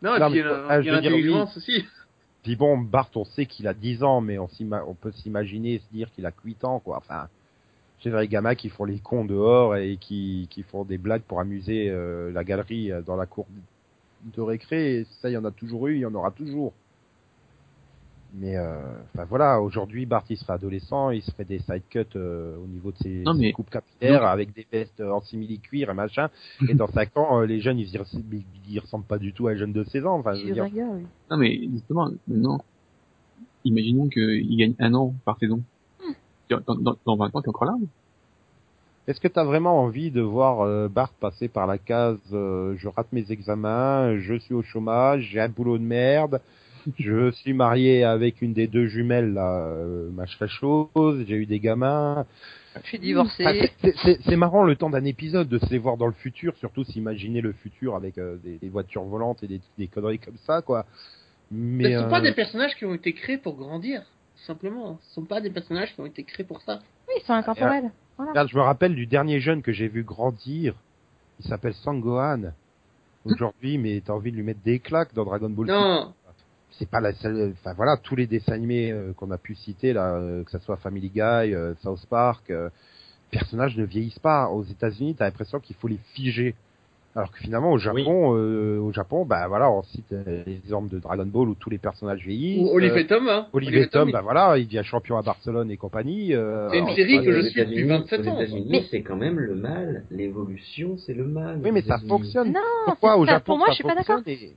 Non, 0.01 0.15
et 0.17 0.21
Non, 0.21 0.31
puis 0.31 0.39
il 0.39 0.45
y 0.45 0.49
a, 0.49 0.67
ah, 0.69 0.81
il 0.81 0.87
y 0.87 0.91
a 0.91 0.95
veux 0.95 1.01
dire, 1.01 1.11
l'intelligence 1.11 1.57
aussi. 1.57 1.85
Puis 2.43 2.57
bon, 2.57 2.79
Bart, 2.79 3.11
on 3.15 3.25
sait 3.25 3.47
qu'il 3.47 3.69
a 3.69 3.75
10 3.75 4.03
ans, 4.03 4.21
mais 4.21 4.39
on, 4.39 4.49
on 4.87 4.95
peut 4.95 5.13
s'imaginer, 5.13 5.79
se 5.79 5.95
dire 5.95 6.11
qu'il 6.13 6.27
a 6.27 6.33
que 6.33 6.43
8 6.45 6.65
ans, 6.65 6.81
quoi. 6.81 6.97
Enfin, 6.97 7.29
j'ai 8.01 8.11
des 8.11 8.29
gamins 8.29 8.57
qui 8.57 8.69
font 8.69 8.85
les 8.85 8.99
cons 8.99 9.25
dehors 9.25 9.77
et 9.77 9.97
qui, 9.97 10.49
qui 10.51 10.63
font 10.65 10.85
des 10.85 10.99
blagues 10.99 11.23
pour 11.23 11.41
amuser 11.41 11.89
euh, 11.89 12.33
la 12.33 12.43
galerie 12.43 12.91
euh, 12.91 13.01
dans 13.03 13.17
la 13.17 13.27
cour 13.27 13.47
de 14.25 14.41
récré, 14.41 15.07
ça, 15.21 15.31
il 15.31 15.33
y 15.33 15.37
en 15.37 15.45
a 15.45 15.51
toujours 15.51 15.89
eu, 15.89 15.97
il 15.97 16.01
y 16.01 16.07
en 16.07 16.15
aura 16.15 16.31
toujours. 16.31 16.73
Mais 18.35 18.57
euh, 18.57 18.81
enfin 19.15 19.27
voilà, 19.27 19.61
aujourd'hui 19.61 20.07
Bart 20.07 20.25
il 20.31 20.39
serait 20.39 20.55
adolescent, 20.55 21.11
il 21.11 21.21
se 21.21 21.31
ferait 21.33 21.45
des 21.45 21.59
side 21.59 21.83
cuts 21.91 22.07
euh, 22.17 22.57
au 22.57 22.67
niveau 22.67 22.91
de 22.91 22.97
ses, 22.97 23.23
Non, 23.27 23.35
ses 23.35 23.53
coupes 23.53 23.69
capillaires 23.69 24.23
Non. 24.23 24.29
avec 24.29 24.55
des 24.55 24.67
vestes 24.73 25.01
euh, 25.01 25.11
en 25.11 25.21
simili 25.21 25.59
cuir 25.61 25.91
et 25.91 25.95
machin. 25.95 26.31
et 26.67 26.73
dans 26.75 26.87
5 26.89 27.15
ans, 27.19 27.41
euh, 27.41 27.45
les 27.47 27.61
jeunes 27.61 27.79
ils, 27.79 27.95
ils, 27.95 28.45
ils 28.71 28.79
ressemblent 28.81 29.05
pas 29.05 29.19
du 29.19 29.35
tout 29.35 29.49
à 29.49 29.51
un 29.51 29.57
jeune 29.57 29.73
de 29.75 29.85
16 29.85 30.07
ans. 30.07 30.19
Enfin, 30.19 30.33
je 30.35 30.47
veux 30.47 30.53
dire, 30.55 30.65
oui. 30.73 31.05
Non, 31.31 31.37
mais 31.37 31.61
justement, 31.73 32.09
maintenant, 32.27 32.65
imaginons 33.67 34.09
qu'il 34.09 34.57
gagne 34.57 34.75
un 34.79 34.95
an 34.95 35.15
par 35.27 35.39
saison. 35.39 35.61
Dans, 36.49 36.75
dans, 36.75 36.97
dans 37.07 37.17
20 37.17 37.35
ans, 37.37 37.43
t'es 37.43 37.49
encore 37.49 37.65
là 37.67 37.75
Est-ce 39.09 39.21
que 39.21 39.29
tu 39.29 39.39
as 39.39 39.45
vraiment 39.45 39.79
envie 39.83 40.11
de 40.11 40.21
voir 40.23 40.61
euh, 40.63 40.89
Bart 40.89 41.13
passer 41.21 41.49
par 41.49 41.67
la 41.67 41.77
case 41.79 42.19
euh, 42.33 42.75
je 42.79 42.89
rate 42.89 43.13
mes 43.13 43.31
examens, 43.31 44.17
je 44.19 44.35
suis 44.39 44.55
au 44.55 44.63
chômage, 44.63 45.29
j'ai 45.33 45.41
un 45.41 45.49
boulot 45.49 45.77
de 45.79 45.83
merde, 45.85 46.41
je 46.99 47.31
suis 47.33 47.53
marié 47.53 48.05
avec 48.05 48.43
une 48.43 48.53
des 48.53 48.67
deux 48.67 48.87
jumelles 48.87 49.33
là, 49.35 49.67
euh, 49.67 50.11
machin 50.11 50.47
chose, 50.47 51.25
j'ai 51.27 51.37
eu 51.37 51.47
des 51.47 51.61
gamins. 51.61 52.27
Je 52.83 52.89
suis 52.89 52.99
divorcée. 52.99 53.45
Enfin, 53.83 53.93
c'est- 54.25 54.37
marrant 54.37 54.65
le 54.65 54.77
temps 54.77 54.89
d'un 54.91 55.05
épisode 55.05 55.49
de 55.49 55.59
se 55.59 55.69
les 55.71 55.79
voir 55.79 55.97
dans 55.99 56.07
le 56.07 56.13
futur, 56.15 56.57
surtout 56.57 56.85
s'imaginer 56.85 57.41
le 57.43 57.53
futur 57.53 57.95
avec 57.97 58.17
euh, 58.19 58.37
des, 58.43 58.57
des 58.59 58.69
voitures 58.69 59.05
volantes 59.05 59.43
et 59.43 59.47
des, 59.47 59.61
des 59.79 59.87
conneries 59.89 60.19
comme 60.19 60.39
ça 60.47 60.63
quoi. 60.63 60.87
Mais, 61.51 61.85
Mais 61.91 61.95
ce 61.97 62.01
sont 62.03 62.09
pas 62.09 62.21
euh, 62.21 62.23
des 62.23 62.33
personnages 62.33 62.75
qui 62.77 62.87
ont 62.87 62.95
été 62.95 63.13
créés 63.13 63.37
pour 63.37 63.57
grandir, 63.57 64.01
tout 64.37 64.45
simplement. 64.47 64.99
Ce 65.03 65.15
sont 65.15 65.25
pas 65.25 65.41
des 65.43 65.51
personnages 65.51 65.95
qui 65.95 66.01
ont 66.01 66.07
été 66.07 66.25
créés 66.25 66.47
pour 66.47 66.63
ça. 66.63 66.81
Oui, 67.09 67.15
ils 67.19 67.27
sont 67.27 67.35
intemporels. 67.35 67.91
Regarde, 68.19 68.49
je 68.49 68.57
me 68.57 68.63
rappelle 68.63 68.95
du 68.95 69.07
dernier 69.07 69.41
jeune 69.41 69.61
que 69.63 69.73
j'ai 69.73 69.89
vu 69.89 70.03
grandir. 70.03 70.75
Il 71.41 71.47
s'appelle 71.49 71.75
Sangohan. 71.75 72.53
Aujourd'hui, 73.25 73.79
mais 73.79 74.03
t'as 74.05 74.15
envie 74.15 74.33
de 74.33 74.37
lui 74.37 74.43
mettre 74.43 74.63
des 74.65 74.79
claques 74.81 75.15
dans 75.15 75.25
Dragon 75.25 75.51
Ball. 75.51 75.67
Non, 75.67 76.13
C'est 76.79 76.89
pas 76.89 77.01
la 77.01 77.13
seule. 77.15 77.53
Enfin 77.61 77.75
voilà, 77.75 77.97
tous 77.97 78.17
les 78.17 78.27
dessins 78.27 78.53
animés 78.53 78.91
euh, 78.93 79.13
qu'on 79.15 79.31
a 79.31 79.39
pu 79.39 79.55
citer 79.55 79.93
là, 79.93 80.15
euh, 80.17 80.43
que 80.45 80.51
ça 80.51 80.59
soit 80.61 80.77
Family 80.77 81.11
Guy, 81.11 81.21
euh, 81.21 81.75
South 81.83 82.05
Park, 82.09 82.51
euh, 82.51 82.69
les 83.33 83.39
personnages 83.39 83.77
ne 83.77 83.85
vieillissent 83.85 84.19
pas. 84.19 84.49
Aux 84.49 84.65
États-Unis, 84.65 85.15
t'as 85.19 85.27
l'impression 85.27 85.61
qu'il 85.61 85.77
faut 85.77 85.89
les 85.89 85.99
figer. 86.15 86.55
Alors 87.15 87.31
que 87.31 87.37
finalement, 87.41 87.73
au 87.73 87.77
Japon, 87.79 88.35
euh, 88.39 88.79
au 88.79 88.91
Japon, 88.91 89.27
bah 89.27 89.47
voilà, 89.47 89.71
on 89.71 89.83
cite 89.83 90.11
euh, 90.15 90.43
les 90.47 90.55
exemples 90.55 90.89
de 90.89 90.99
Dragon 90.99 91.27
Ball 91.27 91.51
où 91.51 91.55
tous 91.55 91.69
les 91.69 91.77
personnages 91.77 92.25
vieillissent. 92.25 92.63
ou 92.63 92.75
Olive 92.75 92.97
et 92.97 93.07
Tom, 93.07 93.29
hein. 93.29 93.49
Olivier 93.53 93.87
Tom, 93.89 94.09
il- 94.09 94.13
bah 94.13 94.23
voilà, 94.23 94.57
il 94.57 94.65
devient 94.65 94.81
champion 94.83 95.19
à 95.19 95.23
Barcelone 95.23 95.71
et 95.71 95.77
compagnie. 95.77 96.35
euh, 96.35 96.71
C'est 96.71 96.79
une 96.79 96.89
série 96.95 97.23
que 97.23 97.33
je 97.33 97.41
suis 97.49 97.61
depuis 97.61 97.81
États-Unis- 97.81 97.89
27 98.01 98.21
aux 98.21 98.29
ans. 98.31 98.41
États-Unis, 98.41 98.67
Mais- 98.71 98.85
c'est 98.91 99.03
quand 99.03 99.17
même 99.17 99.39
le 99.39 99.55
mal. 99.55 100.05
L'évolution, 100.11 100.97
c'est 100.97 101.13
le 101.13 101.25
mal. 101.25 101.61
Oui, 101.63 101.71
mais 101.71 101.83
ça 101.83 101.99
fonctionne. 101.99 102.51
Non, 102.51 102.61
Pourquoi 102.87 103.19
au 103.19 103.27
ça. 103.27 103.33
Japon 103.33 103.45
Pour 103.45 103.59
moi, 103.59 103.67
ça 103.67 103.73
je 103.73 103.77
suis 103.77 103.85
pas 103.85 103.95
d'accord. 103.95 104.21
et- 104.27 104.55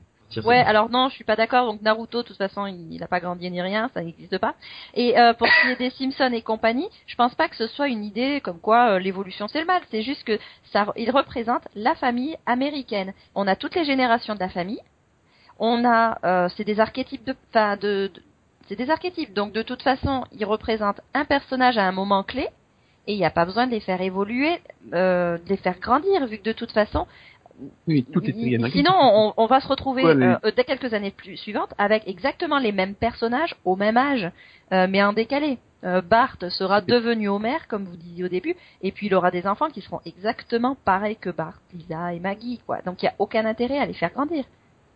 Ouais, 0.47 0.57
alors 0.59 0.89
non, 0.89 1.07
je 1.09 1.15
suis 1.15 1.23
pas 1.23 1.35
d'accord. 1.35 1.65
Donc 1.71 1.81
Naruto, 1.81 2.21
de 2.23 2.27
toute 2.27 2.37
façon, 2.37 2.65
il 2.65 2.99
n'a 2.99 3.07
pas 3.07 3.19
grandi 3.19 3.49
ni 3.51 3.61
rien, 3.61 3.89
ça 3.93 4.01
n'existe 4.01 4.37
pas. 4.39 4.55
Et 4.93 5.17
euh, 5.19 5.33
pour 5.33 5.47
ce 5.47 5.61
qui 5.61 5.67
est 5.69 5.75
des 5.77 5.89
Simpsons 5.91 6.33
et 6.33 6.41
compagnie, 6.41 6.89
je 7.07 7.15
pense 7.15 7.35
pas 7.35 7.47
que 7.47 7.55
ce 7.55 7.67
soit 7.67 7.87
une 7.87 8.03
idée 8.03 8.41
comme 8.41 8.59
quoi 8.59 8.91
euh, 8.95 8.99
l'évolution 8.99 9.47
c'est 9.47 9.59
le 9.61 9.65
mal. 9.65 9.81
C'est 9.91 10.01
juste 10.01 10.23
que 10.23 10.37
ça, 10.71 10.87
il 10.97 11.11
représente 11.11 11.67
la 11.75 11.95
famille 11.95 12.35
américaine. 12.45 13.13
On 13.35 13.47
a 13.47 13.55
toutes 13.55 13.75
les 13.75 13.85
générations 13.85 14.35
de 14.35 14.39
la 14.39 14.49
famille. 14.49 14.81
On 15.59 15.85
a, 15.85 16.17
euh, 16.25 16.49
c'est 16.57 16.63
des 16.65 16.79
archétypes 16.79 17.23
de, 17.25 17.35
enfin 17.49 17.77
de, 17.77 18.11
de- 18.13 18.23
c'est 18.67 18.75
des 18.75 18.89
archétypes. 18.89 19.33
Donc 19.33 19.53
de 19.53 19.61
toute 19.61 19.83
façon, 19.83 20.25
ils 20.31 20.45
représentent 20.45 21.01
un 21.13 21.23
personnage 21.25 21.77
à 21.77 21.83
un 21.83 21.91
moment 21.91 22.23
clé. 22.23 22.49
Et 23.07 23.13
il 23.13 23.17
n'y 23.19 23.25
a 23.25 23.29
pas 23.29 23.45
besoin 23.45 23.67
de 23.67 23.71
les 23.71 23.79
faire 23.79 24.01
évoluer, 24.01 24.59
euh, 24.93 25.37
de 25.37 25.47
les 25.49 25.57
faire 25.57 25.77
grandir, 25.79 26.25
vu 26.25 26.39
que 26.39 26.43
de 26.43 26.53
toute 26.53 26.71
façon, 26.71 27.05
Oui, 27.87 28.05
les 28.21 28.49
y 28.49 28.57
en 28.57 28.63
a 28.63 28.69
Sinon, 28.69 28.91
on, 28.95 29.33
on 29.37 29.45
va 29.45 29.61
se 29.61 29.67
retrouver 29.67 30.03
les- 30.13 30.25
euh, 30.43 30.51
dès 30.55 30.63
quelques 30.65 30.93
années 30.93 31.11
plus 31.11 31.37
suivantes 31.37 31.73
avec 31.77 32.07
exactement 32.07 32.57
les 32.59 32.71
mêmes 32.71 32.95
personnages 32.95 33.55
au 33.63 33.75
même 33.75 33.97
âge, 33.97 34.29
euh, 34.73 34.87
mais 34.89 35.01
en 35.03 35.13
décalé. 35.13 35.57
Euh, 35.83 36.01
Bart 36.01 36.37
sera 36.49 36.81
devenu 36.81 37.29
Homer, 37.29 37.57
comme 37.69 37.85
vous 37.85 37.95
disiez 37.95 38.23
au 38.23 38.27
début, 38.27 38.55
et 38.81 38.91
puis 38.91 39.07
il 39.07 39.13
aura 39.15 39.29
des 39.29 39.45
enfants 39.45 39.69
qui 39.69 39.81
seront 39.81 40.01
exactement 40.05 40.75
pareils 40.83 41.15
que 41.15 41.29
Bart, 41.29 41.59
Lisa 41.73 42.13
et 42.13 42.19
Maggie, 42.19 42.59
quoi. 42.65 42.81
Donc 42.81 43.01
il 43.03 43.05
y 43.05 43.09
a 43.09 43.13
aucun 43.19 43.45
intérêt 43.45 43.77
à 43.77 43.85
les 43.85 43.93
faire 43.93 44.11
grandir. 44.11 44.45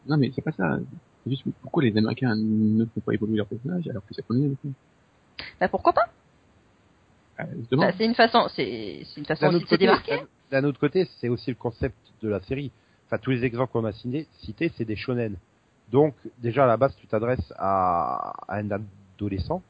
Non, 0.07 0.17
mais 0.17 0.31
c'est 0.35 0.41
pas 0.41 0.51
ça. 0.51 0.79
C'est 1.23 1.29
juste 1.29 1.43
pourquoi 1.61 1.83
les 1.83 1.95
Américains 1.95 2.33
ne 2.35 2.85
font 2.85 3.01
pas 3.01 3.13
évoluer 3.13 3.37
leur 3.37 3.45
personnage 3.47 3.87
alors 3.87 4.01
que 4.03 4.13
c'est 4.13 4.21
Japonais 4.23 4.47
le 4.47 4.57
font. 4.61 4.73
Bah 5.59 5.67
pourquoi 5.67 5.93
pas 5.93 6.07
justement. 7.57 7.83
Bah, 7.83 7.91
C'est 7.97 8.05
une 8.05 8.15
façon, 8.15 8.47
c'est 8.55 9.03
une 9.15 9.25
façon 9.25 9.45
aussi 9.47 9.63
de 9.63 9.69
se 9.69 9.75
démarquer. 9.75 10.21
D'un- 10.51 10.63
autre 10.63 10.79
côté, 10.79 11.07
c'est 11.19 11.29
aussi 11.29 11.49
le 11.51 11.55
concept 11.55 11.95
de 12.21 12.29
la 12.29 12.39
série. 12.41 12.71
Enfin, 13.07 13.17
tous 13.17 13.31
les 13.31 13.43
exemples 13.45 13.71
qu'on 13.71 13.85
a 13.85 13.91
cités, 13.91 14.27
cités, 14.39 14.71
c'est 14.77 14.85
des 14.85 14.95
shonen. 14.95 15.35
Donc, 15.91 16.13
déjà 16.41 16.65
à 16.65 16.67
la 16.67 16.77
base, 16.77 16.95
tu 16.97 17.07
t'adresses 17.07 17.53
à, 17.57 18.33
à 18.47 18.57
un 18.57 18.69
adolescent, 18.71 19.61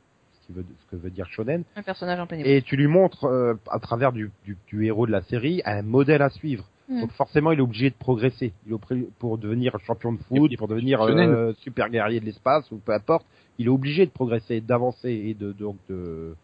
ce, 0.41 0.47
qui 0.47 0.53
veut, 0.53 0.65
ce 0.85 0.91
que 0.91 0.95
veut 1.01 1.09
dire 1.09 1.27
shonen, 1.29 1.63
Un 1.75 1.83
personnage 1.83 2.19
en 2.19 2.27
plein 2.27 2.39
et 2.39 2.61
tu 2.61 2.75
lui 2.75 2.87
montres 2.87 3.23
euh, 3.25 3.53
à 3.71 3.79
travers 3.79 4.11
du, 4.11 4.29
du, 4.43 4.57
du 4.67 4.85
héros 4.85 5.05
de 5.07 5.11
la 5.11 5.21
série 5.23 5.61
un 5.65 5.81
modèle 5.81 6.21
à 6.21 6.29
suivre. 6.29 6.65
Mm. 6.89 7.01
Donc 7.01 7.11
forcément, 7.11 7.51
il 7.51 7.59
est 7.59 7.61
obligé 7.61 7.89
de 7.89 7.95
progresser. 7.95 8.51
Il 8.67 8.73
est 8.73 9.09
pour 9.19 9.37
devenir 9.37 9.77
champion 9.85 10.11
de 10.11 10.17
foot, 10.23 10.51
Et- 10.51 10.57
pour 10.57 10.67
devenir 10.67 11.01
euh, 11.01 11.53
super 11.59 11.89
guerrier 11.89 12.19
de 12.19 12.25
l'espace 12.25 12.69
ou 12.71 12.77
peu 12.77 12.93
importe, 12.93 13.25
il 13.57 13.67
est 13.67 13.69
obligé 13.69 14.05
de 14.05 14.11
progresser, 14.11 14.59
d'avancer 14.59 15.11
et 15.11 15.33
de 15.33 15.51
donc 15.53 15.77
de, 15.89 16.35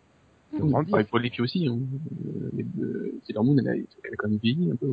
Oui, 0.64 0.70
grandir. 0.72 0.92
pareil 0.92 1.06
pour 1.08 1.20
les 1.20 1.30
filles 1.30 1.42
aussi. 1.44 1.68
Hein. 1.68 1.78
Euh, 1.78 2.50
les- 2.54 2.66
euh, 2.84 3.20
Sailor 3.28 3.44
Moon, 3.44 3.58
elle 3.60 3.68
a, 3.68 3.74
elle 3.76 4.14
a 4.14 4.16
quand 4.18 4.28
même 4.30 4.40
vieilli 4.42 4.72
un 4.72 4.76
peu. 4.76 4.88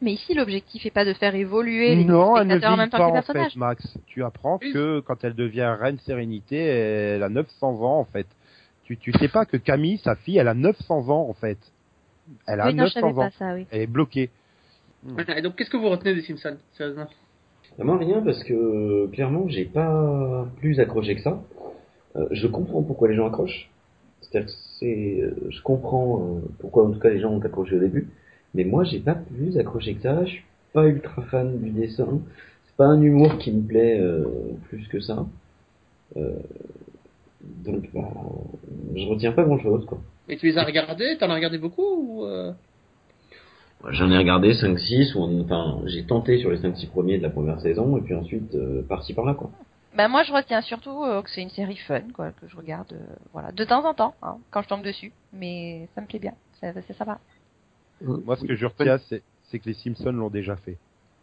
Mais 0.00 0.12
ici, 0.12 0.32
l'objectif 0.34 0.86
est 0.86 0.90
pas 0.92 1.04
de 1.04 1.12
faire 1.12 1.34
évoluer 1.34 1.96
les 1.96 2.04
Non, 2.04 2.36
elle 2.36 2.46
ne 2.46 2.52
spectateurs 2.52 2.70
en 2.72 2.76
vieillit 2.76 2.78
même 2.78 2.90
temps 2.90 2.98
pas 2.98 3.04
que 3.04 3.06
les 3.06 3.10
en 3.10 3.14
personnages. 3.14 3.52
fait, 3.52 3.58
Max. 3.58 3.98
Tu 4.06 4.22
apprends 4.22 4.58
Oui. 4.62 4.72
que 4.72 5.00
quand 5.00 5.24
elle 5.24 5.34
devient 5.34 5.74
reine 5.78 5.98
sérénité, 5.98 6.56
elle 6.56 7.22
a 7.24 7.28
900 7.28 7.82
ans 7.82 7.98
en 7.98 8.04
fait. 8.04 8.26
Tu 8.84 8.96
tu 8.96 9.12
sais 9.12 9.28
pas 9.28 9.44
que 9.44 9.56
Camille, 9.56 9.98
sa 9.98 10.14
fille, 10.14 10.38
elle 10.38 10.48
a 10.48 10.54
900 10.54 11.08
ans 11.10 11.28
en 11.28 11.34
fait. 11.34 11.58
Elle 12.46 12.60
a 12.60 12.66
oui, 12.68 12.74
non, 12.74 12.86
je 12.86 12.94
900 12.94 13.00
savais 13.00 13.12
ans. 13.12 13.16
pas 13.16 13.30
ça, 13.32 13.54
oui. 13.54 13.66
Elle 13.70 13.82
est 13.82 13.86
bloquée. 13.88 14.30
Et 15.36 15.42
donc, 15.42 15.56
qu'est-ce 15.56 15.70
que 15.70 15.76
vous 15.76 15.88
retenez 15.88 16.14
des 16.14 16.22
Simpsons, 16.22 16.56
sérieusement 16.74 17.06
Moi 17.78 17.98
rien 17.98 18.20
parce 18.22 18.42
que 18.44 19.06
clairement 19.08 19.48
j'ai 19.48 19.64
pas 19.64 20.46
plus 20.58 20.78
accroché 20.80 21.16
que 21.16 21.22
ça. 21.22 21.42
Euh, 22.18 22.26
je 22.32 22.46
comprends 22.46 22.82
pourquoi 22.82 23.08
les 23.08 23.14
gens 23.14 23.26
accrochent. 23.26 23.70
C'est-à-dire 24.20 24.46
que 24.48 24.52
c'est, 24.78 25.20
euh, 25.22 25.34
je 25.50 25.62
comprends 25.62 26.20
euh, 26.22 26.40
pourquoi 26.58 26.86
en 26.86 26.90
tout 26.90 26.98
cas 27.00 27.10
les 27.10 27.20
gens 27.20 27.30
ont 27.32 27.40
accroché 27.40 27.76
au 27.76 27.80
début. 27.80 28.08
Mais 28.54 28.64
moi 28.64 28.84
j'ai 28.84 28.98
pas 29.00 29.14
plus 29.14 29.56
accroché 29.58 29.94
que 29.94 30.02
ça. 30.02 30.24
Je 30.24 30.30
suis 30.30 30.44
pas 30.72 30.86
ultra 30.86 31.22
fan 31.22 31.58
du 31.60 31.70
dessin. 31.70 32.08
C'est 32.66 32.76
pas 32.76 32.86
un 32.86 33.00
humour 33.00 33.38
qui 33.38 33.52
me 33.52 33.62
plaît 33.66 33.98
euh, 34.00 34.24
plus 34.68 34.86
que 34.88 35.00
ça. 35.00 35.26
Euh, 36.16 36.32
donc 37.64 37.88
bah, 37.94 38.08
je 38.96 39.06
retiens 39.06 39.32
pas 39.32 39.44
grand 39.44 39.58
chose 39.58 39.84
quoi. 39.86 39.98
Et 40.28 40.36
tu 40.36 40.46
les 40.46 40.58
as 40.58 40.64
regardés? 40.64 41.16
T'en 41.18 41.30
as 41.30 41.34
regardé 41.34 41.58
beaucoup 41.58 41.82
ou 42.02 42.24
euh... 42.24 42.52
J'en 43.90 44.10
ai 44.10 44.18
regardé 44.18 44.54
5-6, 44.54 45.14
ou 45.16 45.20
en- 45.22 45.40
enfin 45.40 45.78
j'ai 45.86 46.04
tenté 46.04 46.38
sur 46.38 46.50
les 46.50 46.58
5-6 46.58 46.88
premiers 46.88 47.18
de 47.18 47.22
la 47.22 47.30
première 47.30 47.60
saison 47.60 47.96
et 47.96 48.00
puis 48.00 48.14
ensuite 48.14 48.54
euh, 48.56 48.82
par-ci 48.88 49.14
par-là 49.14 49.34
quoi. 49.34 49.50
Bah 49.98 50.06
moi, 50.06 50.22
je 50.22 50.32
retiens 50.32 50.62
surtout 50.62 51.02
euh, 51.02 51.22
que 51.22 51.30
c'est 51.30 51.42
une 51.42 51.50
série 51.50 51.76
fun, 51.76 52.02
quoi, 52.14 52.30
que 52.30 52.46
je 52.46 52.56
regarde, 52.56 52.92
euh, 52.92 53.16
voilà, 53.32 53.50
de 53.50 53.64
temps 53.64 53.84
en 53.84 53.94
temps, 53.94 54.14
hein, 54.22 54.38
quand 54.52 54.62
je 54.62 54.68
tombe 54.68 54.84
dessus. 54.84 55.10
Mais 55.32 55.88
ça 55.92 56.00
me 56.00 56.06
plaît 56.06 56.20
bien, 56.20 56.34
ça, 56.60 56.72
ça, 56.72 56.94
ça 56.94 57.04
va. 57.04 57.18
Moi, 58.00 58.36
ce 58.36 58.44
que 58.44 58.54
je 58.54 58.64
retiens, 58.64 58.98
c'est 59.08 59.24
c'est 59.50 59.58
que 59.58 59.68
les 59.68 59.74
Simpsons 59.74 60.12
l'ont 60.12 60.30
déjà 60.30 60.54
fait, 60.54 60.76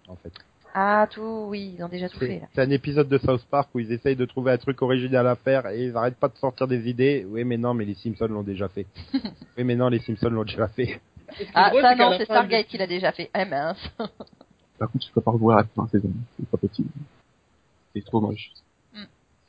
en 0.10 0.18
fait. 0.18 0.34
Ah, 0.74 1.08
tout, 1.10 1.46
oui, 1.48 1.74
ils 1.78 1.84
ont 1.86 1.88
déjà 1.88 2.10
tout 2.10 2.20
fait, 2.20 2.28
C'est 2.28 2.40
là. 2.40 2.48
c'est 2.54 2.62
un 2.64 2.70
épisode 2.70 3.08
de 3.08 3.18
South 3.18 3.46
Park 3.50 3.70
où 3.74 3.80
ils 3.80 3.94
essayent 3.94 4.18
de 4.18 4.26
trouver 4.26 4.52
un 4.52 4.58
truc 4.58 4.82
original 4.82 5.26
à 5.26 5.36
faire 5.38 5.68
et 5.70 5.86
ils 5.86 5.96
arrêtent 5.96 6.18
pas 6.18 6.28
de 6.28 6.36
sortir 6.36 6.68
des 6.68 6.90
idées. 6.90 7.26
Oui, 7.30 7.46
mais 7.46 7.56
non, 7.56 7.74
mais 7.74 7.86
les 7.86 7.96
Simpsons 7.96 8.28
l'ont 8.28 8.44
déjà 8.44 8.68
fait. 8.68 8.88
oui, 9.58 9.64
mais 9.64 9.76
non, 9.76 9.88
les 9.88 10.00
Simpsons 10.00 10.32
l'ont 10.32 10.44
déjà 10.44 10.68
fait. 10.68 11.00
Ah, 11.54 11.70
drôle, 11.70 11.82
ça 11.82 11.90
c'est 11.92 11.96
non, 11.96 12.12
c'est 12.18 12.26
fin 12.26 12.34
Stargate 12.34 12.66
de- 12.66 12.70
qui 12.72 12.78
l'a 12.78 12.88
déjà 12.88 13.14
fait. 13.14 13.30
Eh 13.34 13.46
mince. 13.46 13.90
Par 14.78 14.92
contre, 14.92 15.06
je 15.08 15.14
peux 15.14 15.22
pas 15.22 15.32
revoir 15.32 15.60
la 15.60 15.64
première 15.64 15.90
saison. 15.92 16.12
C'est 16.38 16.50
pas 16.50 16.58
possible. 16.58 16.90
C'est 17.94 18.04
trop 18.04 18.20
moche. 18.20 18.52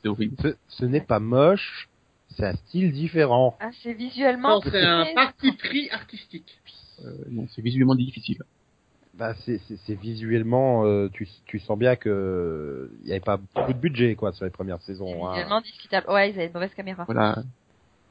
C'est 0.01 0.07
horrible. 0.09 0.35
Ce, 0.41 0.55
ce 0.67 0.85
n'est 0.85 1.01
pas 1.01 1.19
moche, 1.19 1.89
c'est 2.35 2.45
un 2.45 2.53
style 2.55 2.91
différent. 2.91 3.57
Ah, 3.59 3.69
c'est 3.81 3.93
visuellement 3.93 4.55
Non, 4.55 4.61
c'est 4.71 4.81
un 4.83 5.05
parti 5.15 5.51
pris 5.53 5.89
artistique. 5.89 6.59
Euh, 7.03 7.11
non, 7.29 7.47
c'est 7.53 7.61
visuellement 7.61 7.95
difficile. 7.95 8.37
Bah, 9.15 9.33
c'est 9.45 9.59
c'est- 9.67 9.77
c'est 9.85 9.95
visuellement, 9.95 10.85
euh, 10.85 11.09
tu, 11.11 11.27
tu 11.47 11.59
sens 11.59 11.77
bien 11.77 11.95
que 11.95 12.91
il 13.01 13.07
y 13.07 13.11
avait 13.11 13.19
pas 13.19 13.37
beaucoup 13.37 13.73
de 13.73 13.79
budget 13.79 14.15
quoi 14.15 14.31
sur 14.31 14.45
les 14.45 14.51
premières 14.51 14.77
c'est 14.81 14.93
saisons. 14.93 15.27
hein. 15.27 15.31
visuellement 15.31 15.61
discutable. 15.61 16.07
Ouais, 16.09 16.29
ils 16.29 16.35
avaient 16.35 16.47
une 16.47 16.53
mauvaise 16.53 16.73
caméra. 16.75 17.03
Voilà. 17.05 17.43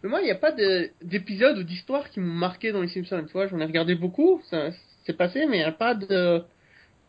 Mais 0.02 0.08
moi, 0.10 0.20
il 0.20 0.24
n'y 0.24 0.30
a 0.32 0.36
pas 0.36 0.52
de- 0.52 0.90
d'épisodes 1.02 1.56
ou 1.58 1.62
d'histoires 1.62 2.10
qui 2.10 2.18
m'ont 2.20 2.34
marqué 2.34 2.72
dans 2.72 2.82
les 2.82 2.88
Simpsons. 2.88 3.24
Tu 3.26 3.32
vois, 3.32 3.46
j'en 3.46 3.60
ai 3.60 3.64
regardé 3.64 3.94
beaucoup, 3.94 4.40
ça 4.50 4.70
c'est 5.04 5.16
passé, 5.16 5.46
mais 5.46 5.56
il 5.58 5.60
n'y 5.60 5.64
a 5.64 5.72
pas 5.72 5.94
de. 5.94 6.42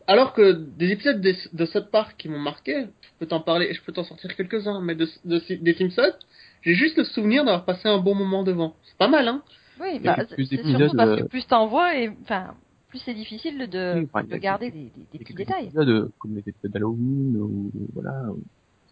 Alors 0.08 0.32
que 0.32 0.52
des 0.52 0.90
épisodes 0.90 1.20
de, 1.20 1.34
de 1.52 1.66
South 1.66 1.90
Park 1.90 2.14
qui 2.16 2.28
m'ont 2.30 2.38
marqué, 2.38 2.86
je 3.02 3.08
peux 3.18 3.26
t'en 3.26 3.40
parler, 3.40 3.74
je 3.74 3.82
peux 3.82 3.92
t'en 3.92 4.04
sortir 4.04 4.34
quelques-uns, 4.34 4.80
mais 4.80 4.94
de, 4.94 5.06
de- 5.26 5.54
des 5.62 5.74
Simpsons, 5.74 6.14
j'ai 6.62 6.74
juste 6.74 6.96
le 6.96 7.04
souvenir 7.04 7.44
d'avoir 7.44 7.66
passé 7.66 7.88
un 7.88 7.98
bon 7.98 8.14
moment 8.14 8.42
devant. 8.42 8.74
C'est 8.84 8.96
pas 8.96 9.08
mal, 9.08 9.28
hein 9.28 9.42
Oui, 9.78 9.98
bah, 10.00 10.16
plus 10.34 10.46
c'est 10.46 10.64
surtout 10.64 10.96
parce 10.96 11.14
que 11.14 11.24
euh, 11.24 11.28
plus 11.28 11.46
t'en 11.46 11.66
vois 11.66 11.94
et, 11.96 12.08
enfin, 12.22 12.54
plus 12.88 13.00
c'est 13.00 13.12
difficile 13.12 13.68
de, 13.68 13.92
Oui, 13.96 14.08
enfin, 14.10 14.24
de 14.24 14.36
garder 14.38 14.70
des, 14.70 14.84
des- 14.84 14.88
des 14.88 15.06
Il 15.12 15.18
y 15.18 15.20
a 15.20 15.24
petits 15.24 15.34
détails. 15.34 15.64
épisodes, 15.66 15.88
euh, 15.90 16.08
comme 16.18 16.34
les 16.34 16.40
épisodes 16.40 16.72
d'Halloween, 16.72 17.36
ou 17.36 17.70
voilà, 17.92 18.30
ou 18.32 18.40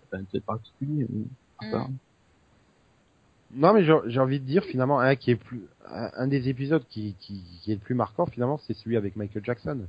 certains 0.01 0.23
épisodes 0.23 0.43
particuliers. 0.45 1.07
mais 1.09 1.25
à 1.61 1.65
Mm. 1.65 1.71
part- 1.71 1.89
Non, 3.55 3.73
mais 3.73 3.85
j'ai 3.85 3.97
j'ai 4.09 4.21
envie 4.21 4.41
de 4.41 4.45
dire 4.45 4.65
finalement 4.65 5.01
un 5.01 5.17
qui 5.17 5.31
est 5.31 5.37
plus, 5.37 5.63
un, 5.89 6.11
un 6.15 6.27
des 6.27 6.51
épisodes 6.51 6.85
qui, 6.91 7.15
qui, 7.21 7.43
qui 7.63 7.73
est 7.73 7.77
le 7.77 7.81
plus 7.81 7.95
marquant 7.95 8.27
finalement, 8.27 8.59
c'est 8.67 8.75
celui 8.75 8.99
avec 8.99 9.17
Michael 9.17 9.43
Jackson. 9.47 9.87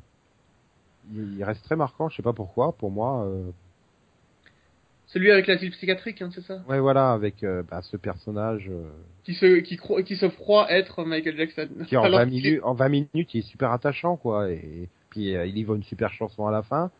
Il, 1.13 1.43
reste 1.43 1.63
très 1.63 1.75
marquant, 1.75 2.09
je 2.09 2.15
sais 2.17 2.23
pas 2.23 2.33
pourquoi. 2.33 2.73
Pour 2.73 2.91
moi, 2.91 3.23
euh, 3.25 3.49
Celui 5.07 5.31
avec 5.31 5.47
l'asile 5.47 5.71
psychiatrique, 5.71 6.21
hein, 6.21 6.29
c'est 6.33 6.41
ça? 6.41 6.61
Ouais, 6.67 6.79
voilà, 6.79 7.11
avec 7.13 7.43
euh, 7.43 7.63
bah, 7.69 7.81
ce 7.81 7.95
personnage 7.97 8.67
euh, 8.69 8.89
qui 9.23 9.33
se, 9.33 9.59
qui, 9.59 9.77
croit, 9.77 10.03
qui 10.03 10.17
se 10.17 10.25
croit 10.25 10.71
être 10.71 11.03
Michael 11.05 11.37
Jackson. 11.37 11.69
qui 11.87 11.95
en 11.95 12.03
Alors 12.03 12.19
20 12.19 12.25
qu'il 12.27 12.45
est- 12.45 12.49
minutes, 12.49 12.63
en 12.63 12.73
20 12.73 12.89
minutes, 12.89 13.33
il 13.33 13.39
est 13.39 13.49
super 13.49 13.71
attachant, 13.71 14.17
quoi. 14.17 14.49
Et, 14.51 14.89
puis 15.09 15.35
euh, 15.35 15.45
il 15.45 15.53
livre 15.55 15.75
une 15.75 15.83
super 15.83 16.11
chanson 16.11 16.45
à 16.47 16.51
la 16.51 16.61
fin. 16.63 16.91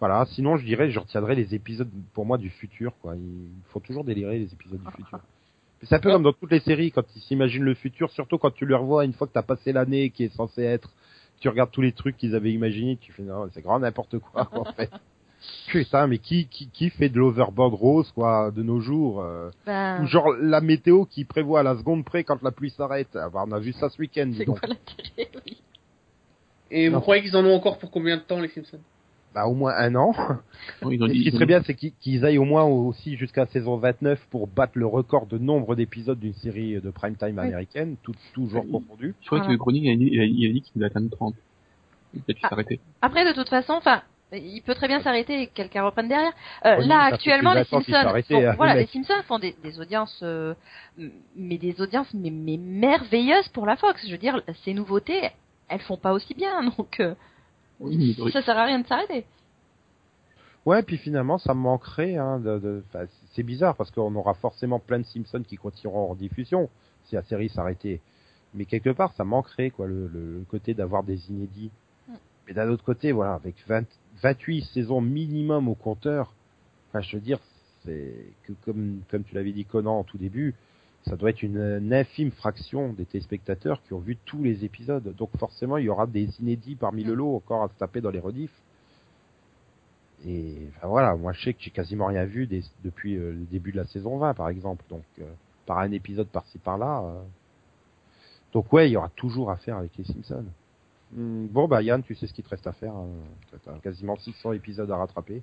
Voilà. 0.00 0.26
Sinon, 0.26 0.56
je 0.56 0.64
dirais, 0.66 0.90
je 0.90 0.98
retiendrai 0.98 1.36
les 1.36 1.54
épisodes 1.54 1.88
pour 2.12 2.26
moi 2.26 2.38
du 2.38 2.50
futur, 2.50 2.92
quoi. 3.00 3.14
Il 3.14 3.48
faut 3.68 3.80
toujours 3.80 4.04
délirer 4.04 4.38
les 4.38 4.52
épisodes 4.52 4.80
du 4.82 4.90
futur. 4.90 5.20
C'est 5.82 5.96
un 5.96 5.98
peu 5.98 6.10
comme 6.10 6.22
dans 6.22 6.32
toutes 6.32 6.50
les 6.50 6.60
séries, 6.60 6.90
quand 6.92 7.04
ils 7.14 7.20
s'imaginent 7.22 7.64
le 7.64 7.74
futur, 7.74 8.10
surtout 8.10 8.38
quand 8.38 8.50
tu 8.52 8.64
le 8.64 8.74
revois 8.74 9.04
une 9.04 9.12
fois 9.12 9.26
que 9.26 9.32
t'as 9.32 9.42
passé 9.42 9.70
l'année 9.72 10.08
qui 10.10 10.24
est 10.24 10.34
censé 10.34 10.62
être, 10.62 10.90
tu 11.44 11.50
regardes 11.50 11.70
tous 11.70 11.82
les 11.82 11.92
trucs 11.92 12.16
qu'ils 12.16 12.34
avaient 12.34 12.52
imaginés, 12.54 12.96
tu 12.96 13.12
fais 13.12 13.22
non, 13.22 13.50
c'est 13.52 13.60
grand 13.60 13.78
n'importe 13.78 14.18
quoi, 14.18 14.48
en 14.52 14.64
fait. 14.72 14.90
Putain, 15.68 16.06
mais 16.06 16.16
qui, 16.16 16.46
qui, 16.46 16.70
qui 16.70 16.88
fait 16.88 17.10
de 17.10 17.18
l'overboard 17.18 17.74
rose, 17.74 18.10
quoi, 18.12 18.50
de 18.50 18.62
nos 18.62 18.80
jours 18.80 19.20
euh, 19.20 19.50
Ben, 19.66 20.02
Ou 20.02 20.06
genre 20.06 20.32
la 20.40 20.62
météo 20.62 21.04
qui 21.04 21.26
prévoit 21.26 21.60
à 21.60 21.62
la 21.62 21.76
seconde 21.76 22.02
près 22.02 22.24
quand 22.24 22.42
la 22.42 22.50
pluie 22.50 22.70
s'arrête. 22.70 23.10
Ah, 23.14 23.28
bah, 23.28 23.44
on 23.46 23.52
a 23.52 23.58
vu 23.58 23.74
ça 23.74 23.90
ce 23.90 23.98
week-end, 23.98 24.24
dis 24.28 24.38
c'est 24.38 24.46
donc. 24.46 24.58
quoi 24.58 24.70
l'intérêt 24.70 25.30
oui. 25.44 25.60
Et 26.70 26.88
vous 26.88 27.00
croyez 27.00 27.22
qu'ils 27.22 27.36
en 27.36 27.44
ont 27.44 27.54
encore 27.54 27.76
pour 27.76 27.90
combien 27.90 28.16
de 28.16 28.22
temps, 28.22 28.40
les 28.40 28.48
Simpsons? 28.48 28.80
Bah, 29.34 29.46
au 29.46 29.54
moins 29.54 29.74
un 29.76 29.94
an. 29.96 30.14
Non, 30.82 30.90
ils 30.92 31.02
ont 31.02 31.06
Et 31.06 31.12
dit, 31.12 31.18
ce 31.24 31.24
qui 31.24 31.32
serait 31.32 31.46
bien, 31.46 31.60
c'est 31.66 31.74
qu'ils 31.74 32.24
aillent 32.24 32.38
au 32.38 32.44
moins 32.44 32.62
aussi 32.64 33.16
jusqu'à 33.16 33.46
saison 33.46 33.76
29 33.76 34.20
pour 34.30 34.46
battre 34.46 34.74
le 34.76 34.86
record 34.86 35.26
de 35.26 35.38
nombre 35.38 35.74
d'épisodes 35.74 36.20
d'une 36.20 36.34
série 36.34 36.80
de 36.80 36.90
prime 36.90 37.16
time 37.16 37.38
Oui. 37.38 37.46
américaine, 37.48 37.96
tout, 38.04 38.14
tout 38.32 38.48
genre 38.48 38.64
Oui. 38.64 38.70
confondu. 38.70 39.14
Je 39.22 39.26
crois 39.26 39.40
que 39.40 39.56
chronique, 39.56 39.82
il 39.84 39.90
a 39.92 39.96
dit, 39.96 40.08
il 40.12 40.20
a, 40.20 40.24
il 40.24 40.50
a 40.50 40.52
dit 40.52 40.62
qu'il 40.62 40.72
voulait 40.74 40.86
atteindre 40.86 41.10
30. 41.10 41.34
Peut-être 42.12 42.26
qu'il 42.26 42.38
Ah. 42.44 42.48
s'est 42.48 42.54
arrêté. 42.54 42.80
Après, 43.02 43.26
de 43.26 43.32
toute 43.32 43.48
façon, 43.48 43.72
enfin, 43.72 44.02
il 44.32 44.62
peut 44.62 44.74
très 44.76 44.86
bien 44.86 45.00
s'arrêter 45.00 45.42
et 45.42 45.46
que 45.48 45.52
quelqu'un 45.54 45.82
reprenne 45.84 46.06
derrière. 46.08 46.32
Euh, 46.64 46.76
Oui, 46.78 46.86
là, 46.86 47.00
actuellement, 47.12 47.54
les 47.54 47.60
de 47.60 47.64
20 47.64 47.76
ans 47.76 47.80
qu'il 47.80 47.86
s'est 47.86 47.92
Simpsons, 47.92 48.08
arrêté, 48.08 48.34
font, 48.34 48.48
hein, 48.48 48.54
voilà, 48.56 48.74
le 48.74 48.80
les. 48.82 48.86
Simpsons 48.86 49.22
font 49.26 49.38
des, 49.40 49.56
des 49.64 49.80
audiences, 49.80 50.20
euh, 50.22 50.54
mais 51.34 51.58
des 51.58 51.80
audiences 51.80 52.12
mais, 52.14 52.30
mais 52.30 52.56
merveilleuses 52.56 53.48
pour 53.48 53.66
la 53.66 53.74
Fox. 53.76 54.00
Je 54.06 54.12
veux 54.12 54.18
dire, 54.18 54.40
ces 54.64 54.74
nouveautés, 54.74 55.28
elles 55.68 55.80
font 55.80 55.96
pas 55.96 56.12
aussi 56.12 56.34
bien, 56.34 56.62
donc 56.78 57.00
euh, 57.00 57.14
Oui, 57.80 58.16
ça 58.32 58.42
sert 58.42 58.56
à 58.56 58.64
rien 58.64 58.80
de 58.80 58.86
s'arrêter. 58.86 59.26
Ouais, 60.66 60.82
puis 60.82 60.96
finalement, 60.96 61.38
ça 61.38 61.54
me 61.54 61.60
manquerait. 61.60 62.16
Hein, 62.16 62.40
de, 62.40 62.82
c'est 63.32 63.42
bizarre 63.42 63.76
parce 63.76 63.90
qu'on 63.90 64.14
aura 64.14 64.34
forcément 64.34 64.78
plein 64.78 64.98
de 64.98 65.04
Simpsons 65.04 65.42
qui 65.42 65.56
continueront 65.56 66.10
en 66.10 66.14
diffusion 66.14 66.70
si 67.04 67.16
la 67.16 67.22
série 67.22 67.50
s'arrêtait. 67.50 68.00
Mais 68.54 68.64
quelque 68.64 68.90
part, 68.90 69.12
ça 69.14 69.24
manquerait 69.24 69.70
quoi, 69.70 69.86
le, 69.86 70.06
le, 70.06 70.38
le 70.38 70.44
côté 70.48 70.74
d'avoir 70.74 71.02
des 71.02 71.30
inédits. 71.30 71.70
Mm. 72.08 72.12
Mais 72.46 72.54
d'un 72.54 72.68
autre 72.70 72.84
côté, 72.84 73.12
voilà, 73.12 73.34
avec 73.34 73.56
20, 73.66 73.84
28 74.22 74.62
saisons 74.72 75.00
minimum 75.00 75.68
au 75.68 75.74
compteur, 75.74 76.32
enfin, 76.88 77.00
je 77.00 77.16
veux 77.16 77.22
dire, 77.22 77.40
c'est 77.84 78.14
que 78.44 78.52
comme 78.64 79.02
comme 79.10 79.24
tu 79.24 79.34
l'avais 79.34 79.52
dit 79.52 79.66
Conan 79.66 79.98
en 79.98 80.04
tout 80.04 80.16
début, 80.16 80.54
ça 81.08 81.16
doit 81.16 81.30
être 81.30 81.42
une, 81.42 81.58
une 81.58 81.92
infime 81.94 82.30
fraction 82.30 82.92
des 82.92 83.04
téléspectateurs 83.04 83.82
qui 83.82 83.92
ont 83.92 83.98
vu 83.98 84.16
tous 84.24 84.42
les 84.42 84.64
épisodes. 84.64 85.14
Donc 85.16 85.30
forcément, 85.38 85.76
il 85.76 85.84
y 85.84 85.88
aura 85.88 86.06
des 86.06 86.28
inédits 86.40 86.76
parmi 86.76 87.04
le 87.04 87.12
Mm. 87.14 87.16
lot 87.18 87.36
encore 87.36 87.62
à 87.64 87.68
se 87.68 87.74
taper 87.78 88.00
dans 88.00 88.10
les 88.10 88.20
rediffs. 88.20 88.58
Et 90.26 90.56
enfin, 90.76 90.88
voilà, 90.88 91.14
moi 91.16 91.32
je 91.32 91.42
sais 91.44 91.52
que 91.52 91.60
j'ai 91.62 91.70
quasiment 91.70 92.06
rien 92.06 92.24
vu 92.24 92.46
des- 92.46 92.62
depuis 92.82 93.16
euh, 93.16 93.32
le 93.32 93.44
début 93.50 93.72
de 93.72 93.76
la 93.76 93.84
saison 93.86 94.16
20 94.16 94.34
par 94.34 94.48
exemple. 94.48 94.84
Donc 94.88 95.02
euh, 95.20 95.24
par 95.66 95.78
un 95.78 95.92
épisode 95.92 96.28
par-ci 96.28 96.58
par-là. 96.58 97.02
euh. 97.04 97.22
Donc 98.52 98.72
ouais, 98.72 98.88
il 98.88 98.92
y 98.92 98.96
aura 98.96 99.10
toujours 99.16 99.50
à 99.50 99.56
faire 99.56 99.76
avec 99.76 99.90
les 99.98 100.04
Simpsons. 100.04 100.44
Hmm, 101.12 101.46
Bon 101.48 101.68
bah 101.68 101.82
Yann, 101.82 102.02
tu 102.02 102.14
sais 102.14 102.26
ce 102.26 102.32
qu'il 102.32 102.44
te 102.44 102.50
reste 102.50 102.66
à 102.66 102.72
faire. 102.72 102.94
hein. 102.94 103.08
T'as 103.64 103.78
quasiment 103.80 104.16
600 104.16 104.52
épisodes 104.52 104.90
à 104.90 104.96
rattraper. 104.96 105.42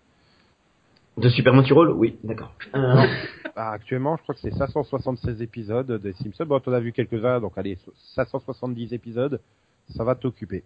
De 1.22 1.30
Superman 1.30 1.64
rôles 1.72 1.92
Oui, 1.92 2.18
d'accord. 2.24 2.52
Euh, 2.76 3.06
Bah, 3.56 3.72
actuellement, 3.72 4.16
je 4.16 4.24
crois 4.24 4.34
que 4.34 4.42
c'est 4.42 4.54
576 4.54 5.42
épisodes 5.42 5.92
des 6.02 6.14
Simpsons. 6.14 6.46
Bon, 6.46 6.60
t'en 6.62 6.72
as 6.72 6.80
vu 6.80 6.94
quelques-uns, 6.94 7.42
donc 7.42 7.58
allez, 7.58 7.78
570 8.16 8.94
épisodes, 8.94 9.42
ça 9.90 10.06
va 10.06 10.16
t'occuper. 10.16 10.64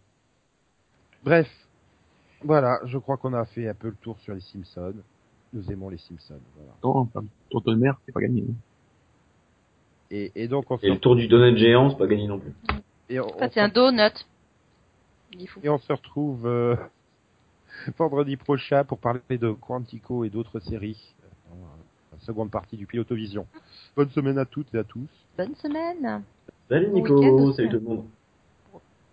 Bref, 1.24 1.48
voilà, 2.44 2.80
je 2.86 3.00
crois 3.00 3.18
qu'on 3.18 3.34
a 3.34 3.44
fait 3.46 3.68
un 3.68 3.74
peu 3.74 3.88
le 3.88 3.96
tour 3.96 4.20
sur 4.20 4.36
les 4.36 4.42
Simpsons. 4.42 4.94
Nous 5.52 5.72
aimons 5.72 5.90
les 5.90 5.98
Simpsons, 5.98 6.40
voilà. 6.56 6.72
Non, 6.84 6.98
enfin, 7.02 7.24
Tour 7.50 7.62
de 7.64 7.74
mer, 7.74 8.00
c'est 8.06 8.12
pas 8.12 8.22
gagné. 8.22 8.44
Et, 10.12 10.32
et 10.36 10.48
donc 10.48 10.70
on 10.70 10.78
se 10.78 10.86
Et 10.86 10.90
le 10.92 11.00
tour 11.00 11.16
du 11.16 11.28
donut 11.28 11.58
géant, 11.58 11.90
c'est 11.90 11.98
pas 11.98 12.06
gagné 12.08 12.28
non 12.28 12.38
plus. 12.40 12.54
et 13.10 13.20
on, 13.20 13.28
Ça, 13.40 13.50
c'est 13.50 13.62
un 13.62 13.70
donut. 13.70 14.28
Il 15.34 15.42
est 15.44 15.48
fou. 15.48 15.60
et 15.64 15.70
on 15.70 15.80
se 15.80 15.92
retrouve 15.92 16.46
euh, 16.46 16.76
vendredi 17.98 18.38
prochain 18.38 18.84
pour 18.84 18.98
parler 19.00 19.22
de 19.30 19.52
Quantico 19.52 20.24
et 20.24 20.30
d'autres 20.30 20.60
séries. 20.60 21.16
La 22.12 22.20
seconde 22.20 22.50
partie 22.50 22.78
du 22.78 22.86
Pilotovision. 22.88 23.46
Bonne 23.96 24.10
semaine 24.10 24.38
à 24.38 24.46
toutes 24.46 24.74
et 24.74 24.80
à 24.80 24.84
tous. 24.84 25.08
Bonne 25.38 25.56
semaine. 25.56 26.24
Salut 26.70 26.90
Nico, 26.90 27.54
salut 27.54 27.70
tout 27.70 27.76
le 27.76 27.82
monde. 27.82 28.06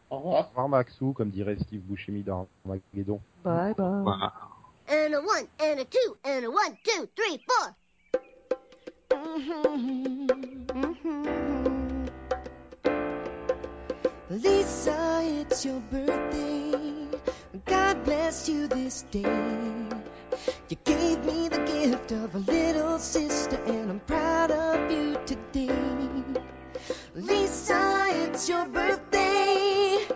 Au 0.08 0.16
revoir. 0.18 0.44
Au 0.44 0.48
revoir 0.48 0.68
Maxou, 0.68 1.12
comme 1.12 1.30
dirait 1.30 1.56
Steve 1.60 1.80
Buscemi 1.82 2.22
dans 2.22 2.46
Maguédon. 2.64 3.20
Bye 3.44 3.74
bye. 3.74 4.04
And 4.88 5.14
a 5.14 5.20
one 5.20 5.46
and 5.60 5.80
a 5.80 5.84
two 5.84 6.16
and 6.24 6.44
a 6.44 6.50
one, 6.50 6.76
two, 6.84 7.06
three, 7.16 7.40
four. 7.46 7.74
Mhm, 9.10 10.26
mhm. 10.74 12.06
Lisa, 14.30 15.20
it's 15.22 15.64
your 15.64 15.80
birthday. 15.90 17.01
God 17.66 18.04
bless 18.04 18.48
you 18.48 18.66
this 18.66 19.02
day. 19.10 19.22
You 20.68 20.76
gave 20.84 21.24
me 21.24 21.48
the 21.48 21.58
gift 21.58 22.12
of 22.12 22.34
a 22.34 22.38
little 22.38 22.98
sister, 22.98 23.56
and 23.66 23.90
I'm 23.90 24.00
proud 24.00 24.50
of 24.50 24.90
you 24.90 25.16
today. 25.26 25.70
Lisa, 27.14 28.06
it's 28.10 28.48
your 28.48 28.66
birthday. 28.66 30.06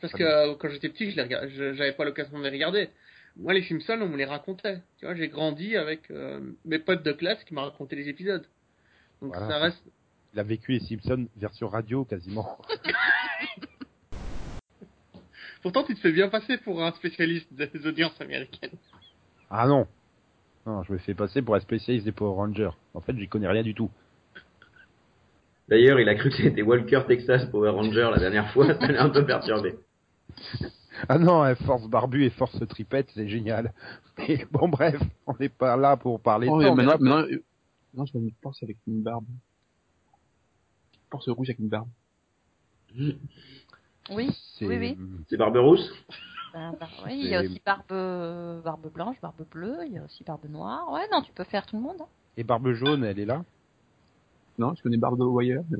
Parce 0.00 0.12
que 0.12 0.22
euh, 0.22 0.54
quand 0.58 0.68
j'étais 0.68 0.88
petit, 0.88 1.10
je 1.10 1.20
les 1.20 1.74
j'avais 1.74 1.92
pas 1.92 2.04
l'occasion 2.04 2.38
de 2.38 2.44
les 2.44 2.50
regarder. 2.50 2.90
Moi, 3.36 3.52
les 3.52 3.62
Simpsons, 3.62 3.98
on 4.00 4.08
me 4.08 4.16
les 4.16 4.24
racontait. 4.24 4.80
Tu 4.98 5.04
vois, 5.04 5.14
j'ai 5.14 5.28
grandi 5.28 5.76
avec 5.76 6.10
euh, 6.10 6.40
mes 6.64 6.78
potes 6.78 7.02
de 7.02 7.12
classe 7.12 7.42
qui 7.44 7.54
m'ont 7.54 7.62
raconté 7.62 7.94
les 7.96 8.08
épisodes. 8.08 8.46
Donc 9.20 9.34
Voilà. 9.34 9.48
ça 9.48 9.58
reste. 9.58 9.82
Il 10.32 10.40
a 10.40 10.42
vécu 10.42 10.72
les 10.72 10.80
Simpsons 10.80 11.26
version 11.36 11.68
radio 11.68 12.04
quasiment. 12.04 12.58
Pourtant, 15.62 15.84
tu 15.84 15.94
te 15.94 16.00
fais 16.00 16.12
bien 16.12 16.28
passer 16.28 16.58
pour 16.58 16.82
un 16.82 16.92
spécialiste 16.92 17.52
des 17.52 17.86
audiences 17.86 18.20
américaines. 18.20 18.76
Ah 19.50 19.66
non. 19.66 19.86
Non, 20.66 20.82
je 20.82 20.92
me 20.92 20.98
fais 20.98 21.14
passer 21.14 21.42
pour 21.42 21.54
un 21.54 21.60
spécialiste 21.60 22.04
des 22.04 22.12
Power 22.12 22.34
Rangers. 22.36 22.70
En 22.94 23.00
fait, 23.00 23.16
j'y 23.16 23.28
connais 23.28 23.48
rien 23.48 23.62
du 23.62 23.74
tout. 23.74 23.90
D'ailleurs, 25.68 25.98
il 25.98 26.08
a 26.08 26.14
cru 26.14 26.30
que 26.30 26.36
c'était 26.36 26.62
Walker 26.62 27.02
Texas 27.08 27.44
Power 27.50 27.70
Ranger 27.70 28.10
la 28.12 28.18
dernière 28.18 28.52
fois, 28.52 28.74
ça 28.80 28.86
l'a 28.86 29.02
un 29.02 29.10
peu 29.10 29.26
perturbé. 29.26 29.74
Ah 31.08 31.18
non, 31.18 31.42
hein, 31.42 31.54
Force 31.54 31.86
Barbu 31.88 32.24
et 32.24 32.30
Force 32.30 32.58
Tripette, 32.68 33.10
c'est 33.14 33.28
génial. 33.28 33.74
Mais 34.18 34.46
bon, 34.50 34.68
bref, 34.68 34.98
on 35.26 35.34
n'est 35.38 35.50
pas 35.50 35.76
là 35.76 35.96
pour 35.96 36.20
parler 36.20 36.48
Oh, 36.50 36.58
de 36.58 36.64
ça. 36.64 36.74
maintenant, 36.74 36.92
maintenant, 36.92 37.18
euh, 37.30 37.44
maintenant, 37.92 38.06
je 38.06 38.18
une 38.18 38.30
force 38.42 38.62
avec 38.62 38.78
une 38.86 39.02
barbe. 39.02 39.26
Force 41.10 41.28
rouge 41.28 41.48
avec 41.50 41.58
une 41.58 41.68
barbe. 41.68 41.88
Oui, 42.98 43.18
oui, 44.10 44.76
oui. 44.78 44.98
C'est 45.28 45.36
Barberousse 45.36 45.92
Ben, 46.54 46.74
ben, 46.80 46.88
oui, 47.04 47.20
il 47.24 47.28
y 47.28 47.34
a 47.34 47.40
aussi 47.42 47.60
barbe, 47.64 47.82
euh, 47.92 48.60
barbe 48.62 48.90
blanche, 48.92 49.20
barbe 49.20 49.44
bleue, 49.50 49.78
il 49.86 49.92
y 49.92 49.98
a 49.98 50.04
aussi 50.04 50.24
barbe 50.24 50.48
noire. 50.48 50.90
Ouais, 50.92 51.06
non, 51.12 51.20
tu 51.22 51.32
peux 51.32 51.44
faire 51.44 51.66
tout 51.66 51.76
le 51.76 51.82
monde. 51.82 51.96
hein. 52.00 52.06
Et 52.38 52.44
Barbe 52.44 52.72
Jaune, 52.72 53.04
elle 53.04 53.18
est 53.18 53.24
là? 53.26 53.44
Non, 54.58 54.74
je 54.74 54.82
connais 54.82 54.96
Barbe 54.96 55.20
Wire. 55.20 55.62
mais. 55.70 55.78